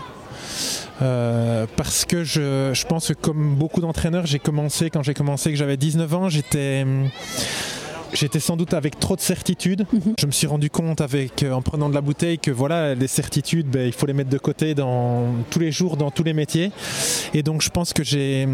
Euh, 1.02 1.66
parce 1.76 2.04
que 2.04 2.22
je, 2.22 2.70
je, 2.72 2.86
pense 2.86 3.08
que 3.08 3.12
comme 3.14 3.56
beaucoup 3.56 3.80
d'entraîneurs, 3.80 4.26
j'ai 4.26 4.38
commencé 4.38 4.90
quand 4.90 5.02
j'ai 5.02 5.14
commencé 5.14 5.50
que 5.50 5.56
j'avais 5.56 5.76
19 5.76 6.14
ans, 6.14 6.28
j'étais 6.28 6.84
J'étais 8.14 8.38
sans 8.38 8.56
doute 8.56 8.74
avec 8.74 9.00
trop 9.00 9.16
de 9.16 9.20
certitudes. 9.20 9.86
Mhm. 9.92 10.14
Je 10.20 10.26
me 10.26 10.30
suis 10.30 10.46
rendu 10.46 10.70
compte 10.70 11.00
avec, 11.00 11.42
euh, 11.42 11.52
en 11.52 11.62
prenant 11.62 11.88
de 11.88 11.94
la 11.94 12.00
bouteille 12.00 12.38
que 12.38 12.52
voilà, 12.52 12.94
les 12.94 13.08
certitudes, 13.08 13.66
ben, 13.66 13.86
il 13.86 13.92
faut 13.92 14.06
les 14.06 14.12
mettre 14.12 14.30
de 14.30 14.38
côté 14.38 14.74
dans, 14.74 15.34
tous 15.50 15.58
les 15.58 15.72
jours, 15.72 15.96
dans 15.96 16.12
tous 16.12 16.22
les 16.22 16.32
métiers. 16.32 16.70
Et 17.34 17.42
donc 17.42 17.60
je 17.60 17.70
pense 17.70 17.92
que 17.92 18.04
j'ai 18.04 18.46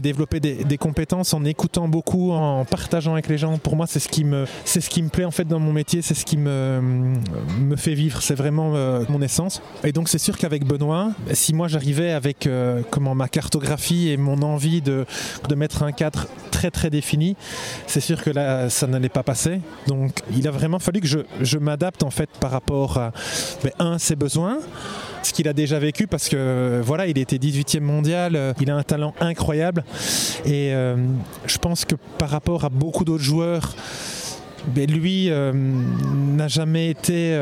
développé 0.00 0.38
des, 0.38 0.78
compétences 0.78 1.34
en 1.34 1.44
écoutant 1.44 1.88
beaucoup, 1.88 2.30
en 2.30 2.64
partageant 2.64 3.14
avec 3.14 3.26
les 3.28 3.36
gens. 3.36 3.58
Pour 3.58 3.74
moi, 3.74 3.88
c'est 3.88 3.98
ce 3.98 4.08
qui 4.08 4.22
me, 4.22 4.46
c'est 4.64 4.80
ce 4.80 4.88
qui 4.88 5.02
me 5.02 5.08
plaît 5.08 5.24
en 5.24 5.32
fait 5.32 5.44
dans 5.44 5.58
mon 5.58 5.72
métier, 5.72 6.02
c'est 6.02 6.14
ce 6.14 6.24
qui 6.24 6.36
me, 6.36 6.80
me 7.60 7.74
fait 7.74 7.94
vivre. 7.94 8.22
C'est 8.22 8.36
vraiment 8.36 8.76
euh, 8.76 9.04
mon 9.08 9.20
essence. 9.20 9.60
Et 9.82 9.90
donc 9.90 10.08
c'est 10.08 10.18
sûr 10.18 10.38
qu'avec 10.38 10.64
Benoît, 10.64 11.10
si 11.32 11.52
moi 11.54 11.66
j'arrivais 11.66 12.12
avec 12.12 12.46
euh, 12.46 12.82
comment 12.90 13.16
ma 13.16 13.26
cartographie 13.26 14.10
et 14.10 14.16
mon 14.16 14.42
envie 14.42 14.80
de, 14.80 15.04
de 15.48 15.54
mettre 15.56 15.82
un 15.82 15.90
cadre 15.90 16.28
très 16.52 16.70
très 16.70 16.90
défini, 16.90 17.36
c'est 17.88 18.00
sûr 18.00 18.22
que 18.22 18.30
là 18.30 18.70
ça 18.70 18.86
n'allait 18.86 19.07
pas 19.08 19.22
passé. 19.22 19.60
Donc 19.86 20.12
il 20.36 20.46
a 20.46 20.50
vraiment 20.50 20.78
fallu 20.78 21.00
que 21.00 21.06
je, 21.06 21.58
m'adapte 21.58 22.02
en 22.02 22.10
fait 22.10 22.30
par 22.40 22.50
rapport 22.50 22.98
à 22.98 23.12
ben, 23.62 23.72
un 23.78 23.98
ses 23.98 24.16
besoins 24.16 24.58
ce 25.22 25.32
qu'il 25.32 25.48
a 25.48 25.52
déjà 25.52 25.78
vécu 25.78 26.06
parce 26.06 26.28
que 26.28 26.80
voilà 26.84 27.08
il 27.08 27.18
était 27.18 27.36
18e 27.36 27.80
mondial 27.80 28.36
euh, 28.36 28.52
il 28.60 28.70
a 28.70 28.76
un 28.76 28.84
talent 28.84 29.12
incroyable 29.20 29.84
et 30.44 30.72
euh, 30.72 30.96
je 31.46 31.58
pense 31.58 31.84
que 31.84 31.96
par 32.18 32.30
rapport 32.30 32.64
à 32.64 32.68
beaucoup 32.68 33.04
d'autres 33.04 33.24
joueurs 33.24 33.74
ben, 34.68 34.88
lui 34.88 35.30
euh, 35.30 35.52
n'a 35.52 36.46
jamais 36.46 36.90
été 36.90 37.36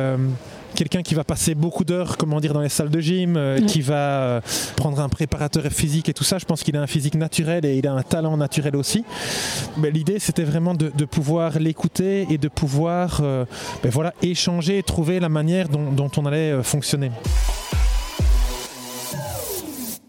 quelqu'un 0.76 1.02
qui 1.02 1.14
va 1.14 1.24
passer 1.24 1.56
beaucoup 1.56 1.84
d'heures, 1.84 2.16
comment 2.16 2.38
dire, 2.38 2.52
dans 2.52 2.60
les 2.60 2.68
salles 2.68 2.90
de 2.90 3.00
gym, 3.00 3.36
euh, 3.36 3.58
qui 3.60 3.80
va 3.80 3.94
euh, 3.94 4.40
prendre 4.76 5.00
un 5.00 5.08
préparateur 5.08 5.64
physique 5.72 6.08
et 6.08 6.12
tout 6.12 6.22
ça. 6.22 6.38
Je 6.38 6.44
pense 6.44 6.62
qu'il 6.62 6.76
a 6.76 6.82
un 6.82 6.86
physique 6.86 7.16
naturel 7.16 7.64
et 7.64 7.76
il 7.76 7.86
a 7.88 7.92
un 7.92 8.02
talent 8.02 8.36
naturel 8.36 8.76
aussi. 8.76 9.04
Mais 9.78 9.90
l'idée, 9.90 10.20
c'était 10.20 10.44
vraiment 10.44 10.74
de, 10.74 10.90
pouvoir 11.06 11.58
l'écouter 11.58 12.26
et 12.30 12.38
de 12.38 12.48
pouvoir, 12.48 13.20
euh, 13.22 13.44
ben 13.82 13.90
voilà, 13.90 14.12
échanger 14.22 14.78
et 14.78 14.82
trouver 14.82 15.18
la 15.18 15.28
manière 15.28 15.68
dont, 15.68 16.10
on 16.16 16.26
allait 16.26 16.62
fonctionner 16.62 17.10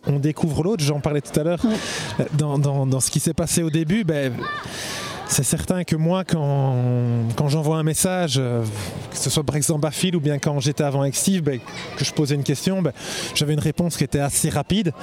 on 0.09 0.19
découvre 0.19 0.63
l'autre, 0.63 0.83
j'en 0.85 1.01
parlais 1.01 1.19
tout 1.19 1.37
à 1.37 1.43
l'heure, 1.43 1.59
dans, 2.37 2.57
dans, 2.57 2.99
ce 3.01 3.11
qui 3.11 3.19
s'est 3.19 3.33
passé 3.33 3.61
au 3.61 3.69
début, 3.69 4.05
ben, 4.05 4.31
c'est 5.29 5.43
certain 5.43 5.83
que 5.83 5.95
moi, 5.95 6.23
quand, 6.23 7.47
j'envoie 7.47 7.77
un 7.77 7.83
message, 7.83 8.35
euh, 8.37 8.63
que 9.11 9.17
ce 9.17 9.29
soit 9.29 9.43
à 9.83 9.91
Phil 9.91 10.15
ou 10.15 10.19
bien 10.19 10.39
quand 10.39 10.59
j'étais 10.59 10.83
avant 10.83 11.01
avec 11.01 11.15
Steve, 11.15 11.41
ben, 11.41 11.59
que 11.97 12.05
je 12.05 12.13
posais 12.13 12.35
une 12.35 12.43
question, 12.43 12.81
ben, 12.81 12.91
j'avais 13.35 13.53
une 13.53 13.59
réponse 13.59 13.97
qui 13.97 14.03
était 14.03 14.19
assez 14.19 14.49
rapide. 14.49 14.93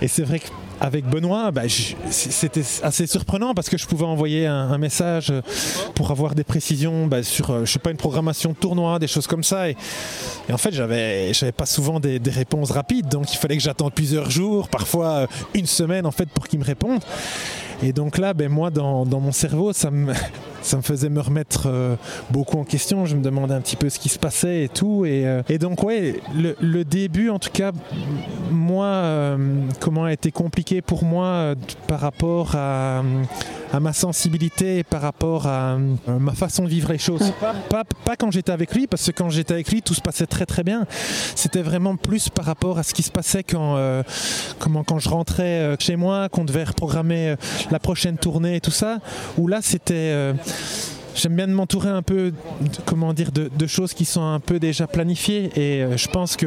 Et 0.00 0.08
c'est 0.08 0.22
vrai 0.22 0.38
que 0.38 0.46
avec 0.80 1.04
Benoît, 1.04 1.50
bah, 1.50 1.68
je- 1.68 1.94
c'était 2.10 2.62
assez 2.82 3.06
surprenant 3.06 3.52
parce 3.52 3.68
que 3.68 3.76
je 3.76 3.86
pouvais 3.86 4.06
envoyer 4.06 4.46
un, 4.46 4.78
message 4.78 5.30
pour 5.94 6.10
avoir 6.10 6.34
des 6.34 6.44
précisions 6.44 7.06
bah, 7.06 7.22
sur, 7.22 7.50
euh, 7.50 7.64
je 7.66 7.72
sais 7.72 7.78
pas, 7.78 7.90
une 7.90 7.98
programmation 7.98 8.50
de 8.50 8.56
tournoi, 8.56 8.98
des 8.98 9.08
choses 9.08 9.26
comme 9.26 9.44
ça. 9.44 9.68
Et, 9.68 9.76
en 10.50 10.56
fait, 10.56 10.72
j'avais, 10.72 11.32
pas 11.54 11.66
souvent 11.66 12.00
des, 12.00 12.18
réponses 12.30 12.70
rapides, 12.70 13.08
donc 13.08 13.32
il 13.32 13.36
fallait 13.36 13.56
que 13.56 13.62
j'attende 13.62 13.92
plusieurs 13.92 14.30
jours, 14.30 14.68
parfois 14.68 15.08
euh, 15.08 15.26
une 15.52 15.66
semaine 15.66 16.06
en 16.06 16.12
fait, 16.12 16.30
pour 16.30 16.48
qu'il 16.48 16.60
me 16.60 16.64
réponde. 16.64 17.00
Et 17.82 17.92
donc 17.92 18.18
là, 18.18 18.34
ben, 18.34 18.50
moi, 18.50 18.70
dans, 18.70 19.06
dans 19.06 19.20
mon 19.20 19.32
cerveau, 19.32 19.72
ça 19.72 19.90
me, 19.90 20.12
ça 20.62 20.76
me 20.76 20.82
faisait 20.82 21.08
me 21.08 21.20
remettre 21.20 21.64
euh, 21.66 21.96
beaucoup 22.30 22.58
en 22.58 22.64
question. 22.64 23.06
Je 23.06 23.16
me 23.16 23.22
demandais 23.22 23.54
un 23.54 23.60
petit 23.60 23.76
peu 23.76 23.88
ce 23.88 23.98
qui 23.98 24.08
se 24.08 24.18
passait 24.18 24.64
et 24.64 24.68
tout. 24.68 25.04
Et, 25.04 25.26
euh, 25.26 25.42
et 25.48 25.58
donc, 25.58 25.82
ouais, 25.82 26.20
le, 26.34 26.56
le 26.60 26.84
début, 26.84 27.30
en 27.30 27.38
tout 27.38 27.50
cas, 27.50 27.72
moi, 28.50 28.84
euh, 28.84 29.36
comment 29.80 30.04
a 30.04 30.12
été 30.12 30.30
compliqué 30.30 30.82
pour 30.82 31.04
moi 31.04 31.54
par 31.86 32.00
rapport 32.00 32.54
à, 32.54 33.02
à 33.72 33.80
ma 33.80 33.92
sensibilité 33.92 34.78
et 34.78 34.84
par 34.84 35.00
rapport 35.00 35.46
à 35.46 35.78
ma 36.06 36.32
façon 36.32 36.64
de 36.64 36.68
vivre 36.68 36.92
les 36.92 36.98
choses. 36.98 37.32
Pas, 37.68 37.84
pas 38.04 38.16
quand 38.16 38.30
j'étais 38.30 38.52
avec 38.52 38.74
lui, 38.74 38.86
parce 38.86 39.06
que 39.06 39.12
quand 39.12 39.30
j'étais 39.30 39.54
avec 39.54 39.70
lui, 39.70 39.82
tout 39.82 39.94
se 39.94 40.00
passait 40.00 40.26
très 40.26 40.46
très 40.46 40.62
bien. 40.62 40.86
C'était 41.34 41.62
vraiment 41.62 41.96
plus 41.96 42.28
par 42.28 42.44
rapport 42.44 42.78
à 42.78 42.82
ce 42.82 42.94
qui 42.94 43.02
se 43.02 43.10
passait 43.10 43.42
quand, 43.44 43.78
comment, 44.58 44.84
quand 44.84 44.98
je 44.98 45.08
rentrais 45.08 45.76
chez 45.78 45.96
moi, 45.96 46.28
qu'on 46.28 46.44
devait 46.44 46.64
reprogrammer 46.64 47.36
la 47.70 47.78
prochaine 47.78 48.16
tournée 48.16 48.56
et 48.56 48.60
tout 48.60 48.70
ça, 48.70 48.98
où 49.38 49.46
là 49.48 49.60
c'était... 49.62 50.34
euh, 50.50 50.54
J'aime 51.12 51.34
bien 51.34 51.48
de 51.48 51.52
m'entourer 51.52 51.88
un 51.90 52.02
peu, 52.02 52.30
de- 52.30 52.34
comment 52.86 53.12
dire, 53.12 53.30
de, 53.32 53.50
de 53.54 53.66
choses 53.66 53.92
qui 53.94 54.04
sont 54.04 54.22
un 54.22 54.38
peu 54.40 54.58
déjà 54.60 54.86
planifiées. 54.86 55.50
Et 55.56 55.82
euh, 55.82 55.96
je 55.96 56.08
pense 56.08 56.36
que 56.36 56.46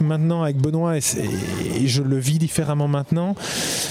maintenant 0.00 0.42
avec 0.42 0.56
Benoît, 0.56 0.96
et, 0.96 1.00
je 1.86 2.02
le 2.02 2.16
vis 2.18 2.38
différemment 2.38 2.88
maintenant, 2.88 3.36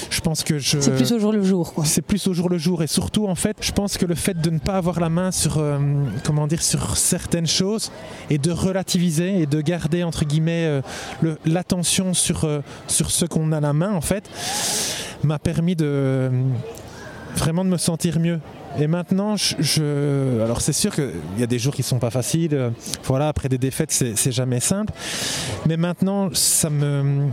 je 0.10 0.20
pense 0.20 0.44
que 0.44 0.58
je... 0.58 0.80
C'est 0.82 0.96
plus 0.96 1.12
au 1.14 1.20
jour 1.20 1.32
le 1.32 1.44
jour. 1.44 1.72
Quoi. 1.74 1.86
C'est 1.86 2.02
plus 2.02 2.28
au 2.28 2.34
jour 2.34 2.50
le 2.50 2.58
jour 2.58 2.82
et 2.84 2.88
surtout 2.88 3.28
en 3.28 3.36
fait, 3.36 3.56
je 3.62 3.72
pense 3.72 3.98
que 3.98 4.06
le 4.06 4.16
fait 4.16 4.34
de 4.42 4.50
ne 4.50 4.58
pas 4.60 4.74
avoir 4.74 5.00
la 5.00 5.08
main 5.10 5.32
sur 5.32 5.60
euh, 5.60 5.78
comment 6.26 6.48
dire 6.48 6.64
sur 6.64 6.98
certaines 6.98 7.48
choses 7.48 7.92
et 8.30 8.38
de 8.40 8.52
relativiser 8.52 9.40
et 9.42 9.46
de 9.46 9.62
garder 9.62 10.04
entre 10.04 10.26
guillemets 10.26 10.66
euh, 10.66 10.82
le- 11.22 11.38
l'attention 11.46 12.14
sur 12.14 12.44
euh, 12.44 12.62
sur 12.88 13.12
ce 13.12 13.26
qu'on 13.26 13.52
a 13.52 13.62
la 13.62 13.72
main 13.72 13.94
en 13.94 14.02
fait 14.02 14.28
m'a 15.24 15.38
permis 15.40 15.76
de 15.76 15.86
euh, 15.86 16.30
vraiment 17.38 17.64
de 17.64 17.70
me 17.70 17.78
sentir 17.78 18.20
mieux. 18.20 18.40
Et 18.80 18.88
maintenant, 18.88 19.36
je, 19.36 19.56
je- 19.60 20.42
alors 20.42 20.62
c'est 20.62 20.74
sûr 20.74 20.96
qu'il 20.96 21.12
y 21.38 21.44
a 21.44 21.48
des 21.48 21.60
jours 21.60 21.74
qui 21.74 21.84
sont 21.84 22.00
pas 22.00 22.10
faciles. 22.10 22.72
Voilà, 23.04 23.28
après 23.28 23.50
des 23.50 23.58
défaites, 23.58 23.92
c'est 23.92 24.32
jamais 24.32 24.60
simple. 24.60 24.94
Mais 25.68 25.78
maintenant, 25.78 26.30
ça 26.34 26.70
me, 26.70 27.28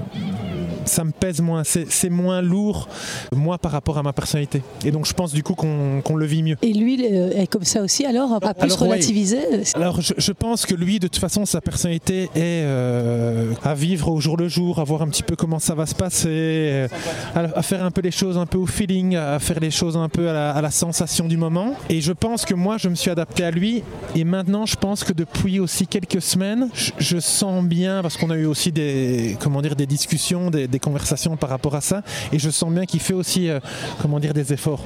ça 0.85 1.05
me 1.05 1.13
pèse 1.13 1.41
moins. 1.41 1.63
C'est 1.65 2.11
moins 2.11 2.43
lourd, 2.43 2.89
moi, 3.35 3.57
par 3.59 3.73
rapport 3.73 3.99
à 3.99 4.03
ma 4.03 4.13
personnalité. 4.13 4.63
Et 4.85 4.91
donc, 4.91 5.07
je 5.07 5.13
pense 5.15 5.33
du 5.33 5.43
coup 5.43 5.55
qu'on 5.55 6.01
qu'on 6.03 6.17
le 6.17 6.27
vit 6.27 6.43
mieux. 6.43 6.57
Et 6.63 6.73
lui 6.73 7.03
est 7.05 7.47
comme 7.47 7.65
ça 7.65 7.83
aussi, 7.83 8.05
alors, 8.05 8.33
à 8.35 8.41
plus 8.55 8.65
Alors, 8.73 8.79
relativiser 8.81 9.39
Alors, 9.75 10.01
je, 10.01 10.15
je 10.17 10.33
pense 10.33 10.67
que 10.67 10.75
lui, 10.75 10.99
de 10.99 11.07
toute 11.09 11.21
façon, 11.21 11.47
sa 11.47 11.61
personnalité 11.61 12.25
est 12.35 12.63
euh, 12.65 13.53
à 13.65 13.75
vivre 13.75 14.09
au 14.11 14.21
jour 14.21 14.37
le 14.37 14.49
jour, 14.49 14.81
à 14.81 14.85
voir 14.85 15.03
un 15.03 15.09
petit 15.09 15.23
peu 15.23 15.37
comment 15.37 15.59
ça 15.61 15.75
va 15.75 15.87
se 15.87 15.95
passer, 15.95 16.29
euh, 16.29 16.89
à, 17.35 17.59
à 17.59 17.63
faire 17.63 17.85
un 17.85 17.91
peu 17.91 18.01
les 18.01 18.11
choses 18.11 18.37
un 18.39 18.47
peu 18.47 18.59
au 18.59 18.67
feeling, 18.67 19.17
à 19.17 19.39
faire 19.39 19.61
les 19.61 19.71
choses 19.71 19.97
un 19.97 20.09
peu 20.09 20.29
à 20.29 20.33
la, 20.33 20.51
à 20.51 20.61
la 20.63 20.71
sensation 20.71 21.28
du 21.29 21.37
moment. 21.37 21.75
Et 21.89 22.01
je 22.01 22.13
pense 22.13 22.45
que 22.45 22.55
moi, 22.55 22.79
je 22.79 22.89
me 22.89 22.95
suis 22.95 23.11
adapté 23.11 23.45
à 23.45 23.51
lui. 23.51 23.83
Et 24.15 24.25
maintenant, 24.25 24.67
je 24.67 24.77
pense 24.77 25.05
que 25.05 25.13
depuis 25.13 25.61
aussi 25.61 25.87
quelques 25.87 26.23
semaines, 26.23 26.69
je, 26.99 27.19
sens 27.19 27.65
bien, 27.65 28.03
parce 28.03 28.17
qu'on 28.17 28.31
a 28.31 28.37
eu 28.37 28.47
aussi 28.47 28.73
des, 28.73 29.37
comment 29.41 29.63
dire, 29.63 29.77
des 29.77 29.87
discussions, 29.87 30.51
des, 30.51 30.69
conversations 30.79 31.37
par 31.37 31.51
rapport 31.51 31.75
à 31.75 31.81
ça, 31.81 32.03
et 32.33 32.39
je 32.39 32.51
sens 32.51 32.73
bien 32.73 32.87
qu'il 32.87 33.01
fait 33.01 33.15
aussi, 33.15 33.49
euh, 33.49 33.59
comment 34.01 34.21
dire, 34.21 34.33
des 34.33 34.53
efforts. 34.53 34.85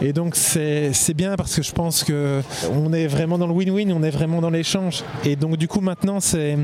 Et 0.00 0.12
donc, 0.12 0.36
c'est 0.36 0.92
c'est 0.92 1.14
bien 1.14 1.36
parce 1.36 1.54
que 1.54 1.62
je 1.62 1.72
pense 1.72 2.04
que 2.04 2.40
on 2.72 2.92
est 2.92 3.06
vraiment 3.06 3.38
dans 3.38 3.46
le 3.46 3.52
win-win, 3.52 3.92
on 3.92 4.02
est 4.02 4.10
vraiment 4.10 4.40
dans 4.40 4.50
l'échange. 4.50 5.04
Et 5.24 5.36
donc, 5.36 5.56
du 5.56 5.68
coup, 5.68 5.80
maintenant, 5.80 6.20
c'est, 6.20 6.56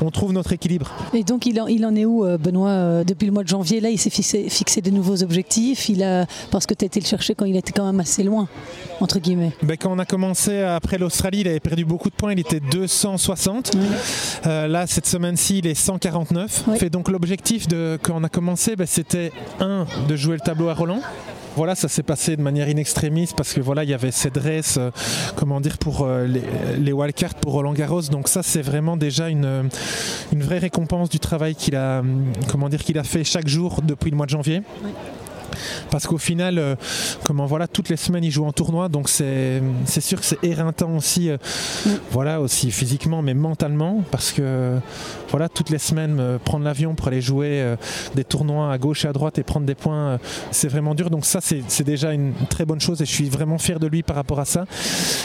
on 0.00 0.10
trouve 0.10 0.32
notre 0.32 0.52
équilibre. 0.52 0.90
Et 1.14 1.24
donc, 1.24 1.46
il 1.46 1.60
en, 1.60 1.66
il 1.66 1.84
en 1.84 1.94
est 1.96 2.04
où, 2.04 2.24
euh, 2.24 2.38
Benoît 2.38 2.70
euh, 2.70 3.04
Depuis 3.04 3.26
le 3.26 3.32
mois 3.32 3.42
de 3.42 3.48
janvier, 3.48 3.80
là, 3.80 3.90
il 3.90 3.98
s'est 3.98 4.10
fixé, 4.10 4.48
fixé 4.48 4.80
de 4.80 4.90
nouveaux 4.90 5.22
objectifs. 5.22 5.88
Il 5.88 6.02
a, 6.02 6.26
parce 6.50 6.66
que 6.66 6.74
tu 6.74 6.84
as 6.84 6.86
été 6.86 7.00
le 7.00 7.06
chercher 7.06 7.34
quand 7.34 7.44
il 7.44 7.56
était 7.56 7.72
quand 7.72 7.86
même 7.86 8.00
assez 8.00 8.22
loin, 8.22 8.48
entre 9.00 9.18
guillemets. 9.18 9.52
Ben, 9.62 9.76
quand 9.76 9.90
on 9.92 9.98
a 9.98 10.04
commencé 10.04 10.62
après 10.62 10.98
l'Australie, 10.98 11.40
il 11.40 11.48
avait 11.48 11.60
perdu 11.60 11.84
beaucoup 11.84 12.10
de 12.10 12.14
points, 12.14 12.32
il 12.32 12.40
était 12.40 12.60
260. 12.60 13.72
Euh, 14.46 14.66
là, 14.68 14.86
cette 14.86 15.06
semaine-ci, 15.06 15.58
il 15.58 15.66
est 15.66 15.74
149. 15.74 16.64
Oui. 16.66 16.78
Fait 16.78 16.90
donc 16.90 17.08
l'objectif 17.08 17.68
de 17.68 17.98
quand 18.02 18.14
on 18.16 18.24
a 18.24 18.28
commencé, 18.28 18.76
ben, 18.76 18.86
c'était 18.86 19.32
un 19.58 19.86
de 20.08 20.16
jouer 20.16 20.34
le 20.34 20.40
tableau 20.40 20.68
à 20.68 20.74
Roland. 20.74 21.00
Voilà, 21.56 21.74
ça 21.74 21.88
s'est 21.88 22.04
passé 22.04 22.36
de 22.36 22.42
manière 22.42 22.68
inextrémiste 22.68 23.36
parce 23.36 23.52
que 23.52 23.60
voilà, 23.60 23.82
il 23.82 23.90
y 23.90 23.94
avait 23.94 24.12
cette 24.12 24.34
dresse, 24.34 24.76
euh, 24.78 24.90
comment 25.34 25.60
dire, 25.60 25.78
pour 25.78 26.02
euh, 26.02 26.24
les, 26.24 26.42
les 26.78 26.92
wildcards 26.92 27.34
pour 27.34 27.52
Roland 27.54 27.72
Garros. 27.72 28.02
Donc 28.02 28.28
ça, 28.28 28.42
c'est 28.42 28.62
vraiment 28.62 28.96
déjà 28.96 29.28
une, 29.28 29.68
une 30.32 30.42
vraie 30.42 30.58
récompense 30.58 31.08
du 31.08 31.18
travail 31.18 31.56
qu'il 31.56 31.74
a, 31.74 32.00
hum, 32.00 32.32
comment 32.48 32.68
dire, 32.68 32.84
qu'il 32.84 32.98
a 32.98 33.04
fait 33.04 33.24
chaque 33.24 33.48
jour 33.48 33.80
depuis 33.82 34.10
le 34.10 34.16
mois 34.16 34.26
de 34.26 34.30
janvier. 34.30 34.62
Parce 35.90 36.06
qu'au 36.06 36.18
final, 36.18 36.58
euh, 36.58 36.76
comment 37.24 37.46
voilà, 37.46 37.66
toutes 37.68 37.88
les 37.88 37.96
semaines 37.96 38.24
il 38.24 38.30
joue 38.30 38.44
en 38.44 38.52
tournoi, 38.52 38.88
donc 38.88 39.08
c'est 39.08 39.60
sûr 40.00 40.20
que 40.20 40.26
c'est 40.26 40.42
éreintant 40.42 40.96
aussi, 40.96 41.30
euh, 41.30 41.36
voilà 42.10 42.40
aussi 42.40 42.70
physiquement, 42.70 43.22
mais 43.22 43.34
mentalement, 43.34 44.02
parce 44.10 44.32
que 44.32 44.78
voilà 45.30 45.48
toutes 45.48 45.70
les 45.70 45.78
semaines 45.78 46.18
euh, 46.20 46.38
prendre 46.38 46.64
l'avion 46.64 46.94
pour 46.94 47.08
aller 47.08 47.20
jouer 47.20 47.76
des 48.14 48.24
tournois 48.24 48.72
à 48.72 48.78
gauche 48.78 49.04
et 49.04 49.08
à 49.08 49.12
droite 49.12 49.38
et 49.38 49.42
prendre 49.42 49.66
des 49.66 49.74
points, 49.74 50.18
c'est 50.50 50.68
vraiment 50.68 50.94
dur. 50.94 51.10
Donc 51.10 51.24
ça 51.24 51.40
c'est 51.40 51.62
c'est 51.68 51.84
déjà 51.84 52.12
une 52.12 52.32
très 52.48 52.64
bonne 52.64 52.80
chose 52.80 53.00
et 53.02 53.06
je 53.06 53.12
suis 53.12 53.28
vraiment 53.28 53.58
fier 53.58 53.78
de 53.78 53.86
lui 53.86 54.02
par 54.02 54.16
rapport 54.16 54.40
à 54.40 54.44
ça. 54.44 54.64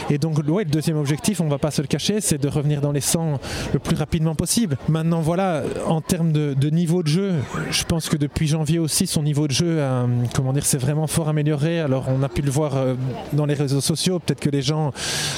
Et 0.09 0.17
donc 0.17 0.39
ouais, 0.47 0.63
le 0.63 0.69
deuxième 0.69 0.97
objectif, 0.97 1.41
on 1.41 1.47
va 1.47 1.57
pas 1.57 1.71
se 1.71 1.81
le 1.81 1.87
cacher, 1.87 2.21
c'est 2.21 2.37
de 2.37 2.47
revenir 2.47 2.81
dans 2.81 2.91
les 2.91 3.01
100 3.01 3.39
le 3.73 3.79
plus 3.79 3.95
rapidement 3.95 4.35
possible. 4.35 4.77
Maintenant 4.89 5.21
voilà, 5.21 5.63
en 5.87 6.01
termes 6.01 6.31
de, 6.31 6.53
de 6.53 6.69
niveau 6.69 7.03
de 7.03 7.07
jeu, 7.07 7.33
je 7.71 7.83
pense 7.83 8.09
que 8.09 8.17
depuis 8.17 8.47
janvier 8.47 8.79
aussi, 8.79 9.07
son 9.07 9.23
niveau 9.23 9.47
de 9.47 9.53
jeu, 9.53 9.81
a, 9.81 10.05
comment 10.33 10.53
dire, 10.53 10.65
c'est 10.65 10.77
vraiment 10.77 11.07
fort 11.07 11.29
amélioré. 11.29 11.79
Alors 11.79 12.05
on 12.09 12.21
a 12.23 12.29
pu 12.29 12.41
le 12.41 12.51
voir 12.51 12.75
euh, 12.75 12.95
dans 13.33 13.45
les 13.45 13.53
réseaux 13.53 13.81
sociaux. 13.81 14.19
Peut-être 14.19 14.39
que 14.39 14.49
les 14.49 14.61
gens, 14.61 14.91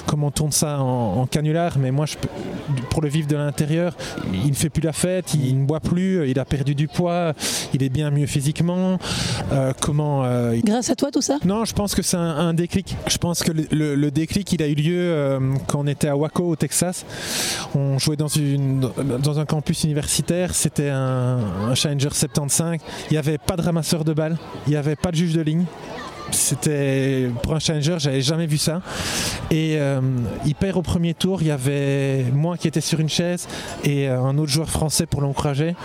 comme 0.05 0.23
on 0.23 0.31
tourne 0.31 0.51
ça 0.51 0.79
en, 0.79 1.21
en 1.21 1.25
canular, 1.25 1.77
mais 1.79 1.91
moi, 1.91 2.05
je 2.05 2.15
peux- 2.17 2.27
pour 2.89 3.01
le 3.01 3.09
vivre 3.09 3.27
de 3.27 3.35
l'intérieur, 3.35 3.95
il 4.33 4.49
ne 4.49 4.53
fait 4.55 4.69
plus 4.69 4.81
la 4.81 4.93
fête, 4.93 5.33
il 5.33 5.59
ne 5.61 5.65
boit 5.65 5.79
plus, 5.79 6.29
il 6.29 6.39
a 6.39 6.45
perdu 6.45 6.75
du 6.75 6.87
poids, 6.87 7.33
il 7.73 7.83
est 7.83 7.89
bien 7.89 8.11
mieux 8.11 8.25
physiquement. 8.27 8.97
Euh, 9.51 9.73
comment 9.81 10.23
euh, 10.25 10.55
il- 10.55 10.63
Grâce 10.63 10.89
à 10.89 10.95
toi, 10.95 11.09
tout 11.11 11.21
ça? 11.21 11.37
Non, 11.45 11.65
je 11.65 11.73
pense 11.73 11.95
que 11.95 12.01
c'est 12.01 12.17
un, 12.17 12.21
un 12.37 12.53
déclic. 12.53 12.95
Je 13.07 13.17
pense 13.17 13.41
que 13.43 13.51
le, 13.51 13.65
le- 13.71 13.95
le 13.95 14.11
déclic, 14.11 14.51
il 14.53 14.61
a 14.61 14.67
eu 14.67 14.75
lieu 14.75 14.95
euh, 14.97 15.39
quand 15.67 15.79
on 15.79 15.87
était 15.87 16.07
à 16.07 16.15
Waco, 16.17 16.43
au 16.43 16.55
Texas. 16.55 17.05
On 17.75 17.97
jouait 17.99 18.15
dans, 18.15 18.27
une, 18.27 18.89
dans 19.21 19.39
un 19.39 19.45
campus 19.45 19.83
universitaire. 19.83 20.53
C'était 20.53 20.89
un, 20.89 21.39
un 21.69 21.75
Challenger 21.75 22.09
75. 22.11 22.79
Il 23.09 23.13
n'y 23.13 23.17
avait 23.17 23.37
pas 23.37 23.55
de 23.55 23.61
ramasseur 23.61 24.03
de 24.03 24.13
balles. 24.13 24.37
Il 24.67 24.71
n'y 24.71 24.75
avait 24.75 24.97
pas 24.97 25.11
de 25.11 25.15
juge 25.15 25.33
de 25.33 25.39
ligne. 25.39 25.63
C'était 26.31 27.29
pour 27.41 27.53
un 27.53 27.59
challenger, 27.59 27.95
j'avais 27.99 28.21
jamais 28.21 28.47
vu 28.47 28.57
ça. 28.57 28.81
Et 29.49 29.77
euh, 29.77 30.01
il 30.45 30.55
perd 30.55 30.77
au 30.77 30.81
premier 30.81 31.13
tour. 31.13 31.41
Il 31.41 31.47
y 31.47 31.51
avait 31.51 32.25
moi 32.33 32.57
qui 32.57 32.67
étais 32.67 32.81
sur 32.81 32.99
une 32.99 33.09
chaise 33.09 33.47
et 33.83 34.09
euh, 34.09 34.21
un 34.21 34.37
autre 34.37 34.51
joueur 34.51 34.69
français 34.69 35.05
pour 35.05 35.21
l'encourager. 35.21 35.75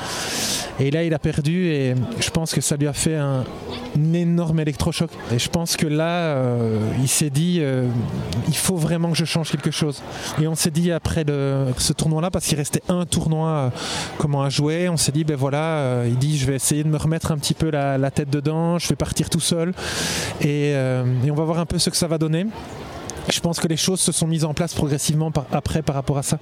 Et 0.81 0.91
là, 0.91 1.05
il 1.05 1.15
a 1.15 1.19
perdu 1.19 1.67
et 1.67 1.95
je 2.19 2.31
pense 2.31 2.55
que 2.55 2.61
ça 2.61 2.77
lui 2.77 2.89
a 2.89 2.93
fait 2.93 3.17
un, 3.17 3.45
énorme 4.15 4.59
électrochoc. 4.59 5.11
Et 5.33 5.39
je 5.39 5.49
pense 5.51 5.77
que 5.77 5.87
là, 5.87 6.35
euh, 6.35 6.79
il 7.01 7.09
s'est 7.09 7.29
dit, 7.29 7.63
il 8.49 8.57
faut 8.57 8.77
vraiment 8.77 9.11
que 9.11 9.17
je 9.17 9.27
change 9.27 9.51
quelque 9.51 9.71
chose. 9.71 10.03
Et 10.41 10.49
on 10.49 10.55
s'est 10.55 10.71
dit 10.71 10.91
après 10.91 11.25
ce 11.77 11.93
tournoi-là, 11.93 12.31
parce 12.31 12.47
qu'il 12.47 12.57
restait 12.57 12.83
un 12.89 13.05
tournoi 13.05 13.71
comment 14.17 14.43
à 14.43 14.49
jouer, 14.49 14.89
on 14.89 14.97
s'est 14.97 15.13
dit, 15.13 15.25
ben 15.25 15.37
voilà, 15.37 16.05
il 16.07 16.17
dit, 16.17 16.39
je 16.39 16.47
vais 16.47 16.57
essayer 16.57 16.83
de 16.83 16.89
me 16.89 16.97
remettre 16.97 17.33
un 17.33 17.37
petit 17.37 17.55
peu 17.55 17.71
la 17.71 18.11
tête 18.11 18.31
dedans, 18.31 18.79
je 18.79 18.89
vais 18.89 18.97
partir 18.97 19.29
tout 19.29 19.41
seul 19.41 19.75
et, 20.41 20.73
euh, 20.75 21.05
et 21.25 21.31
on 21.31 21.35
va 21.35 21.45
voir 21.45 21.59
un 21.59 21.67
peu 21.67 21.79
ce 21.79 21.91
que 21.91 21.97
ça 21.97 22.09
va 22.09 22.19
donner. 22.19 22.47
Je 23.31 23.41
pense 23.41 23.61
que 23.61 23.69
les 23.69 23.77
choses 23.77 24.01
se 24.01 24.13
sont 24.13 24.27
mises 24.27 24.45
en 24.45 24.55
place 24.55 24.75
progressivement 24.75 25.31
après 25.53 25.83
par 25.83 25.95
rapport 25.95 26.19
à 26.19 26.23
ça. 26.23 26.39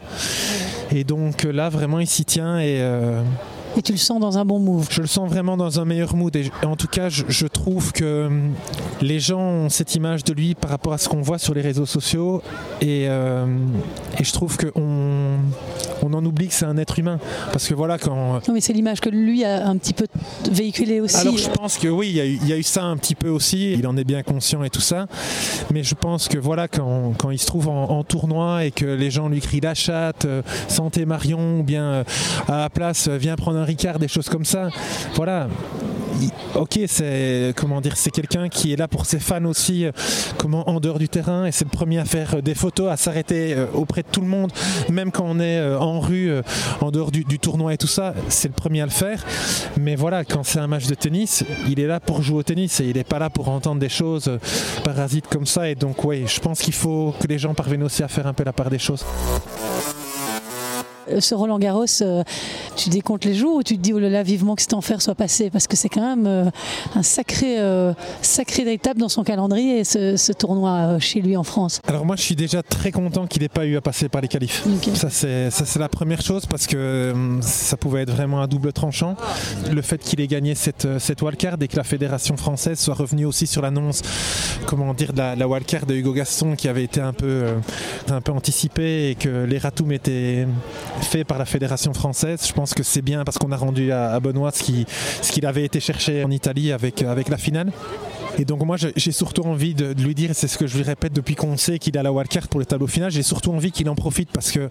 Et 0.90 1.04
donc 1.04 1.44
euh, 1.44 1.52
là, 1.52 1.68
vraiment, 1.68 2.00
il 2.00 2.06
s'y 2.06 2.24
tient 2.24 2.58
et 2.58 2.80
euh, 2.80 3.22
Et 3.76 3.82
tu 3.82 3.92
le 3.92 3.98
sens 3.98 4.20
dans 4.20 4.38
un 4.38 4.44
bon 4.44 4.58
move. 4.58 4.88
je 4.90 5.00
le 5.00 5.06
sens 5.06 5.28
vraiment 5.28 5.56
dans 5.56 5.80
un 5.80 5.84
meilleur 5.84 6.16
mood. 6.16 6.34
Et 6.34 6.50
en 6.64 6.76
tout 6.76 6.88
cas, 6.88 7.08
je, 7.08 7.24
je 7.28 7.46
trouve 7.46 7.92
que 7.92 8.26
hum, 8.26 8.52
les 9.00 9.20
gens 9.20 9.40
ont 9.40 9.68
cette 9.68 9.94
image 9.94 10.24
de 10.24 10.32
lui 10.32 10.54
par 10.54 10.70
rapport 10.70 10.92
à 10.92 10.98
ce 10.98 11.08
qu'on 11.08 11.22
voit 11.22 11.38
sur 11.38 11.54
les 11.54 11.60
réseaux 11.60 11.86
sociaux. 11.86 12.42
Et, 12.80 13.06
euh, 13.08 13.46
et 14.18 14.24
je 14.24 14.32
trouve 14.32 14.56
qu'on 14.56 15.38
on 16.02 16.12
en 16.14 16.24
oublie 16.24 16.48
que 16.48 16.54
c'est 16.54 16.64
un 16.64 16.76
être 16.76 16.98
humain. 16.98 17.18
Parce 17.52 17.68
que 17.68 17.74
voilà, 17.74 17.98
quand. 17.98 18.46
Non, 18.48 18.54
mais 18.54 18.60
c'est 18.60 18.72
l'image 18.72 19.00
que 19.00 19.08
lui 19.08 19.44
a 19.44 19.66
un 19.66 19.76
petit 19.76 19.94
peu 19.94 20.06
véhiculée 20.50 21.00
aussi. 21.00 21.16
Alors 21.16 21.38
je 21.38 21.48
pense 21.50 21.78
que 21.78 21.88
oui, 21.88 22.08
il 22.08 22.16
y, 22.16 22.20
a 22.20 22.26
eu, 22.26 22.38
il 22.42 22.48
y 22.48 22.52
a 22.52 22.56
eu 22.56 22.62
ça 22.62 22.84
un 22.84 22.96
petit 22.96 23.14
peu 23.14 23.28
aussi, 23.28 23.72
il 23.72 23.86
en 23.86 23.96
est 23.96 24.04
bien 24.04 24.22
conscient 24.22 24.62
et 24.64 24.70
tout 24.70 24.80
ça, 24.80 25.06
mais 25.72 25.82
je 25.82 25.94
pense 25.94 26.28
que 26.28 26.38
voilà, 26.38 26.68
quand, 26.68 27.12
quand 27.18 27.30
il 27.30 27.38
se 27.38 27.46
trouve 27.46 27.68
en, 27.68 27.90
en 27.90 28.04
tournoi 28.04 28.64
et 28.64 28.70
que 28.70 28.84
les 28.84 29.10
gens 29.10 29.28
lui 29.28 29.40
crient 29.40 29.60
la 29.60 29.74
chatte, 29.74 30.24
euh, 30.24 30.42
santé 30.68 31.04
Marion, 31.04 31.60
ou 31.60 31.62
bien 31.62 31.84
euh, 31.84 32.04
à 32.48 32.58
la 32.58 32.70
place, 32.70 33.08
euh, 33.08 33.16
viens 33.16 33.36
prendre 33.36 33.59
Ricard, 33.64 33.98
des 33.98 34.08
choses 34.08 34.28
comme 34.28 34.44
ça. 34.44 34.68
Voilà. 35.14 35.48
Ok, 36.54 36.78
c'est 36.86 37.54
comment 37.56 37.80
dire, 37.80 37.96
c'est 37.96 38.10
quelqu'un 38.10 38.48
qui 38.48 38.72
est 38.72 38.76
là 38.76 38.88
pour 38.88 39.06
ses 39.06 39.20
fans 39.20 39.44
aussi, 39.44 39.86
euh, 39.86 39.92
comment 40.36 40.68
en 40.68 40.80
dehors 40.80 40.98
du 40.98 41.08
terrain, 41.08 41.46
et 41.46 41.52
c'est 41.52 41.64
le 41.64 41.70
premier 41.70 41.98
à 41.98 42.04
faire 42.04 42.34
euh, 42.34 42.42
des 42.42 42.54
photos, 42.54 42.90
à 42.90 42.96
s'arrêter 42.96 43.54
euh, 43.54 43.66
auprès 43.72 44.02
de 44.02 44.08
tout 44.10 44.20
le 44.20 44.26
monde, 44.26 44.52
même 44.90 45.12
quand 45.12 45.24
on 45.26 45.40
est 45.40 45.62
en 45.74 46.00
rue, 46.00 46.32
en 46.80 46.90
dehors 46.90 47.10
du, 47.10 47.24
tournoi 47.38 47.74
et 47.74 47.76
tout 47.78 47.86
ça, 47.86 48.14
c'est 48.28 48.48
le 48.48 48.54
premier 48.54 48.82
à 48.82 48.84
le 48.84 48.90
faire. 48.90 49.24
Mais 49.78 49.96
voilà, 49.96 50.24
quand 50.24 50.42
c'est 50.42 50.58
un 50.58 50.66
match 50.66 50.86
de 50.86 50.94
tennis, 50.94 51.44
il 51.68 51.80
est 51.80 51.86
là 51.86 52.00
pour 52.00 52.22
jouer 52.22 52.38
au 52.38 52.42
tennis 52.42 52.80
et 52.80 52.86
il 52.86 52.96
n'est 52.96 53.04
pas 53.04 53.18
là 53.18 53.30
pour 53.30 53.48
entendre 53.48 53.80
des 53.80 53.88
choses 53.88 54.30
parasites 54.84 55.28
comme 55.28 55.46
ça. 55.46 55.68
Et 55.68 55.74
donc, 55.74 56.04
oui, 56.04 56.24
je 56.26 56.40
pense 56.40 56.60
qu'il 56.60 56.74
faut 56.74 57.14
que 57.20 57.26
les 57.26 57.38
gens 57.38 57.54
parviennent 57.54 57.84
aussi 57.84 58.02
à 58.02 58.08
faire 58.08 58.26
un 58.26 58.34
peu 58.34 58.44
la 58.44 58.52
part 58.52 58.70
des 58.70 58.78
choses. 58.78 59.04
Euh, 61.08 61.20
ce 61.20 61.34
Roland 61.34 61.58
Garros, 61.58 61.84
euh, 62.02 62.22
tu 62.76 62.88
décomptes 62.88 63.24
les 63.24 63.34
jours 63.34 63.56
ou 63.56 63.62
tu 63.62 63.76
te 63.76 63.82
dis 63.82 63.92
oh 63.92 63.98
là 63.98 64.08
là 64.08 64.22
vivement 64.22 64.54
que 64.54 64.62
cet 64.62 64.74
enfer 64.74 65.00
soit 65.00 65.14
passé? 65.14 65.50
Parce 65.50 65.66
que 65.66 65.76
c'est 65.76 65.88
quand 65.88 66.02
même 66.02 66.26
euh, 66.26 66.50
un 66.94 67.02
sacré 67.02 67.58
sacré 68.22 68.70
étape 68.72 68.98
dans 68.98 69.08
son 69.08 69.24
calendrier 69.24 69.84
ce, 69.84 70.32
tournoi 70.32 70.98
chez 70.98 71.20
lui 71.20 71.36
en 71.36 71.42
France. 71.42 71.80
Alors 71.86 72.04
moi 72.04 72.16
je 72.16 72.22
suis 72.22 72.36
déjà 72.36 72.62
très 72.62 72.92
content 72.92 73.26
qu'il 73.26 73.42
n'ait 73.42 73.48
pas 73.48 73.66
eu 73.66 73.76
à 73.76 73.80
passer 73.80 74.08
par 74.08 74.20
les 74.20 74.28
qualifs. 74.28 74.64
Ça 74.94 75.10
c'est 75.10 75.50
ça 75.50 75.64
c'est 75.64 75.78
la 75.78 75.88
première 75.88 76.22
chose 76.22 76.46
parce 76.46 76.66
que 76.66 77.14
ça 77.40 77.76
pouvait 77.76 78.02
être 78.02 78.12
vraiment 78.12 78.40
un 78.40 78.46
double 78.46 78.72
tranchant. 78.72 79.16
Le 79.70 79.82
fait 79.82 79.98
qu'il 79.98 80.20
ait 80.20 80.26
gagné 80.26 80.54
cette 80.54 80.86
cette 80.98 81.22
wildcard 81.22 81.56
et 81.60 81.68
que 81.68 81.76
la 81.76 81.84
fédération 81.84 82.36
française 82.36 82.78
soit 82.78 82.94
revenue 82.94 83.26
aussi 83.26 83.46
sur 83.46 83.62
l'annonce 83.62 84.02
comment 84.66 84.94
dire 84.94 85.12
de 85.12 85.18
la, 85.18 85.36
la 85.36 85.48
wildcard 85.48 85.86
de 85.86 85.94
Hugo 85.94 86.12
Gaston 86.12 86.54
qui 86.56 86.68
avait 86.68 86.84
été 86.84 87.00
un 87.00 87.12
peu 87.12 87.46
un 88.10 88.20
peu 88.20 88.32
anticipée 88.32 89.10
et 89.10 89.14
que 89.14 89.44
les 89.44 89.58
Ratoum 89.58 89.92
étaient 89.92 90.46
fait 91.02 91.24
par 91.24 91.38
la 91.38 91.44
fédération 91.44 91.92
française. 91.94 92.46
Je 92.46 92.52
pense 92.52 92.74
que 92.74 92.82
c'est 92.82 93.02
bien 93.02 93.24
parce 93.24 93.38
qu'on 93.38 93.52
a 93.52 93.56
rendu 93.56 93.92
à, 93.92 94.18
Benoît 94.20 94.52
ce 94.52 95.32
qu'il 95.32 95.46
avait 95.46 95.64
été 95.64 95.80
chercher 95.80 96.24
en 96.24 96.30
Italie 96.30 96.72
avec, 96.72 97.02
avec 97.02 97.28
la 97.28 97.36
finale. 97.36 97.72
Et 98.40 98.46
donc 98.46 98.64
moi 98.64 98.78
j'ai 98.78 99.12
surtout 99.12 99.42
envie 99.42 99.74
de, 99.74 99.92
lui 100.02 100.14
dire, 100.14 100.30
c'est 100.32 100.48
ce 100.48 100.56
que 100.56 100.66
je 100.66 100.78
lui 100.78 100.82
répète 100.82 101.12
depuis 101.12 101.34
qu'on 101.34 101.58
sait 101.58 101.78
qu'il 101.78 101.98
a 101.98 102.02
la 102.02 102.10
wildcard 102.10 102.48
pour 102.48 102.58
le 102.58 102.64
tableau 102.64 102.86
final, 102.86 103.10
j'ai 103.10 103.22
surtout 103.22 103.52
envie 103.52 103.70
qu'il 103.70 103.86
en 103.90 103.94
profite 103.94 104.30
parce 104.32 104.50
que 104.50 104.70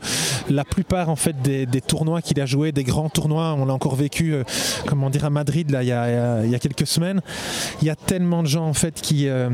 la 0.49 0.65
plupart 0.65 1.09
en 1.09 1.15
fait 1.15 1.39
des, 1.39 1.67
tournois 1.81 2.23
qu'il 2.23 2.41
a 2.41 2.47
joué, 2.47 2.71
des 2.71 2.83
grands 2.83 3.09
tournois, 3.09 3.53
on 3.55 3.65
l'a 3.65 3.73
encore 3.75 3.95
vécu, 3.95 4.33
euh, 4.33 4.43
comment 4.87 5.11
dire, 5.11 5.23
à 5.23 5.29
Madrid 5.29 5.69
là 5.69 5.83
il 5.83 5.87
y, 5.87 5.91
a, 5.91 6.59
quelques 6.59 6.87
semaines, 6.87 7.21
il 7.83 7.87
y 7.87 7.91
a 7.91 7.95
tellement 7.95 8.41
de 8.41 8.47
gens 8.47 8.65
en 8.65 8.73
fait 8.73 9.01
qui, 9.01 9.27
euh, 9.27 9.49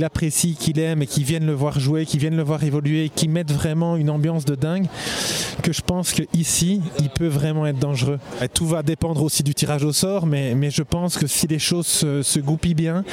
l'apprécient, 0.00 0.56
qui 0.58 0.72
l'aiment 0.72 1.02
et 1.02 1.06
qui 1.06 1.22
viennent 1.22 1.46
le 1.46 1.54
voir 1.54 1.78
jouer, 1.78 2.06
qui 2.06 2.18
viennent 2.18 2.36
le 2.36 2.42
voir 2.42 2.64
évoluer, 2.64 3.08
qui 3.08 3.28
mettent 3.28 3.52
vraiment 3.52 3.94
une 3.94 4.10
ambiance 4.10 4.46
de 4.46 4.56
dingue 4.56 4.88
que 5.62 5.72
je 5.72 5.82
pense 5.82 6.12
qu'ici 6.12 6.80
il 6.98 7.10
peut 7.10 7.28
vraiment 7.28 7.66
être 7.68 7.78
dangereux. 7.78 8.18
Tout 8.52 8.66
va 8.66 8.82
dépendre 8.82 9.22
aussi 9.22 9.44
du 9.44 9.54
tirage 9.54 9.84
au 9.84 9.92
sort, 9.92 10.26
mais, 10.26 10.56
je 10.70 10.82
pense 10.82 11.16
que 11.16 11.28
si 11.28 11.46
les 11.46 11.60
choses 11.60 11.86
se, 11.86 12.22
se 12.22 12.40
goupillent 12.40 12.74
bien, 12.74 13.04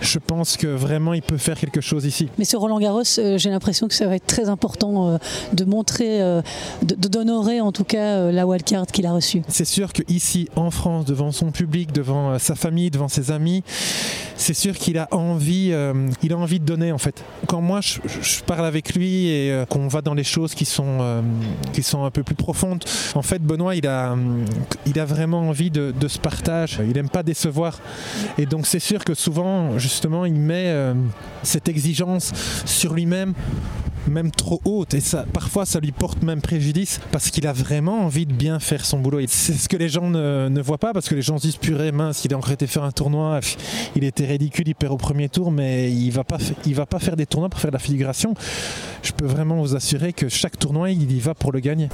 je 0.00 0.18
pense 0.18 0.56
que 0.56 0.66
vraiment 0.66 1.14
il 1.14 1.22
peut 1.22 1.38
faire 1.38 1.58
quelque 1.58 1.80
chose 1.80 2.04
ici. 2.04 2.28
Mais 2.38 2.44
ce 2.44 2.56
Roland 2.56 2.78
Garros, 2.78 3.02
euh, 3.18 3.38
j'ai 3.38 3.50
l'impression 3.50 3.88
que 3.88 3.94
ça 3.94 4.06
va 4.06 4.16
être 4.16 4.26
très 4.26 4.48
important 4.48 5.08
euh, 5.08 5.18
de 5.52 5.64
montrer, 5.64 6.22
euh, 6.22 6.42
d'honorer 6.82 7.60
en 7.60 7.72
tout 7.72 7.84
cas 7.84 8.30
la 8.30 8.46
wildcard 8.46 8.86
qu'il 8.86 9.06
a 9.06 9.12
reçue. 9.12 9.42
C'est 9.48 9.64
sûr 9.64 9.92
qu'ici 9.92 10.48
en 10.56 10.70
France, 10.70 11.04
devant 11.04 11.32
son 11.32 11.50
public, 11.50 11.92
devant 11.92 12.38
sa 12.38 12.54
famille, 12.54 12.90
devant 12.90 13.08
ses 13.08 13.30
amis, 13.30 13.62
c'est 14.42 14.54
sûr 14.54 14.76
qu'il 14.76 14.98
a 14.98 15.08
envie, 15.12 15.72
il 16.22 16.32
a 16.32 16.36
envie 16.36 16.60
de 16.60 16.64
donner 16.64 16.92
en 16.92 16.98
fait. 16.98 17.24
Quand 17.46 17.60
moi 17.60 17.80
je, 17.80 18.42
parle 18.44 18.66
avec 18.66 18.94
lui 18.94 19.28
et 19.28 19.64
qu'on 19.68 19.88
va 19.88 20.02
dans 20.02 20.14
les 20.14 20.24
choses 20.24 20.54
qui 20.54 20.64
sont, 20.64 21.22
qui 21.72 21.82
sont 21.82 22.04
un 22.04 22.10
peu 22.10 22.22
plus 22.22 22.34
profondes, 22.34 22.84
en 23.14 23.22
fait 23.22 23.42
Benoît 23.42 23.76
il 23.76 23.86
a, 23.86 24.16
il 24.86 24.98
a 24.98 25.04
vraiment 25.04 25.48
envie 25.48 25.70
de, 25.70 25.92
de 25.98 26.08
ce 26.08 26.18
partage. 26.18 26.80
Il 26.84 26.92
n'aime 26.92 27.08
pas 27.08 27.22
décevoir. 27.22 27.78
Et 28.38 28.46
donc 28.46 28.66
c'est 28.66 28.80
sûr 28.80 29.04
que 29.04 29.14
souvent 29.14 29.78
justement, 29.78 30.24
il 30.24 30.34
met 30.34 30.66
euh, 30.66 30.94
cette 31.42 31.68
exigence 31.68 32.32
sur 32.64 32.94
lui-même 32.94 33.34
même 34.08 34.32
trop 34.32 34.60
haute 34.64 34.94
et 34.94 35.00
ça 35.00 35.24
parfois 35.32 35.64
ça 35.64 35.78
lui 35.78 35.92
porte 35.92 36.24
même 36.24 36.40
préjudice 36.40 37.00
parce 37.12 37.30
qu'il 37.30 37.46
a 37.46 37.52
vraiment 37.52 38.04
envie 38.04 38.26
de 38.26 38.32
bien 38.32 38.58
faire 38.58 38.84
son 38.84 38.98
boulot 38.98 39.20
c'est 39.28 39.52
ce 39.52 39.68
que 39.68 39.76
les 39.76 39.88
gens 39.88 40.10
ne, 40.10 40.60
voient 40.60 40.78
pas 40.78 40.92
parce 40.92 41.08
que 41.08 41.14
les 41.14 41.22
gens 41.22 41.38
se 41.38 41.42
disent 41.42 41.56
purée 41.56 41.92
mince 41.92 42.24
il 42.24 42.34
a 42.34 42.36
encore 42.36 42.50
été 42.50 42.66
faire 42.66 42.82
un 42.82 42.90
tournoi 42.90 43.38
il 43.94 44.02
était 44.02 44.26
ridicule 44.32 44.68
il 44.68 44.74
perd 44.74 44.92
au 44.92 44.96
premier 44.96 45.28
tour 45.28 45.50
mais 45.50 45.90
il 45.90 46.10
va 46.10 46.24
pas 46.24 46.38
il 46.66 46.74
va 46.74 46.86
pas 46.86 46.98
faire 46.98 47.16
des 47.16 47.26
tournois 47.26 47.48
pour 47.48 47.60
faire 47.60 47.70
de 47.70 47.76
la 47.76 47.80
figuration 47.80 48.34
je 49.02 49.12
peux 49.12 49.26
vraiment 49.26 49.56
vous 49.56 49.74
assurer 49.76 50.12
que 50.12 50.28
chaque 50.28 50.58
tournoi 50.58 50.90
il 50.90 51.10
y 51.12 51.20
va 51.20 51.34
pour 51.34 51.52
le 51.52 51.60
gagner 51.60 51.88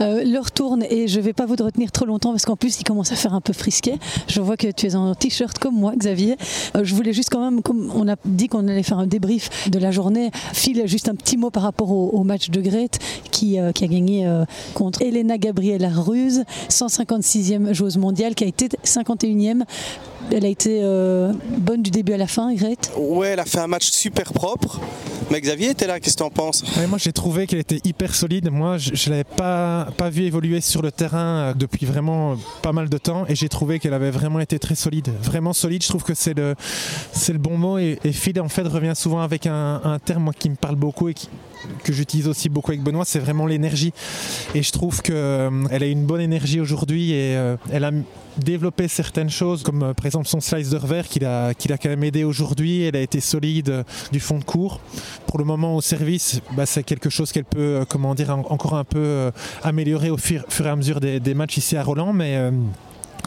euh, 0.00 0.22
l'heure 0.24 0.50
tourne 0.52 0.84
et 0.88 1.08
je 1.08 1.18
ne 1.18 1.24
vais 1.24 1.32
pas 1.32 1.46
vous 1.46 1.56
retenir 1.56 1.90
trop 1.90 2.04
longtemps 2.04 2.30
parce 2.30 2.44
qu'en 2.44 2.56
plus 2.56 2.80
il 2.80 2.84
commence 2.84 3.12
à 3.12 3.16
faire 3.16 3.34
un 3.34 3.40
peu 3.40 3.52
frisqué. 3.52 3.94
Je 4.28 4.40
vois 4.40 4.56
que 4.56 4.70
tu 4.70 4.86
es 4.86 4.94
en 4.94 5.14
t-shirt 5.14 5.58
comme 5.58 5.74
moi, 5.74 5.92
Xavier. 5.96 6.36
Euh, 6.76 6.84
je 6.84 6.94
voulais 6.94 7.12
juste 7.12 7.30
quand 7.30 7.42
même, 7.42 7.62
comme 7.62 7.90
on 7.94 8.08
a 8.08 8.16
dit 8.24 8.48
qu'on 8.48 8.66
allait 8.68 8.82
faire 8.82 8.98
un 8.98 9.06
débrief 9.06 9.68
de 9.68 9.78
la 9.78 9.90
journée, 9.90 10.30
file 10.52 10.86
juste 10.86 11.08
un 11.08 11.14
petit 11.14 11.36
mot 11.36 11.50
par 11.50 11.62
rapport 11.62 11.90
au, 11.90 12.22
match 12.22 12.50
de 12.50 12.60
Grete 12.60 12.98
qui, 13.30 13.58
euh, 13.58 13.72
qui 13.72 13.84
a 13.84 13.86
gagné 13.86 14.28
contre 14.74 15.02
Elena 15.02 15.38
Gabriela 15.38 15.88
Ruse, 15.88 16.44
156e 16.68 17.72
joueuse 17.72 17.96
mondiale, 17.96 18.34
qui 18.34 18.44
a 18.44 18.46
été 18.46 18.68
51e 18.84 19.62
elle 20.32 20.44
a 20.44 20.48
été 20.48 20.82
bonne 21.58 21.82
du 21.82 21.90
début 21.90 22.12
à 22.12 22.16
la 22.18 22.26
fin, 22.26 22.52
Grete 22.54 22.90
Ouais, 22.96 23.28
elle 23.28 23.40
a 23.40 23.44
fait 23.44 23.60
un 23.60 23.66
match 23.66 23.90
super 23.90 24.32
propre. 24.32 24.80
Mais 25.30 25.40
Xavier 25.42 25.70
était 25.70 25.86
là, 25.86 26.00
qu'est-ce 26.00 26.14
que 26.14 26.20
tu 26.20 26.24
en 26.24 26.30
penses 26.30 26.64
Moi 26.88 26.96
j'ai 26.96 27.12
trouvé 27.12 27.46
qu'elle 27.46 27.58
était 27.58 27.80
hyper 27.84 28.14
solide. 28.14 28.50
Moi 28.50 28.78
je 28.78 28.92
ne 28.92 29.10
l'avais 29.10 29.24
pas 29.24 29.88
pas 29.96 30.08
vu 30.08 30.22
évoluer 30.22 30.60
sur 30.62 30.80
le 30.80 30.90
terrain 30.90 31.18
euh, 31.50 31.54
depuis 31.54 31.84
vraiment 31.84 32.36
pas 32.62 32.72
mal 32.72 32.88
de 32.88 32.98
temps 32.98 33.26
et 33.28 33.34
j'ai 33.34 33.48
trouvé 33.50 33.78
qu'elle 33.78 33.92
avait 33.92 34.10
vraiment 34.10 34.40
été 34.40 34.58
très 34.58 34.74
solide. 34.74 35.10
Vraiment 35.22 35.52
solide, 35.52 35.82
je 35.82 35.88
trouve 35.88 36.02
que 36.02 36.14
c'est 36.14 36.32
le, 36.34 36.54
c'est 37.12 37.32
le 37.34 37.38
bon 37.38 37.58
mot 37.58 37.78
et, 37.78 37.98
et 38.04 38.12
Phil 38.12 38.40
en 38.40 38.48
fait 38.48 38.66
revient 38.66 38.94
souvent 38.94 39.20
avec 39.20 39.46
un, 39.46 39.82
un 39.84 39.98
terme 39.98 40.30
qui 40.38 40.48
me 40.48 40.56
parle 40.56 40.76
beaucoup 40.76 41.10
et 41.10 41.14
que 41.84 41.92
j'utilise 41.92 42.28
aussi 42.28 42.48
beaucoup 42.48 42.70
avec 42.70 42.82
Benoît, 42.82 43.04
c'est 43.04 43.18
vraiment 43.18 43.46
l'énergie. 43.46 43.92
Et 44.54 44.62
je 44.62 44.72
trouve 44.72 45.02
qu'elle 45.02 45.14
euh, 45.16 45.66
a 45.70 45.84
une 45.84 46.04
bonne 46.04 46.20
énergie 46.20 46.60
aujourd'hui 46.60 47.12
et 47.12 47.36
euh, 47.36 47.56
elle 47.70 47.84
a 47.84 47.90
développé 48.38 48.86
certaines 48.86 49.30
choses, 49.30 49.62
comme 49.62 49.94
par 49.94 50.06
exemple 50.06 50.28
son 50.28 50.40
slice 50.40 50.70
de 50.70 50.76
revers 50.76 51.08
qui 51.08 51.18
l'a, 51.18 51.54
qui 51.54 51.68
l'a 51.68 51.76
quand 51.76 51.88
même 51.88 52.04
aidé 52.04 52.24
aujourd'hui. 52.24 52.82
Elle 52.82 52.96
a 52.96 53.00
été 53.00 53.20
solide 53.20 53.84
du 54.12 54.20
fond 54.20 54.38
de 54.38 54.44
cours. 54.44 54.80
Pour 55.26 55.38
le 55.38 55.44
moment, 55.44 55.76
au 55.76 55.80
service, 55.80 56.40
bah, 56.52 56.66
c'est 56.66 56.84
quelque 56.84 57.10
chose 57.10 57.32
qu'elle 57.32 57.44
peut, 57.44 57.84
comment 57.88 58.14
dire, 58.14 58.30
encore 58.30 58.74
un 58.74 58.84
peu 58.84 59.30
améliorer 59.62 60.10
au 60.10 60.16
fur, 60.16 60.44
et 60.60 60.68
à 60.68 60.76
mesure 60.76 61.00
des, 61.00 61.34
matchs 61.34 61.58
ici 61.58 61.76
à 61.76 61.82
Roland, 61.82 62.12
mais 62.12 62.36
euh, 62.36 62.50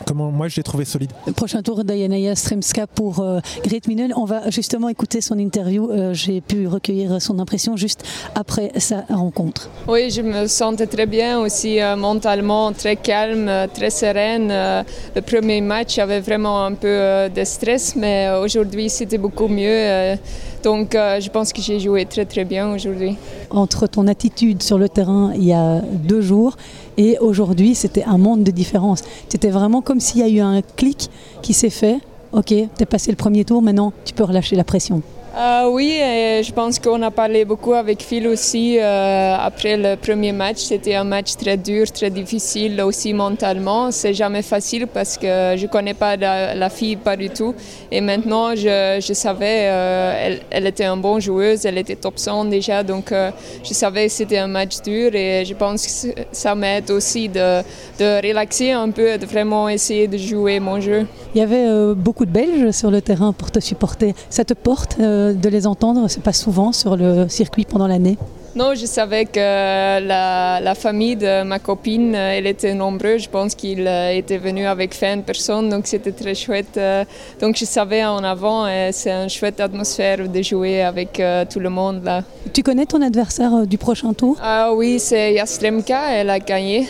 comment 0.06 0.32
moi 0.32 0.48
je 0.48 0.58
l'ai 0.58 0.64
trouvé 0.64 0.86
solide. 0.86 1.12
prochain 1.36 1.62
tour 1.62 1.84
d'Ayanaya 1.84 2.36
Stremska 2.36 2.88
pour 2.88 3.20
euh, 3.20 3.40
Grete 3.64 3.88
Minen. 3.88 4.14
On 4.16 4.26
va 4.26 4.50
justement 4.50 4.90
écouter 4.90 5.22
son 5.22 5.38
interview. 5.38 5.90
Euh, 5.90 6.14
j'ai 6.14 6.42
pu 6.42 6.68
recueillir 6.68 7.22
son 7.22 7.40
impression 7.40 7.76
juste 7.76 8.04
après 8.36 8.72
sa 8.78 9.02
rencontre. 9.10 9.70
Oui, 9.88 10.10
je 10.10 10.22
me 10.22 10.48
sentais 10.48 10.88
très 10.88 11.06
bien 11.06 11.40
aussi 11.40 11.80
mentalement, 11.98 12.72
très 12.72 12.96
calme, 12.96 13.50
très 13.74 13.90
sereine. 13.90 14.50
le 14.50 15.22
premier 15.22 15.62
match 15.62 15.98
avait 16.00 16.20
vraiment 16.20 16.66
un 16.66 16.74
peu 16.74 17.30
de 17.34 17.44
stress, 17.44 17.96
mais 17.96 18.30
aujourd'hui 18.42 18.90
c'était 18.90 19.18
beaucoup 19.18 19.48
mieux. 19.48 20.18
Donc 20.64 20.94
euh, 20.94 21.20
je 21.20 21.30
pense 21.30 21.54
que 21.54 21.62
j'ai 21.62 21.80
joué 21.80 22.06
très 22.06 22.26
très 22.26 22.46
bien 22.46 22.74
aujourd'hui. 22.74 23.16
Entre 23.50 23.88
ton 23.88 24.08
attitude 24.08 24.62
sur 24.62 24.78
le 24.78 24.90
terrain 24.90 25.32
il 25.36 25.44
y 25.44 25.54
a 25.54 25.82
deux 25.82 26.22
jours 26.22 26.56
et 26.98 27.18
aujourd'hui, 27.20 27.76
c'était 27.76 28.04
un 28.04 28.18
monde 28.18 28.44
de 28.44 28.52
différence. 28.52 29.04
C'était 29.30 29.50
vraiment 29.50 29.82
comme 29.82 30.00
s'il 30.00 30.22
y 30.22 30.24
a 30.24 30.30
eu 30.30 30.40
un 30.40 30.62
clic 30.62 31.10
qui 31.42 31.54
s'est 31.54 31.70
fait. 31.70 32.00
Ok, 32.32 32.48
tu 32.48 32.68
es 32.80 32.86
passé 32.86 33.12
le 33.12 33.18
premier 33.18 33.44
tour, 33.44 33.62
maintenant 33.62 33.94
tu 34.06 34.14
peux 34.14 34.24
relâcher 34.24 34.56
la 34.56 34.64
pression. 34.64 35.02
Euh, 35.34 35.70
oui, 35.70 35.92
et 35.92 36.44
je 36.44 36.52
pense 36.52 36.78
qu'on 36.78 37.02
a 37.04 37.10
parlé 37.10 37.46
beaucoup 37.46 37.74
avec 37.74 38.04
Phil 38.04 38.28
aussi 38.28 38.78
euh, 38.78 39.36
après 39.40 39.78
le 39.78 39.96
premier 39.96 40.34
match. 40.34 40.58
C'était 40.58 40.96
un 40.96 41.06
match 41.06 41.38
très 41.38 41.56
dur, 41.56 41.90
très 41.90 42.10
difficile 42.10 42.82
aussi 42.82 43.14
mentalement. 43.14 43.92
C'est 43.92 44.14
jamais 44.14 44.42
facile 44.42 44.88
parce 44.88 45.18
que 45.18 45.56
je 45.56 45.68
connais 45.68 45.94
pas 45.94 46.18
la, 46.18 46.70
fille 46.70 46.98
pas 46.98 47.16
du 47.16 47.30
tout. 47.30 47.56
Et 47.92 48.02
maintenant, 48.02 48.54
je, 48.56 49.00
savais, 49.14 49.70
euh, 49.70 50.38
elle, 50.50 50.68
était 50.68 50.86
une 50.86 51.00
bonne 51.00 51.22
joueuse, 51.22 51.66
elle 51.66 51.78
était 51.78 51.96
top 51.96 52.20
100 52.20 52.46
déjà, 52.46 52.84
donc 52.84 53.14
je 53.14 53.74
savais 53.74 54.08
que 54.08 54.12
c'était 54.12 54.38
un 54.38 54.48
match 54.48 54.82
dur 54.82 55.16
et 55.16 55.46
je 55.46 55.54
pense 55.54 55.86
que 55.86 56.22
ça 56.34 56.56
m'aide 56.56 56.92
aussi 56.92 57.30
de, 57.30 57.62
de 58.00 58.28
relaxer 58.28 58.72
un 58.72 58.90
peu, 58.90 59.18
de 59.18 59.26
vraiment 59.26 59.70
essayer 59.70 60.08
de 60.08 60.18
jouer 60.18 60.60
mon 60.60 60.82
jeu. 60.82 61.06
Il 61.34 61.40
y 61.40 61.42
avait 61.42 61.96
beaucoup 61.96 62.26
de 62.26 62.32
Belges 62.32 62.72
sur 62.72 62.92
le 62.92 63.02
terrain 63.02 63.32
pour 63.32 63.50
te 63.50 63.62
supporter. 63.62 64.14
Ça 64.30 64.44
te 64.44 64.54
porte 64.54 64.98
de 65.34 65.50
les 65.50 65.68
entendre, 65.68 66.08
c'est 66.08 66.24
pas 66.24 66.34
souvent 66.34 66.72
sur 66.72 66.96
le 66.98 67.28
circuit 67.28 67.66
pendant 67.66 67.88
l'année 67.88 68.18
Non, 68.54 68.76
je 68.76 68.86
savais 68.86 69.24
que 69.24 69.40
la, 69.40 70.76
famille 70.76 71.16
de 71.16 71.44
ma 71.44 71.60
copine, 71.60 72.14
euh, 72.14 72.38
elle 72.38 72.48
était 72.48 72.74
nombreuse. 72.74 73.24
Je 73.24 73.30
pense 73.30 73.56
qu'il 73.56 73.88
euh, 73.88 74.12
était 74.18 74.38
venu 74.38 74.66
avec 74.66 74.94
20 74.94 75.22
personnes, 75.22 75.70
donc 75.70 75.88
c'était 75.88 76.12
très 76.12 76.36
chouette. 76.36 76.76
Euh. 76.76 77.06
Donc 77.40 77.56
je 77.56 77.64
savais 77.64 78.04
en 78.04 78.22
avant, 78.26 78.68
c'est 78.92 79.12
une 79.12 79.30
chouette 79.30 79.62
atmosphère 79.62 80.28
de 80.28 80.42
jouer 80.42 80.82
avec 80.82 81.22
tout 81.50 81.60
le 81.60 81.70
monde 81.70 82.04
là. 82.04 82.24
Tu 82.54 82.62
connais 82.62 82.86
ton 82.86 83.02
adversaire 83.02 83.66
du 83.66 83.78
prochain 83.78 84.12
tour? 84.14 84.38
Ah 84.42 84.74
Oui, 84.74 85.00
c'est 85.00 85.34
Yastremka, 85.34 86.12
elle 86.12 86.30
a 86.30 86.40
gagné. 86.40 86.88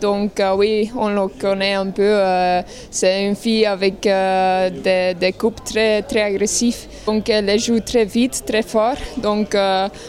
donc 0.00 0.42
oui, 0.56 0.90
on 0.96 1.08
le 1.08 1.28
connaît 1.28 1.74
un 1.74 1.86
peu. 1.86 2.14
c'est 2.90 3.26
une 3.26 3.36
fille 3.36 3.64
avec 3.64 4.02
des, 4.02 5.14
des 5.18 5.32
coupes 5.32 5.62
très, 5.64 6.02
très 6.02 6.22
agressives. 6.22 6.86
Donc 7.06 7.28
elle 7.28 7.58
joue 7.58 7.80
très 7.80 8.04
vite, 8.04 8.42
très 8.46 8.62
fort. 8.62 8.96
Donc 9.16 9.56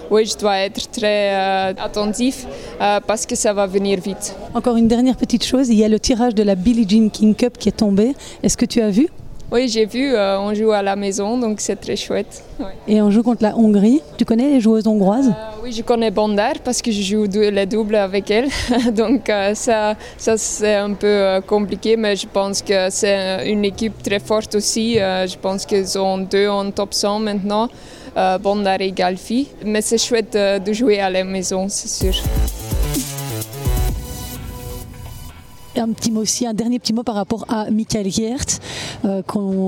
oui, 0.09 0.25
je 0.25 0.37
dois 0.37 0.57
être 0.59 0.80
très 0.89 1.33
euh, 1.33 1.73
attentif 1.77 2.45
euh, 2.81 2.99
parce 3.05 3.25
que 3.25 3.35
ça 3.35 3.53
va 3.53 3.67
venir 3.67 3.99
vite. 3.99 4.35
Encore 4.53 4.77
une 4.77 4.87
dernière 4.87 5.15
petite 5.15 5.43
chose, 5.43 5.69
il 5.69 5.75
y 5.75 5.83
a 5.83 5.87
le 5.87 5.99
tirage 5.99 6.35
de 6.35 6.43
la 6.43 6.55
Billie 6.55 6.87
Jean 6.87 7.09
King 7.09 7.35
Cup 7.35 7.57
qui 7.57 7.69
est 7.69 7.77
tombé. 7.77 8.15
Est-ce 8.43 8.57
que 8.57 8.65
tu 8.65 8.81
as 8.81 8.89
vu? 8.89 9.07
Oui, 9.51 9.67
j'ai 9.67 9.85
vu, 9.85 10.13
euh, 10.13 10.39
on 10.39 10.53
joue 10.53 10.71
à 10.71 10.81
la 10.81 10.95
maison, 10.95 11.37
donc 11.37 11.59
c'est 11.59 11.75
très 11.75 11.97
chouette. 11.97 12.41
Et 12.87 13.01
on 13.01 13.11
joue 13.11 13.21
contre 13.21 13.43
la 13.43 13.57
Hongrie. 13.57 14.01
Tu 14.17 14.23
connais 14.23 14.49
les 14.49 14.61
joueuses 14.61 14.87
hongroises? 14.87 15.33
Oui, 15.61 15.73
je 15.73 15.81
connais 15.81 16.09
Bondar 16.09 16.53
parce 16.63 16.81
que 16.81 16.89
je 16.89 17.01
joue 17.01 17.25
les 17.25 17.65
doubles 17.65 17.97
avec 17.97 18.31
elle. 18.31 18.47
donc 18.95 19.29
ça, 19.55 19.95
ça 20.17 20.37
c'est 20.37 20.75
un 20.75 20.93
peu 20.93 21.41
compliqué, 21.45 21.97
mais 21.97 22.15
je 22.15 22.27
pense 22.31 22.61
que 22.61 22.89
c'est 22.89 23.51
une 23.51 23.65
équipe 23.65 24.01
très 24.01 24.19
forte 24.19 24.55
aussi. 24.55 24.93
je 24.95 25.37
pense 25.37 25.65
qu'ils 25.65 25.99
ont 25.99 26.19
deux 26.19 26.47
en 26.47 26.71
top 26.71 26.93
100 26.93 27.19
maintenant. 27.19 27.67
Euh, 28.17 28.37
Bondar 28.37 28.81
et 28.81 28.91
Galfi. 28.91 29.47
Mais 29.65 29.81
c'est 29.81 29.97
chouette 29.97 30.35
euh, 30.35 30.59
de 30.59 30.73
jouer 30.73 30.99
à 30.99 31.09
la 31.09 31.23
maison, 31.23 31.67
c'est 31.69 31.87
sûr. 31.87 32.13
Un 35.77 35.91
petit 35.93 36.11
mot 36.11 36.21
aussi, 36.21 36.45
un 36.45 36.53
dernier 36.53 36.79
petit 36.79 36.93
mot 36.93 37.03
par 37.03 37.15
rapport 37.15 37.45
à 37.49 37.69
Michael 37.71 38.11
Geert, 38.11 38.59
euh, 39.05 39.21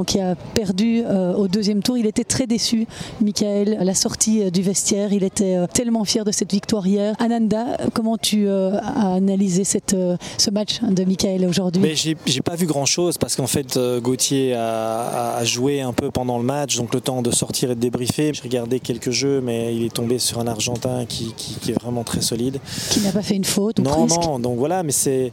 qui 0.06 0.20
a 0.20 0.36
perdu 0.36 1.04
euh, 1.06 1.34
au 1.34 1.48
deuxième 1.48 1.82
tour. 1.82 1.98
Il 1.98 2.06
était 2.06 2.24
très 2.24 2.48
déçu, 2.48 2.88
Michael, 3.22 3.78
à 3.80 3.84
la 3.84 3.94
sortie 3.94 4.44
euh, 4.44 4.50
du 4.50 4.62
vestiaire. 4.62 5.14
Il 5.14 5.24
était 5.24 5.58
tellement 5.74 6.04
fier 6.04 6.26
de 6.26 6.32
cette 6.32 6.52
victoire 6.52 6.86
hier. 6.86 7.16
Ananda, 7.20 7.78
comment 7.94 8.18
tu 8.18 8.50
as 8.50 9.14
analysé 9.16 9.64
cette, 9.64 9.96
ce 10.38 10.50
match 10.50 10.82
de 10.82 11.04
Michael 11.04 11.46
aujourd'hui? 11.46 11.96
J'ai 11.96 12.42
pas 12.42 12.56
vu 12.56 12.66
grand 12.66 12.86
chose 12.86 13.18
parce 13.18 13.36
qu'en 13.36 13.48
fait, 13.48 13.80
Gauthier 14.02 14.54
a, 14.54 15.44
joué 15.44 15.82
un 15.82 15.94
peu 15.94 16.12
pendant 16.12 16.38
le 16.38 16.44
match, 16.44 16.78
donc 16.78 16.94
le 16.94 17.02
temps 17.02 17.22
de 17.22 17.32
sortir 17.32 17.72
et 17.72 17.76
de 17.76 17.80
débriefer. 17.80 18.34
J'ai 18.34 18.42
regardé 18.42 18.80
quelques 18.80 19.12
jeux, 19.12 19.42
mais 19.42 19.76
il 19.76 19.84
est 19.84 19.94
tombé 19.94 20.20
sur 20.20 20.40
un 20.40 20.48
Argentin 20.48 21.06
qui, 21.06 21.34
qui, 21.34 21.72
est 21.72 21.82
vraiment 21.82 22.04
très 22.04 22.22
solide. 22.22 22.60
Qui 22.90 23.02
n'a 23.02 23.12
pas 23.12 23.22
fait 23.22 23.36
une 23.36 23.44
faute 23.44 23.80
Non, 23.80 24.08
non, 24.08 24.40
donc 24.40 24.58
voilà, 24.58 24.84
mais 24.84 24.92
c'est 24.92 25.32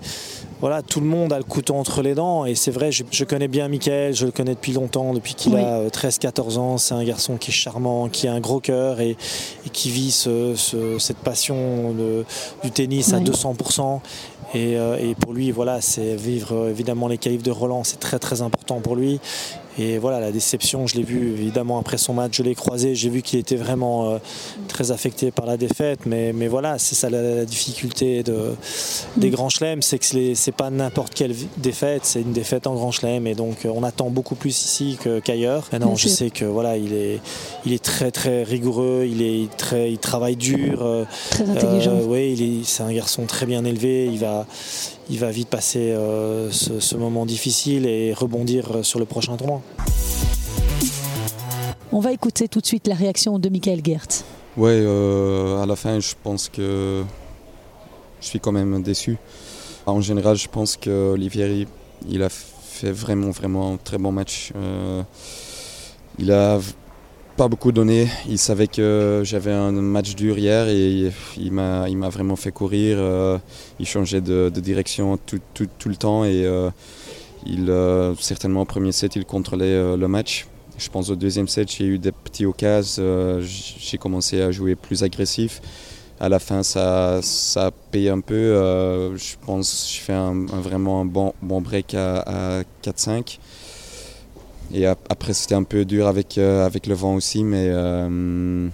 voilà, 0.61 0.83
tout 0.83 1.01
le 1.01 1.07
monde 1.07 1.33
a 1.33 1.39
le 1.39 1.45
couteau 1.45 1.75
entre 1.75 2.03
les 2.03 2.15
dents. 2.15 2.45
Et 2.45 2.55
c'est 2.55 2.71
vrai, 2.71 2.91
je, 2.93 3.25
connais 3.25 3.49
bien 3.49 3.69
Michael, 3.69 4.15
je 4.15 4.27
le 4.27 4.33
connais 4.33 4.55
depuis 4.55 4.73
longtemps, 4.73 5.15
depuis 5.15 5.35
qu'il 5.35 5.57
a 5.57 5.87
13-14 5.89 6.57
euh, 6.57 6.59
ans. 6.59 6.79
C'est 6.79 6.95
un 6.95 7.05
garçon 7.05 7.37
qui 7.37 7.51
est 7.51 7.55
charmant, 7.55 8.09
qui 8.09 8.29
a 8.29 8.33
un 8.33 8.41
gros 8.41 8.61
cœur 8.61 9.01
et, 9.01 9.17
qui 9.73 9.91
vit 9.91 10.11
cette 10.11 11.19
passion 11.19 11.95
du 12.63 12.71
tennis 12.71 13.13
à 13.13 13.21
200%. 13.21 14.01
Euh, 14.57 14.97
et, 14.99 15.15
pour 15.15 15.33
lui, 15.33 15.51
voilà, 15.51 15.81
c'est 15.81 16.17
vivre 16.17 16.69
évidemment 16.69 17.09
les 17.09 17.19
qualifs 17.19 17.43
de 17.43 17.51
Roland, 17.51 17.85
c'est 17.85 18.01
très 18.01 18.19
très 18.19 18.43
important 18.43 18.81
pour 18.81 18.97
lui. 18.97 19.21
Et 19.79 19.99
voilà, 19.99 20.21
la 20.21 20.33
déception, 20.33 20.87
je 20.87 20.97
l'ai 20.97 21.03
vu 21.03 21.33
évidemment 21.33 21.79
après 21.79 21.99
son 21.99 22.15
match, 22.15 22.37
je 22.37 22.43
l'ai 22.43 22.55
croisé, 22.55 22.95
j'ai 22.95 23.09
vu 23.09 23.23
qu'il 23.23 23.39
était 23.39 23.57
vraiment 23.57 24.11
euh, 24.11 24.19
très 24.69 24.91
affecté 24.91 25.31
par 25.31 25.47
la 25.47 25.57
défaite. 25.57 26.01
Mais, 26.07 26.33
mais 26.33 26.49
voilà, 26.49 26.79
c'est 26.79 26.95
ça 26.95 27.11
la, 27.11 27.45
difficulté 27.45 28.23
de, 28.23 28.55
des 29.17 29.31
grands 29.31 29.49
chelems, 29.49 29.83
c'est 29.83 29.99
que 29.99 30.35
c'est 30.35 30.53
pas 30.53 30.71
n'importe 30.71 31.15
quelle 31.15 31.35
défaite, 31.57 32.03
c'est 32.05 32.21
une 32.21 32.33
défaite 32.33 32.67
en 32.67 32.75
grand 32.75 32.91
chelem. 32.91 33.27
Et 33.27 33.35
donc 33.35 33.65
on 33.65 33.83
attend 33.83 34.11
beaucoup 34.11 34.35
plus 34.35 34.65
ici 34.65 34.99
qu'ailleurs. 35.25 35.69
Maintenant, 35.73 35.97
je 35.97 36.09
sais 36.09 36.31
que 36.31 36.45
voilà, 36.45 36.77
il 36.77 36.93
est, 36.93 37.21
il 37.65 37.73
est 37.73 37.83
très 37.83 38.11
très 38.11 38.43
rigoureux, 38.43 39.07
il, 39.09 39.23
est 39.23 39.55
très, 39.57 39.93
il 39.93 39.99
travaille 39.99 40.37
dur. 40.37 40.83
Euh, 40.83 41.05
très 41.31 41.49
intelligent. 41.49 41.97
Euh, 41.97 42.07
oui, 42.07 42.63
c'est 42.65 42.83
un 42.83 42.93
garçon 42.93 43.25
très 43.27 43.47
bien 43.47 43.65
élevé. 43.65 44.07
Il 44.07 44.19
va, 44.19 44.47
il 45.09 45.19
va 45.19 45.31
vite 45.31 45.49
passer 45.49 45.91
euh, 45.91 46.51
ce, 46.51 46.97
moment 46.97 47.27
difficile 47.27 47.87
et 47.87 48.13
rebondir 48.13 48.81
sur 48.83 48.99
le 48.99 49.05
prochain 49.05 49.37
tournoi. 49.37 49.60
On 51.93 52.01
va 52.01 52.13
écouter 52.13 52.47
tout 52.47 52.61
de 52.61 52.67
suite 52.67 52.87
la 52.87 52.95
réaction 52.95 53.39
de 53.39 53.49
Michael 53.49 53.81
Gert. 53.85 54.07
Ouais, 54.57 54.81
euh, 54.83 55.63
à 55.63 55.67
la 55.67 55.77
fin, 55.77 55.99
je 56.01 56.15
pense 56.23 56.49
que 56.49 57.03
je 58.21 58.27
suis 58.27 58.41
quand 58.41 58.53
même 58.53 58.83
déçu. 58.83 59.19
En 59.87 60.01
général, 60.01 60.37
je 60.37 60.49
pense 60.49 60.77
que 60.77 61.13
Olivier, 61.13 61.67
il 62.09 62.23
a 62.23 62.29
fait 62.29 62.93
vraiment, 62.93 63.31
vraiment 63.31 63.75
un 63.75 63.77
très 63.77 63.99
bon 63.99 64.13
match. 64.13 64.53
Euh, 64.55 65.03
il 66.19 66.31
a 66.31 66.61
pas 67.37 67.49
beaucoup 67.49 67.73
donné. 67.73 68.09
Il 68.29 68.39
savait 68.39 68.67
que 68.67 69.23
j'avais 69.25 69.53
un 69.53 69.73
match 69.73 70.15
dur 70.15 70.39
hier 70.39 70.69
et 70.69 71.11
il 71.37 71.53
m'a, 71.53 71.89
il 71.89 71.97
m'a 71.97 72.09
vraiment 72.09 72.37
fait 72.37 72.53
courir. 72.53 72.99
Euh, 73.01 73.39
il 73.79 73.87
changeait 73.87 74.21
de, 74.21 74.51
direction 74.51 75.17
tout, 75.17 75.41
tout, 75.55 75.89
le 75.89 75.97
temps 75.97 76.25
et 76.25 76.47
il, 77.47 77.71
euh, 77.71 78.15
certainement 78.17 78.63
au 78.63 78.65
premier 78.65 78.93
set, 78.93 79.17
il 79.17 79.25
contrôlait 79.25 79.97
le 79.97 80.09
match. 80.09 80.47
Je 80.79 80.89
pense 80.89 81.11
au 81.11 81.17
deuxième 81.17 81.49
set, 81.49 81.71
j'ai 81.71 81.85
eu 81.85 81.99
des 81.99 82.13
petits 82.13 82.47
occasions. 82.47 83.41
j'ai 83.43 83.99
commencé 83.99 84.41
à 84.41 84.51
jouer 84.51 84.75
plus 84.75 85.03
agressif. 85.03 85.61
À 86.19 86.29
la 86.29 86.39
fin, 86.39 86.63
ça, 86.63 87.21
ça 87.23 87.71
paye 87.91 88.09
un 88.09 88.21
peu. 88.21 89.15
je 89.17 89.35
pense 89.45 89.71
que 89.71 89.99
je 89.99 90.01
fais 90.01 90.13
un, 90.13 90.47
vraiment 90.47 91.01
un 91.01 91.05
bon, 91.05 91.35
bon 91.43 91.61
break 91.61 91.95
à, 91.95 92.59
à 92.59 92.63
4-5. 92.83 93.39
Et 94.73 94.87
après, 94.87 95.33
c'était 95.33 95.55
un 95.55 95.65
peu 95.65 95.85
dur 95.85 96.07
avec, 96.07 96.39
euh, 96.39 96.65
avec 96.65 96.87
le 96.87 96.95
vent 96.95 97.15
aussi, 97.15 97.43
mais 97.43 97.67
euh, 97.71 98.69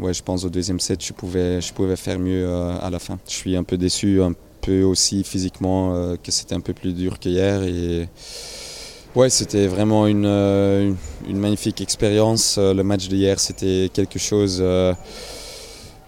ouais, 0.00 0.12
je 0.12 0.22
pense 0.22 0.44
au 0.44 0.50
deuxième 0.50 0.80
set, 0.80 1.04
je 1.04 1.12
pouvais, 1.12 1.60
je 1.60 1.72
pouvais 1.72 1.96
faire 1.96 2.18
mieux 2.18 2.44
euh, 2.46 2.76
à 2.80 2.90
la 2.90 2.98
fin. 2.98 3.18
Je 3.28 3.34
suis 3.34 3.56
un 3.56 3.62
peu 3.62 3.76
déçu, 3.76 4.20
aussi 4.70 5.24
physiquement, 5.24 6.16
que 6.22 6.30
c'était 6.30 6.54
un 6.54 6.60
peu 6.60 6.72
plus 6.72 6.92
dur 6.92 7.18
qu'hier. 7.18 7.62
Et 7.62 8.08
ouais, 9.14 9.30
c'était 9.30 9.66
vraiment 9.66 10.06
une, 10.06 10.26
une, 10.26 11.38
magnifique 11.38 11.80
expérience. 11.80 12.58
Le 12.58 12.82
match 12.82 13.08
d'hier, 13.08 13.40
c'était 13.40 13.90
quelque 13.92 14.18
chose 14.18 14.62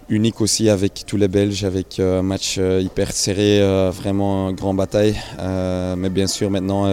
unique 0.09 0.41
aussi 0.41 0.69
avec 0.69 1.03
tous 1.05 1.17
les 1.17 1.27
Belges, 1.27 1.63
avec 1.63 1.99
euh, 1.99 2.19
un 2.19 2.23
match 2.23 2.55
euh, 2.57 2.81
hyper 2.81 3.11
serré, 3.11 3.61
euh, 3.61 3.91
vraiment 3.91 4.51
grande 4.53 4.77
bataille. 4.77 5.15
mais 5.97 6.09
bien 6.09 6.27
sûr, 6.27 6.49
maintenant, 6.49 6.85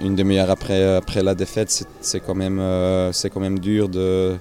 une 0.00 0.14
demi-heure 0.14 0.50
après, 0.50 0.96
après 0.96 1.22
la 1.22 1.34
défaite, 1.34 1.86
c'est 2.00 2.20
quand, 2.20 2.34
même, 2.34 2.60
quand 3.32 3.40
même 3.40 3.58
dur 3.58 3.88
de, 3.88 4.36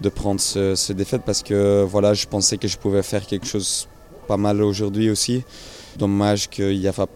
de 0.00 0.08
prendre 0.08 0.40
ce, 0.40 0.74
ce, 0.74 0.92
défaite 0.92 1.22
parce 1.24 1.42
que 1.42 1.82
voilà, 1.84 2.14
je 2.14 2.26
pensais 2.26 2.58
que 2.58 2.68
je 2.68 2.76
pouvais 2.76 3.02
faire 3.02 3.26
quelque 3.26 3.46
chose 3.46 3.88
pas 4.28 4.36
mal 4.36 4.62
aujourd'hui 4.62 5.10
aussi. 5.10 5.44
Dommage 5.98 6.48
qu'il 6.48 6.78
n'y 6.78 6.88
a 6.88 6.92
pas 6.92 7.06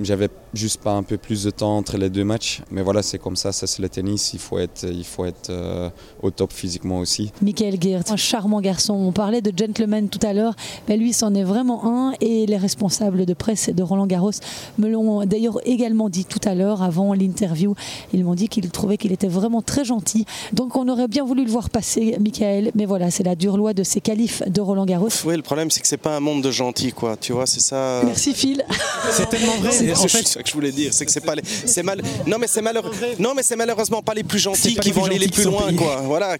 j'avais 0.00 0.28
juste 0.54 0.80
pas 0.80 0.92
un 0.92 1.02
peu 1.02 1.16
plus 1.16 1.44
de 1.44 1.50
temps 1.50 1.76
entre 1.76 1.96
les 1.96 2.10
deux 2.10 2.24
matchs. 2.24 2.62
Mais 2.70 2.82
voilà, 2.82 3.02
c'est 3.02 3.18
comme 3.18 3.36
ça, 3.36 3.52
ça 3.52 3.66
c'est 3.66 3.82
le 3.82 3.88
tennis. 3.88 4.32
Il 4.32 4.38
faut 4.38 4.58
être, 4.58 4.86
il 4.90 5.04
faut 5.04 5.24
être 5.24 5.50
euh, 5.50 5.90
au 6.22 6.30
top 6.30 6.52
physiquement 6.52 6.98
aussi. 6.98 7.32
Michael 7.42 7.80
Geert, 7.80 8.04
un 8.10 8.16
charmant 8.16 8.60
garçon. 8.60 8.94
On 8.94 9.12
parlait 9.12 9.42
de 9.42 9.52
gentleman 9.56 10.08
tout 10.08 10.24
à 10.26 10.32
l'heure. 10.32 10.54
Mais 10.88 10.96
lui, 10.96 11.12
c'en 11.12 11.34
est 11.34 11.44
vraiment 11.44 11.86
un. 11.86 12.12
Et 12.20 12.46
les 12.46 12.56
responsables 12.56 13.26
de 13.26 13.34
presse 13.34 13.70
de 13.70 13.82
Roland 13.82 14.06
Garros 14.06 14.32
me 14.78 14.88
l'ont 14.88 15.24
d'ailleurs 15.24 15.58
également 15.64 16.08
dit 16.08 16.24
tout 16.24 16.40
à 16.44 16.54
l'heure, 16.54 16.82
avant 16.82 17.12
l'interview. 17.12 17.74
Ils 18.12 18.24
m'ont 18.24 18.34
dit 18.34 18.48
qu'ils 18.48 18.70
trouvaient 18.70 18.96
qu'il 18.96 19.12
était 19.12 19.28
vraiment 19.28 19.62
très 19.62 19.84
gentil. 19.84 20.24
Donc 20.52 20.76
on 20.76 20.88
aurait 20.88 21.08
bien 21.08 21.24
voulu 21.24 21.44
le 21.44 21.50
voir 21.50 21.70
passer, 21.70 22.16
Michael. 22.20 22.72
Mais 22.74 22.86
voilà, 22.86 23.10
c'est 23.10 23.22
la 23.22 23.34
dure 23.34 23.56
loi 23.56 23.74
de 23.74 23.82
ces 23.82 24.00
qualifs 24.00 24.42
de 24.46 24.60
Roland 24.60 24.86
Garros. 24.86 25.08
Oui, 25.24 25.36
le 25.36 25.42
problème, 25.42 25.70
c'est 25.70 25.80
que 25.80 25.86
c'est 25.86 25.96
pas 25.96 26.16
un 26.16 26.20
monde 26.20 26.42
de 26.42 26.50
gentils, 26.50 26.92
quoi. 26.92 27.16
Tu 27.16 27.32
vois, 27.32 27.46
c'est 27.46 27.60
ça. 27.60 28.02
Merci, 28.04 28.34
Phil. 28.34 28.64
C'est 29.12 29.28
tellement 29.28 29.56
vrai 29.56 29.70
en 29.92 30.08
fait, 30.08 30.39
que 30.42 30.48
je 30.48 30.54
voulais 30.54 30.72
dire, 30.72 30.92
c'est 30.92 31.04
que 31.04 31.12
c'est 31.12 31.24
pas 31.24 31.34
les, 31.34 31.42
c'est 31.44 31.82
mal, 31.82 32.00
non 32.26 32.38
mais 32.38 32.46
c'est 32.46 32.62
malheureux, 32.62 32.90
non 33.18 33.32
mais 33.34 33.42
c'est 33.42 33.56
malheureusement 33.56 34.02
pas 34.02 34.14
les 34.14 34.24
plus 34.24 34.38
gentils 34.38 34.74
qui 34.76 34.90
vont 34.92 35.04
aller 35.04 35.18
les 35.18 35.28
plus 35.28 35.44
loin, 35.44 35.72
quoi. 35.74 36.02
Voilà, 36.04 36.36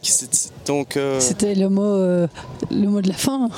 donc. 0.66 0.96
Euh, 0.96 1.20
C'était 1.20 1.54
le 1.54 1.68
mot, 1.68 1.82
euh, 1.82 2.26
le 2.70 2.88
mot 2.88 3.00
de 3.00 3.08
la 3.08 3.14
fin. 3.14 3.48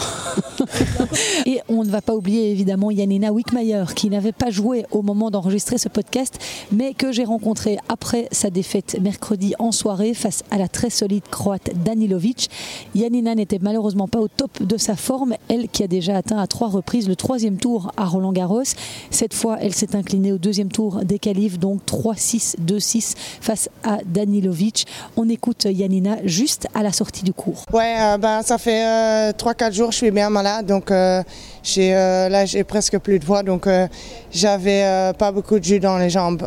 Et 1.47 1.61
on 1.68 1.84
ne 1.84 1.90
va 1.90 2.01
pas 2.01 2.14
oublier 2.14 2.51
évidemment 2.51 2.90
Yanina 2.90 3.32
Wickmayer 3.32 3.84
qui 3.95 4.09
n'avait 4.11 4.32
pas 4.32 4.51
joué 4.51 4.84
au 4.90 5.03
moment 5.03 5.30
d'enregistrer 5.30 5.78
ce 5.78 5.88
podcast, 5.88 6.38
mais 6.70 6.95
que 6.95 7.12
j'ai 7.12 7.24
rencontré 7.24 7.78
après 7.88 8.28
sa 8.32 8.51
défaite 8.51 8.99
mercredi 9.01 9.55
en 9.59 9.72
soirée 9.72 10.14
face 10.14 10.43
à 10.51 10.59
la 10.59 10.68
très 10.68 10.90
solide 10.90 11.24
croate 11.30 11.70
Danilovic. 11.84 12.51
Yanina 12.95 13.34
n'était 13.34 13.59
malheureusement 13.61 14.09
pas 14.09 14.20
au 14.20 14.28
top 14.28 14.62
de 14.62 14.76
sa 14.76 14.97
forme, 14.97 15.34
elle 15.49 15.68
qui 15.68 15.82
a 15.82 15.86
déjà 15.86 16.16
atteint 16.16 16.38
à 16.38 16.47
trois 16.47 16.68
reprises 16.68 17.09
le 17.09 17.16
troisième 17.16 17.57
tour 17.57 17.93
à 17.97 18.05
Roland 18.07 18.32
Garros. 18.32 18.62
Cette 19.11 19.34
fois, 19.34 19.59
elle 19.61 19.74
s'est 19.74 19.97
inclinée 19.97 20.32
au 20.33 20.39
deuxième 20.39 20.70
tour 20.70 21.05
des 21.05 21.18
qualifs, 21.18 21.59
donc 21.59 21.80
3-6, 21.87 22.57
2-6 22.61 23.14
face 23.41 23.68
à 23.83 23.99
Danilovic. 24.05 24.87
On 25.16 25.28
écoute 25.28 25.64
Yanina 25.64 26.16
juste 26.24 26.68
à 26.74 26.83
la 26.83 26.93
sortie 26.93 27.24
du 27.24 27.33
cours 27.33 27.64
Ouais, 27.72 27.95
euh, 28.01 28.18
ben, 28.18 28.43
ça 28.43 28.59
fait 28.59 28.85
euh, 28.85 29.33
3-4 29.33 29.72
jours 29.72 29.93
je 29.93 29.99
suis 29.99 30.11
bien 30.11 30.30
malade, 30.30 30.66
donc 30.66 30.91
euh, 30.91 31.22
j'ai, 31.62 31.95
euh, 31.95 32.28
là 32.28 32.45
j'ai 32.47 32.64
presque 32.64 32.99
plus 32.99 33.18
de 33.18 33.24
voix, 33.24 33.43
donc 33.43 33.66
euh, 33.66 33.87
j'avais 34.33 35.12
pas 35.18 35.30
beaucoup 35.33 35.59
de 35.59 35.64
jus 35.64 35.80
dans 35.80 35.99
les 35.99 36.11
jambes. 36.11 36.43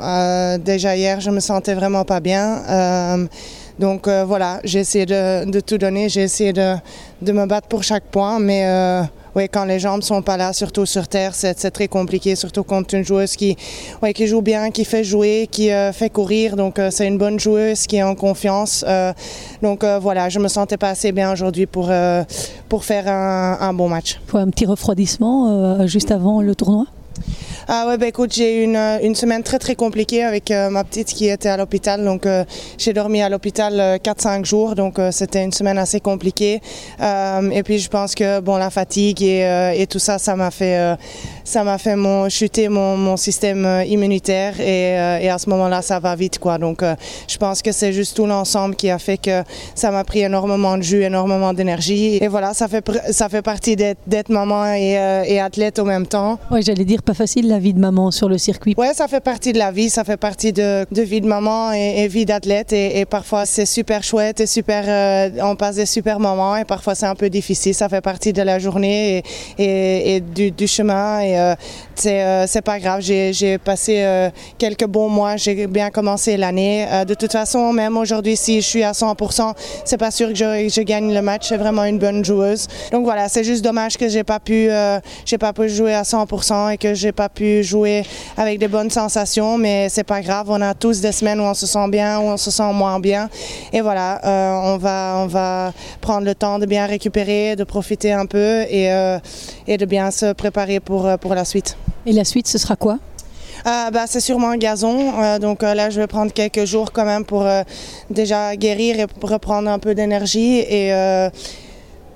Déjà 0.64 0.96
hier, 0.96 1.20
je 1.22 1.30
me 1.30 1.40
sentais 1.40 1.74
vraiment 1.74 2.04
pas 2.04 2.20
bien. 2.20 3.28
Donc 3.80 4.08
euh, 4.08 4.24
voilà, 4.26 4.60
j'ai 4.64 4.80
essayé 4.80 5.06
de, 5.06 5.60
tout 5.60 5.78
donner, 5.78 6.08
j'ai 6.08 6.24
essayé 6.24 6.54
de, 6.54 6.76
me 7.22 7.46
battre 7.46 7.68
pour 7.68 7.84
chaque 7.84 8.06
point, 8.06 8.40
mais 8.40 8.66
euh, 8.66 9.02
oui, 9.36 9.50
quand 9.52 9.66
les 9.66 9.80
jambes 9.80 10.02
sont 10.02 10.22
pas 10.22 10.38
là, 10.38 10.54
surtout 10.54 10.86
sur 10.86 11.10
terre, 11.10 11.36
c'est 11.36 11.72
très 11.72 11.90
compliqué, 11.90 12.38
surtout 12.38 12.64
contre 12.64 12.96
une 12.96 13.04
joueuse 13.04 13.36
qui, 13.36 13.58
joue 14.22 14.42
bien, 14.42 14.72
qui 14.72 14.86
fait 14.86 15.04
jouer, 15.04 15.50
qui 15.52 15.72
euh, 15.72 15.92
fait 15.92 16.10
courir. 16.10 16.56
Donc 16.56 16.80
c'est 16.90 17.06
une 17.06 17.18
bonne 17.18 17.38
joueuse 17.38 17.86
qui 17.86 17.98
est 17.98 18.04
en 18.04 18.16
confiance. 18.16 18.86
Donc 19.62 19.84
voilà, 19.84 20.30
je 20.30 20.40
me 20.40 20.48
sentais 20.48 20.78
pas 20.78 20.90
assez 20.90 21.12
bien 21.12 21.34
aujourd'hui 21.34 21.66
pour, 21.66 21.92
pour 22.70 22.86
faire 22.86 23.08
un, 23.10 23.74
bon 23.74 23.90
match. 23.90 24.22
Faut 24.28 24.38
un 24.38 24.50
petit 24.50 24.66
refroidissement 24.66 25.86
juste 25.86 26.12
avant 26.12 26.42
le 26.42 26.56
tournoi? 26.56 26.86
Ah 27.68 27.88
ouais, 27.88 27.97
bah 27.97 28.05
écoute, 28.07 28.32
j'ai 28.32 28.61
eu 28.61 28.63
une, 28.66 28.78
une 29.01 29.16
semaine 29.16 29.41
très 29.41 29.57
très 29.57 29.74
compliquée 29.76 30.24
avec 30.24 30.51
euh, 30.51 30.70
ma 30.70 30.84
petite 30.84 31.07
qui 31.07 31.28
était 31.30 31.49
à 31.49 31.57
l'hôpital. 31.57 32.05
Donc 32.05 32.28
euh, 32.28 32.43
j'ai 32.78 32.93
dormi 32.93 33.24
à 33.24 33.30
l'hôpital 33.30 33.80
euh, 33.80 33.97
4-5 33.97 34.45
jours, 34.45 34.76
donc 34.76 34.99
euh, 34.99 35.09
c'était 35.11 35.43
une 35.43 35.51
semaine 35.51 35.80
assez 35.80 35.99
compliquée. 35.99 36.61
Euh, 37.01 37.49
et 37.49 37.63
puis 37.63 37.80
je 37.80 37.89
pense 37.89 38.13
que 38.13 38.39
bon, 38.39 38.57
la 38.57 38.70
fatigue 38.70 39.24
et, 39.24 39.43
euh, 39.45 39.72
et 39.72 39.88
tout 39.88 39.97
ça, 39.97 40.20
ça 40.20 40.36
m'a 40.36 40.51
fait, 40.51 40.78
euh, 40.78 40.95
ça 41.43 41.63
m'a 41.63 41.80
fait 41.80 41.95
mon, 41.95 42.30
chuter 42.30 42.70
mon, 42.70 42.97
mon 42.97 43.18
système 43.18 43.66
euh, 43.66 43.84
immunitaire 43.84 44.59
et, 44.59 44.99
euh, 44.99 45.18
et 45.22 45.30
à 45.30 45.39
ce 45.39 45.49
moment-là, 45.49 45.82
ça 45.82 45.99
va 45.99 46.16
vite 46.16 46.38
quoi. 46.38 46.59
Donc 46.59 46.84
euh, 46.84 46.93
je 47.28 47.38
pense 47.38 47.63
que 47.63 47.72
c'est 47.72 47.93
juste 47.93 48.16
tout 48.16 48.28
l'ensemble 48.28 48.76
qui 48.76 48.91
a 48.91 48.99
fait 48.99 49.18
que 49.18 49.41
ça 49.74 49.89
m'a 49.89 50.03
pris 50.03 50.20
énormément 50.20 50.78
de 50.78 50.84
jus, 50.84 51.01
énormément 51.01 51.51
d'énergie. 51.51 52.20
Et 52.22 52.28
voilà, 52.28 52.53
ça 52.53 52.68
fait, 52.68 52.86
ça 53.09 53.28
fait 53.28 53.41
partie 53.41 53.76
d'être 53.76 54.30
maman 54.30 54.68
et, 54.72 54.99
euh, 54.99 55.24
et 55.26 55.39
athlète 55.39 55.80
au 55.80 55.86
même 55.86 56.05
temps. 56.05 56.38
Oui, 56.51 56.61
j'allais 56.61 56.86
dire 56.86 57.01
pas 57.01 57.16
facile 57.16 57.55
la 57.56 57.62
vie 57.62 57.74
de 57.74 57.80
maman 57.80 58.12
sur 58.12 58.28
le 58.28 58.38
circuit. 58.38 58.76
Ouais, 58.78 58.93
ça 58.93 59.08
fait 59.08 59.22
partie 59.22 59.53
de 59.53 59.58
la 59.58 59.72
vie, 59.72 59.89
ça 59.89 60.03
fait 60.03 60.18
partie 60.18 60.51
de, 60.51 60.86
vie 60.91 61.22
de 61.22 61.26
maman 61.26 61.72
et, 61.72 62.06
vie 62.10 62.26
d'athlète. 62.26 62.74
Et, 62.74 63.06
parfois 63.06 63.45
c'est 63.45 63.66
super 63.66 64.03
chouette 64.03 64.41
et 64.41 64.45
super, 64.45 64.84
euh, 64.88 65.30
on 65.41 65.56
passe 65.56 65.78
des 65.78 65.86
super 65.86 66.20
moments 66.20 66.58
et 66.58 66.66
parfois 66.66 66.95
c'est 66.95 67.06
un 67.06 67.16
peu 67.16 67.30
difficile. 67.30 67.74
Ça 67.74 67.88
fait 67.88 68.01
partie 68.01 68.34
de 68.34 68.41
la 68.41 68.60
journée 68.60 69.24
et, 69.58 70.20
du, 70.20 70.68
chemin. 70.68 71.22
Et 71.22 71.39
euh, 71.39 71.56
c'est 71.95 72.24
euh, 72.24 72.45
c'est 72.45 72.62
pas 72.62 72.78
grave. 72.80 72.99
J'ai 73.01 73.58
passé 73.58 74.30
quelques 74.58 74.86
bons 74.86 75.08
mois. 75.08 75.38
J'ai 75.38 75.68
bien 75.68 75.91
commencé 75.91 76.36
l'année. 76.36 76.86
De 77.08 77.14
toute 77.14 77.32
façon, 77.32 77.72
même 77.72 77.95
aujourd'hui, 77.95 78.36
si 78.36 78.60
je 78.60 78.68
suis 78.68 78.84
à 78.84 78.91
100%, 78.91 79.53
c'est 79.86 79.97
pas 79.97 80.12
sûr 80.12 80.28
que 80.30 80.36
je, 80.36 80.82
gagne 80.82 81.14
le 81.14 81.22
match. 81.22 81.47
C'est 81.47 81.58
vraiment 81.58 81.86
une 81.86 81.99
bonne 81.99 82.26
joueuse. 82.26 82.68
Donc 82.91 83.06
voilà, 83.06 83.30
c'est 83.30 83.45
juste 83.45 83.64
dommage 83.64 83.95
que 83.95 84.10
j'ai 84.10 84.26
pas 84.26 84.41
pu, 84.41 84.70
j'ai 85.26 85.38
pas 85.38 85.53
pu 85.53 85.70
jouer 85.70 85.93
à 85.93 86.01
100% 86.01 86.74
et 86.74 86.78
que 86.78 86.93
j'ai 86.93 87.14
pas 87.14 87.30
pu 87.30 87.45
jouer 87.64 88.04
avec 88.38 88.60
des 88.60 88.68
bonnes 88.68 88.89
sensations. 88.89 89.58
Mais 89.58 89.89
c'est 89.89 90.04
pas 90.04 90.22
grave. 90.22 90.48
On 90.50 90.62
a 90.62 90.74
tous 90.74 91.02
des 91.02 91.12
semaines 91.12 91.39
où 91.39 91.43
on 91.43 91.54
se 91.54 91.66
sent 91.66 91.88
bien, 91.89 92.20
où 92.20 92.24
on 92.24 92.38
se 92.38 92.52
sent 92.52 92.74
moins 92.74 93.00
bien. 93.00 93.30
Et 93.74 93.82
voilà, 93.82 94.22
euh, 94.26 94.74
on 94.74 94.78
va, 94.78 95.16
on 95.18 95.28
va 95.28 95.74
prendre 96.02 96.26
le 96.26 96.36
temps 96.36 96.60
de 96.60 96.66
bien 96.66 96.86
récupérer, 96.86 97.56
de 97.56 97.64
profiter 97.64 98.12
un 98.14 98.26
peu 98.26 98.64
et, 98.70 98.91
euh, 98.91 99.20
et 99.68 99.78
de 99.78 99.86
bien 99.86 100.12
se 100.12 100.34
préparer 100.34 100.80
pour, 100.80 101.06
euh, 101.06 101.18
pour 101.18 101.36
la 101.36 101.46
suite. 101.46 101.78
Et 102.06 102.14
la 102.14 102.24
suite, 102.24 102.48
ce 102.48 102.58
sera 102.58 102.76
quoi? 102.76 103.00
Euh, 103.66 103.89
bah, 103.89 104.06
c'est 104.08 104.20
sûrement 104.20 104.50
un 104.50 104.58
gazon. 104.58 105.14
Euh, 105.20 105.39
donc 105.39 105.64
euh, 105.64 105.74
là, 105.74 105.89
je 105.89 106.00
vais 106.00 106.06
prendre 106.08 106.32
quelques 106.32 106.66
jours 106.66 106.91
quand 106.91 107.06
même 107.06 107.26
pour 107.26 107.48
déjà 108.10 108.56
guérir 108.56 109.00
et 109.00 109.08
reprendre 109.22 109.70
un 109.70 109.80
peu 109.80 109.96
d'énergie. 109.96 110.60
Et, 110.60 110.91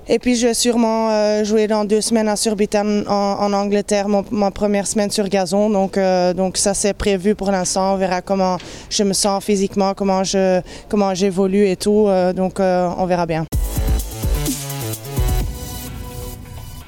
et 0.08 0.18
puis, 0.18 0.34
je 0.36 0.48
vais 0.48 0.54
sûrement 0.54 1.10
euh, 1.10 1.44
jouer 1.44 1.66
dans 1.66 1.84
deux 1.84 2.00
semaines 2.00 2.28
à 2.28 2.36
Surbiton 2.36 3.04
en, 3.08 3.12
en 3.40 3.52
Angleterre, 3.52 4.08
mon- 4.08 4.24
ma 4.30 4.50
première 4.50 4.86
semaine 4.86 5.10
sur 5.10 5.28
gazon. 5.28 5.70
Donc, 5.70 5.96
euh, 5.96 6.32
donc 6.34 6.56
ça, 6.56 6.74
c'est 6.74 6.94
prévu 6.94 7.34
pour 7.34 7.50
l'instant. 7.50 7.94
On 7.94 7.96
verra 7.96 8.20
comment 8.22 8.56
je 8.88 9.04
me 9.04 9.12
sens 9.12 9.44
physiquement, 9.44 9.94
comment 9.94 10.24
je 10.24 10.60
comment 10.88 11.14
j'évolue 11.14 11.66
et 11.68 11.76
tout. 11.76 12.06
Euh, 12.08 12.32
donc, 12.32 12.58
euh, 12.60 12.88
on 12.98 13.06
verra 13.06 13.26
bien. 13.26 13.44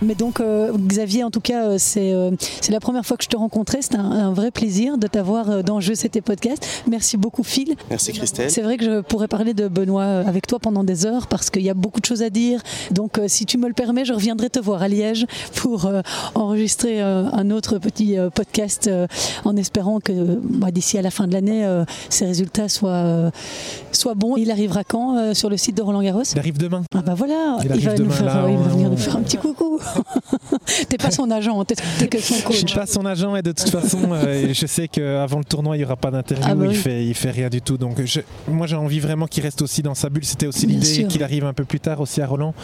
Mais 0.03 0.14
donc, 0.14 0.40
euh, 0.40 0.72
Xavier, 0.76 1.24
en 1.24 1.30
tout 1.30 1.40
cas, 1.40 1.66
euh, 1.68 1.76
c'est 1.78 2.12
euh, 2.12 2.30
c'est 2.61 2.72
la 2.72 2.80
première 2.80 3.05
fois 3.07 3.16
que 3.16 3.24
je 3.24 3.28
te 3.28 3.36
rencontrais. 3.36 3.82
C'était 3.82 3.96
un, 3.96 4.11
un 4.11 4.32
vrai 4.32 4.50
plaisir 4.50 4.98
de 4.98 5.07
t'avoir 5.07 5.48
euh, 5.50 5.62
dans 5.62 5.80
Jeux 5.80 5.94
C'était 5.94 6.20
Podcast. 6.20 6.66
Merci 6.88 7.16
beaucoup, 7.16 7.42
Phil. 7.42 7.74
Merci 7.90 8.12
Christelle. 8.12 8.50
C'est 8.50 8.62
vrai 8.62 8.76
que 8.76 8.84
je 8.84 9.00
pourrais 9.00 9.28
parler 9.28 9.55
de 9.55 9.68
Benoît 9.68 10.03
euh, 10.03 10.26
avec 10.26 10.46
toi 10.46 10.59
pendant 10.59 10.84
des 10.84 11.07
heures 11.07 11.26
parce 11.28 11.50
qu'il 11.50 11.62
y 11.62 11.70
a 11.70 11.74
beaucoup 11.74 12.00
de 12.00 12.05
choses 12.07 12.22
à 12.22 12.30
dire. 12.30 12.61
Donc, 12.90 13.18
euh, 13.18 13.26
si 13.28 13.46
tu 13.46 13.59
me 13.59 13.68
le 13.68 13.74
permets, 13.74 14.05
je 14.05 14.12
reviendrai 14.12 14.50
te 14.50 14.59
voir 14.59 14.82
à 14.82 14.88
Liège 14.88 15.26
pour 15.55 15.86
euh, 15.86 16.03
enregistrer 16.34 17.03
euh, 17.03 17.24
un 17.32 17.50
autre 17.50 17.78
petit 17.78 18.18
euh, 18.18 18.30
podcast 18.30 18.88
euh, 18.88 19.07
en 19.44 19.57
espérant 19.57 20.00
que 20.00 20.12
bah, 20.42 20.70
d'ici 20.70 20.98
à 20.98 21.03
la 21.03 21.11
fin 21.11 21.26
de 21.26 21.32
l'année, 21.32 21.64
euh, 21.64 21.84
ces 22.09 22.24
résultats 22.26 22.68
soient, 22.68 22.90
euh, 22.90 23.30
soient 23.92 24.14
bons. 24.14 24.36
Il 24.36 24.50
arrivera 24.50 24.84
quand 24.84 25.16
euh, 25.16 25.34
sur 25.34 25.48
le 25.50 25.57
site 25.57 25.76
de 25.76 25.82
Roland 25.82 26.03
Garros 26.03 26.22
Il 26.32 26.38
arrive 26.38 26.59
demain. 26.59 26.82
Ah 26.94 27.03
bah 27.03 27.14
voilà, 27.16 27.59
Il 27.62 27.68
va, 27.68 27.92
nous 27.92 27.98
demain, 27.98 28.11
faire, 28.11 28.26
là, 28.26 28.44
il 28.48 28.57
va 28.57 28.61
on- 28.64 28.68
venir 28.68 28.90
nous 28.90 28.96
faire 28.96 29.16
un 29.16 29.20
petit 29.22 29.36
coucou. 29.36 29.78
t'es 30.88 30.97
pas 30.99 31.11
son 31.11 31.30
agent, 31.30 31.64
t'es 31.64 31.74
t'es 31.99 32.09
que 32.09 32.20
son 32.20 32.34
Je 32.36 32.43
coach. 32.43 32.57
suis 32.57 32.74
pas 32.74 32.86
son 32.86 33.05
agent 33.07 33.36
et 33.36 33.43
de 33.43 33.53
toute 33.53 33.68
façon, 33.70 33.99
euh, 34.12 34.53
je 34.53 34.66
sais 34.66 34.88
qu'avant 34.88 35.38
le 35.38 35.45
tournoi, 35.45 35.76
il 35.76 35.80
n'y 35.80 35.84
aura 35.84 35.97
pas 35.97 36.11
d'interview. 36.11 36.47
Ah 36.49 36.55
bah 36.55 36.64
il, 36.66 36.70
oui. 36.70 36.74
fait, 36.74 37.05
il 37.05 37.14
fait 37.14 37.30
rien 37.30 37.49
du 37.49 37.61
tout. 37.62 37.76
Donc, 37.78 38.03
je- 38.05 38.20
moi, 38.49 38.66
j'ai 38.66 38.76
envie 38.76 39.01
vraiment 39.01 39.26
qu'il 39.26 39.43
reste 39.43 39.62
aussi 39.62 39.82
dans 39.82 39.95
sa 39.95 40.09
bulle. 40.09 40.24
C'était 40.24 40.47
aussi 40.47 40.66
l'idée 40.66 41.07
qu'il 41.09 41.22
arrive 41.22 41.45
un 41.45 41.53
peu 41.53 41.64
plus 41.64 41.80
tard 41.80 42.01
aussi 42.01 42.20
à 42.20 42.26
Roland. 42.26 42.55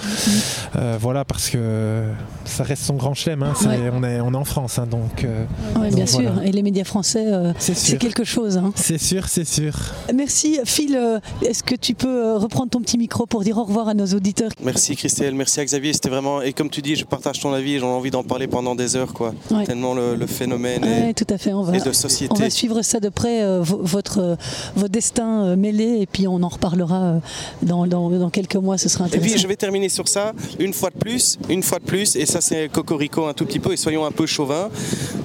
Euh, 0.77 0.97
voilà, 1.01 1.25
parce 1.25 1.51
que 1.51 2.05
ça 2.45 2.65
reste 2.65 2.83
son 2.85 2.95
grand 2.95 3.15
chelem. 3.15 3.43
hein. 3.43 3.53
Ouais. 3.65 3.91
on, 3.93 4.03
est, 4.05 4.21
on 4.21 4.33
est 4.33 4.37
en 4.37 4.45
France, 4.45 4.79
hein, 4.79 4.87
donc. 4.87 5.25
euh, 5.25 5.45
donc 5.75 5.95
bien 5.95 6.05
voilà. 6.05 6.31
sûr, 6.35 6.43
et 6.43 6.53
les 6.53 6.63
médias 6.63 6.85
français, 6.85 7.25
euh, 7.27 7.53
C'est 7.59 7.99
quelque 7.99 8.25
chose. 8.25 8.57
hein. 8.57 8.73
C'est 8.75 8.99
sûr, 8.99 9.29
c'est 9.29 9.45
sûr. 9.47 9.73
Merci 10.15 10.59
Phil, 10.65 10.99
est-ce 11.43 11.63
que 11.63 11.75
tu 11.75 11.95
peux 11.95 12.37
reprendre 12.37 12.71
ton 12.71 12.81
petit 12.81 12.99
micro 12.99 13.27
pour 13.27 13.43
dire 13.43 13.59
au 13.59 13.65
revoir 13.65 13.89
à 13.89 13.95
nos 13.95 14.07
auditeurs? 14.07 14.51
Merci 14.63 14.97
Christelle, 14.97 15.35
merci 15.35 15.61
à 15.61 15.65
Xavier. 15.65 15.93
C'était 15.93 16.09
vraiment, 16.09 16.43
et 16.43 16.53
comme 16.53 16.71
tu 16.71 16.83
dis, 16.83 16.97
je 16.97 17.05
partage 17.19 17.41
ton 17.41 17.53
avis, 17.53 17.79
j'ai 17.81 17.85
envie 17.85 18.11
d'en 18.13 18.23
parler 18.23 18.47
pendant 18.47 18.75
des 18.77 18.95
heures, 18.95 19.13
quoi. 19.13 19.35
Ouais. 19.51 19.65
Tellement 19.65 19.93
le, 19.95 20.15
le 20.15 20.27
phénomène 20.27 20.85
Ouais, 20.85 21.11
est, 21.11 21.15
tout 21.15 21.27
à 21.33 21.37
fait, 21.39 21.53
on 21.53 21.63
va, 21.63 21.77
est 21.77 21.85
de 21.85 21.93
société. 21.93 22.33
on 22.37 22.39
va 22.39 22.49
suivre 22.49 22.81
ça 22.83 23.01
de 23.01 23.09
près, 23.09 23.43
euh, 23.43 23.61
vo- 23.61 23.81
votre, 23.83 24.19
euh, 24.21 24.37
votre 24.77 24.93
destin 24.93 25.45
euh, 25.47 25.57
mêlé, 25.57 25.99
et 26.01 26.07
puis 26.07 26.29
on 26.29 26.41
en 26.43 26.49
reparlera 26.49 27.03
euh, 27.03 27.19
dans, 27.63 27.87
dans- 27.87 28.09
dans 28.11 28.31
quelques 28.31 28.55
mois, 28.57 28.79
ce 28.79 28.89
sera 28.89 29.05
Et 29.05 29.07
intéressant. 29.09 29.31
puis 29.33 29.41
je 29.41 29.47
vais 29.49 29.57
terminer 29.57 29.89
sur 29.89 30.07
ça, 30.07 30.33
une 30.61 30.73
fois 30.73 30.91
de 30.91 30.99
plus, 30.99 31.39
une 31.49 31.63
fois 31.65 31.79
de 31.81 31.85
plus, 31.85 32.15
et 32.15 32.25
ça 32.27 32.41
c'est 32.41 32.69
Cocorico 32.69 33.27
un 33.27 33.33
tout 33.35 33.45
petit 33.47 33.59
peu, 33.59 33.73
et 33.73 33.77
soyons 33.77 34.05
un 34.05 34.13
peu 34.13 34.27
chauvins, 34.27 34.69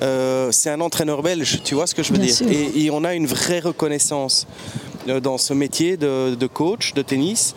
euh, 0.02 0.52
c'est 0.52 0.72
un 0.72 0.82
entraîneur 0.82 1.22
belge, 1.22 1.62
tu 1.64 1.76
vois 1.76 1.86
ce 1.86 1.94
que 1.94 2.02
je 2.02 2.12
veux 2.12 2.18
Bien 2.20 2.34
dire 2.34 2.48
et, 2.50 2.86
et 2.86 2.92
on 2.92 3.04
a 3.04 3.14
une 3.14 3.28
vraie 3.28 3.60
reconnaissance 3.60 4.48
dans 5.22 5.38
ce 5.38 5.54
métier 5.54 5.98
de, 5.98 6.34
de 6.36 6.48
coach 6.48 6.94
de 6.94 7.02
tennis. 7.02 7.54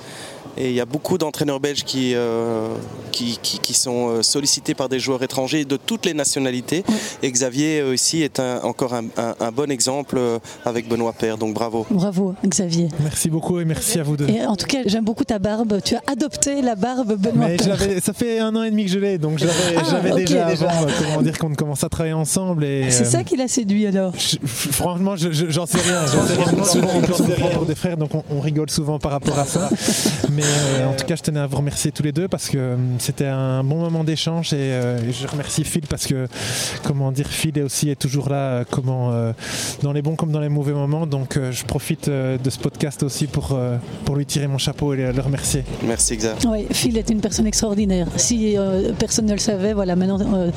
Et 0.58 0.68
il 0.70 0.74
y 0.74 0.80
a 0.80 0.86
beaucoup 0.86 1.18
d'entraîneurs 1.18 1.60
belges 1.60 1.84
qui, 1.84 2.12
euh, 2.14 2.68
qui, 3.12 3.38
qui- 3.42 3.58
qui 3.58 3.74
sont 3.74 4.08
euh, 4.08 4.22
sollicités 4.22 4.74
par 4.74 4.88
des 4.88 4.98
joueurs 4.98 5.22
étrangers 5.22 5.64
de 5.64 5.76
toutes 5.76 6.06
les 6.06 6.14
nationalités. 6.14 6.82
Et 7.22 7.30
Xavier 7.30 7.80
euh, 7.80 7.94
ici 7.94 8.22
est 8.22 8.40
un- 8.40 8.60
encore 8.62 8.94
un, 8.94 9.04
un- 9.18 9.34
un 9.38 9.52
bon 9.52 9.70
exemple 9.70 10.16
euh, 10.18 10.38
avec 10.64 10.88
Benoît 10.88 11.12
Père, 11.12 11.36
donc 11.36 11.52
bravo. 11.54 11.86
Bravo 11.90 12.34
Xavier. 12.46 12.88
Merci 13.00 13.28
beaucoup 13.28 13.60
et 13.60 13.64
merci 13.64 13.98
à 13.98 14.02
vous 14.02 14.16
deux. 14.16 14.28
Et 14.28 14.46
en 14.46 14.56
tout 14.56 14.66
cas, 14.66 14.78
j'aime 14.86 15.04
beaucoup 15.04 15.24
ta 15.24 15.38
barbe. 15.38 15.78
Tu 15.84 15.94
as 15.94 16.02
adopté 16.06 16.62
la 16.62 16.74
barbe 16.74 17.16
Benoît 17.16 17.48
Mais 17.48 17.58
je 17.58 17.64
Paire. 17.64 17.76
l'avais- 17.78 18.00
ça 18.00 18.12
fait 18.14 18.38
un 18.38 18.54
an 18.56 18.62
et 18.62 18.70
demi 18.70 18.84
que 18.86 18.90
je 18.90 18.98
l'ai, 18.98 19.18
donc 19.18 19.38
je 19.38 19.44
l'avais 19.46 20.10
Ah, 20.10 20.14
déjà, 20.16 20.44
déjà. 20.46 20.68
avant, 20.70 20.86
euh, 20.86 20.90
comment 21.04 21.22
dire 21.22 21.38
qu'on 21.38 21.54
commence 21.54 21.84
à 21.84 21.88
travailler 21.88 22.14
ensemble. 22.14 22.64
et, 22.64 22.90
C'est 22.90 23.06
euh, 23.06 23.10
ça 23.10 23.24
qui 23.24 23.36
l'a 23.36 23.48
séduit 23.48 23.86
alors 23.86 24.12
je- 24.16 24.36
franchement, 24.46 25.16
je- 25.16 25.32
je- 25.32 25.50
j'en 25.50 25.66
sais 25.66 25.78
rien. 25.78 26.00
J'en 26.06 26.26
sais 26.26 26.34
rien. 26.42 26.64
Souvent, 26.64 26.88
on 27.60 27.64
des 27.64 27.74
frères, 27.74 27.96
donc 27.96 28.14
on, 28.14 28.22
on 28.30 28.40
rigole 28.40 28.70
souvent 28.70 28.98
par 28.98 29.12
rapport 29.12 29.38
à 29.38 29.44
ça. 29.44 29.68
Mais 30.32 30.42
euh, 30.45 30.45
en 30.86 30.94
tout 30.94 31.04
cas, 31.04 31.16
je 31.16 31.22
tenais 31.22 31.40
à 31.40 31.46
vous 31.46 31.56
remercier 31.56 31.92
tous 31.92 32.02
les 32.02 32.12
deux 32.12 32.28
parce 32.28 32.48
que 32.48 32.58
euh, 32.58 32.76
c'était 32.98 33.26
un 33.26 33.62
bon 33.64 33.76
moment 33.76 34.04
d'échange 34.04 34.52
et, 34.52 34.56
euh, 34.58 34.98
et 35.08 35.12
je 35.12 35.26
remercie 35.26 35.64
Phil 35.64 35.82
parce 35.88 36.06
que, 36.06 36.26
comment 36.84 37.12
dire, 37.12 37.26
Phil 37.26 37.56
est 37.58 37.62
aussi 37.62 37.90
est 37.90 37.96
toujours 38.00 38.28
là, 38.28 38.36
euh, 38.36 38.64
comment, 38.70 39.12
euh, 39.12 39.32
dans 39.82 39.92
les 39.92 40.02
bons 40.02 40.16
comme 40.16 40.32
dans 40.32 40.40
les 40.40 40.48
mauvais 40.48 40.72
moments. 40.72 41.06
Donc, 41.06 41.36
euh, 41.36 41.52
je 41.52 41.64
profite 41.64 42.08
euh, 42.08 42.38
de 42.38 42.50
ce 42.50 42.58
podcast 42.58 43.02
aussi 43.02 43.26
pour, 43.26 43.50
euh, 43.52 43.76
pour 44.04 44.16
lui 44.16 44.26
tirer 44.26 44.46
mon 44.46 44.58
chapeau 44.58 44.94
et 44.94 45.12
le 45.12 45.20
remercier. 45.20 45.64
Merci 45.86 46.16
Xavier. 46.16 46.48
Oui, 46.48 46.66
Phil 46.70 46.96
est 46.98 47.10
une 47.10 47.20
personne 47.20 47.46
extraordinaire. 47.46 48.08
Si 48.16 48.56
euh, 48.56 48.92
personne 48.98 49.26
ne 49.26 49.32
le 49.32 49.38
savait, 49.38 49.72
voilà, 49.72 49.96
maintenant 49.96 50.18
euh, 50.34 50.50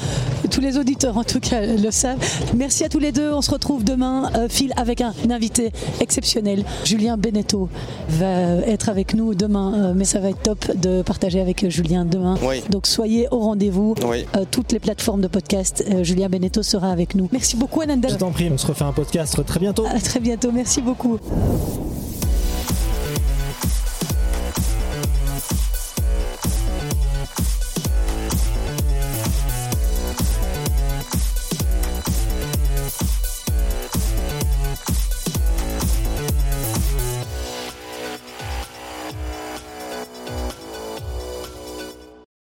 tous 0.51 0.61
les 0.61 0.77
auditeurs 0.77 1.17
en 1.17 1.23
tout 1.23 1.39
cas 1.39 1.61
le 1.65 1.91
savent. 1.91 2.19
Merci 2.55 2.83
à 2.83 2.89
tous 2.89 2.99
les 2.99 3.11
deux. 3.11 3.31
On 3.33 3.41
se 3.41 3.51
retrouve 3.51 3.83
demain, 3.83 4.31
euh, 4.35 4.47
Phil, 4.49 4.73
avec 4.77 5.01
un 5.01 5.13
invité 5.29 5.71
exceptionnel. 5.99 6.63
Julien 6.85 7.17
Beneteau 7.17 7.69
va 8.09 8.55
être 8.65 8.89
avec 8.89 9.13
nous 9.13 9.35
demain, 9.35 9.73
euh, 9.75 9.78
mais 9.95 10.05
ça 10.05 10.19
va 10.19 10.29
être 10.29 10.41
top 10.41 10.75
de 10.75 11.01
partager 11.01 11.39
avec 11.39 11.63
euh, 11.63 11.69
Julien 11.69 12.05
demain. 12.05 12.35
Oui. 12.43 12.63
Donc 12.69 12.87
soyez 12.87 13.27
au 13.31 13.39
rendez-vous. 13.39 13.95
Oui. 14.05 14.25
Euh, 14.35 14.45
toutes 14.49 14.71
les 14.71 14.79
plateformes 14.79 15.21
de 15.21 15.27
podcast, 15.27 15.83
euh, 15.91 16.03
Julien 16.03 16.29
Beneteau 16.29 16.63
sera 16.63 16.91
avec 16.91 17.15
nous. 17.15 17.29
Merci 17.31 17.55
beaucoup, 17.55 17.81
Ananda. 17.81 18.09
Je 18.09 18.15
t'en 18.15 18.31
prie, 18.31 18.49
on 18.51 18.57
se 18.57 18.67
refait 18.67 18.85
un 18.85 18.93
podcast 18.93 19.43
très 19.45 19.59
bientôt. 19.59 19.85
À 19.85 19.99
très 19.99 20.19
bientôt. 20.19 20.51
Merci 20.51 20.81
beaucoup. 20.81 21.19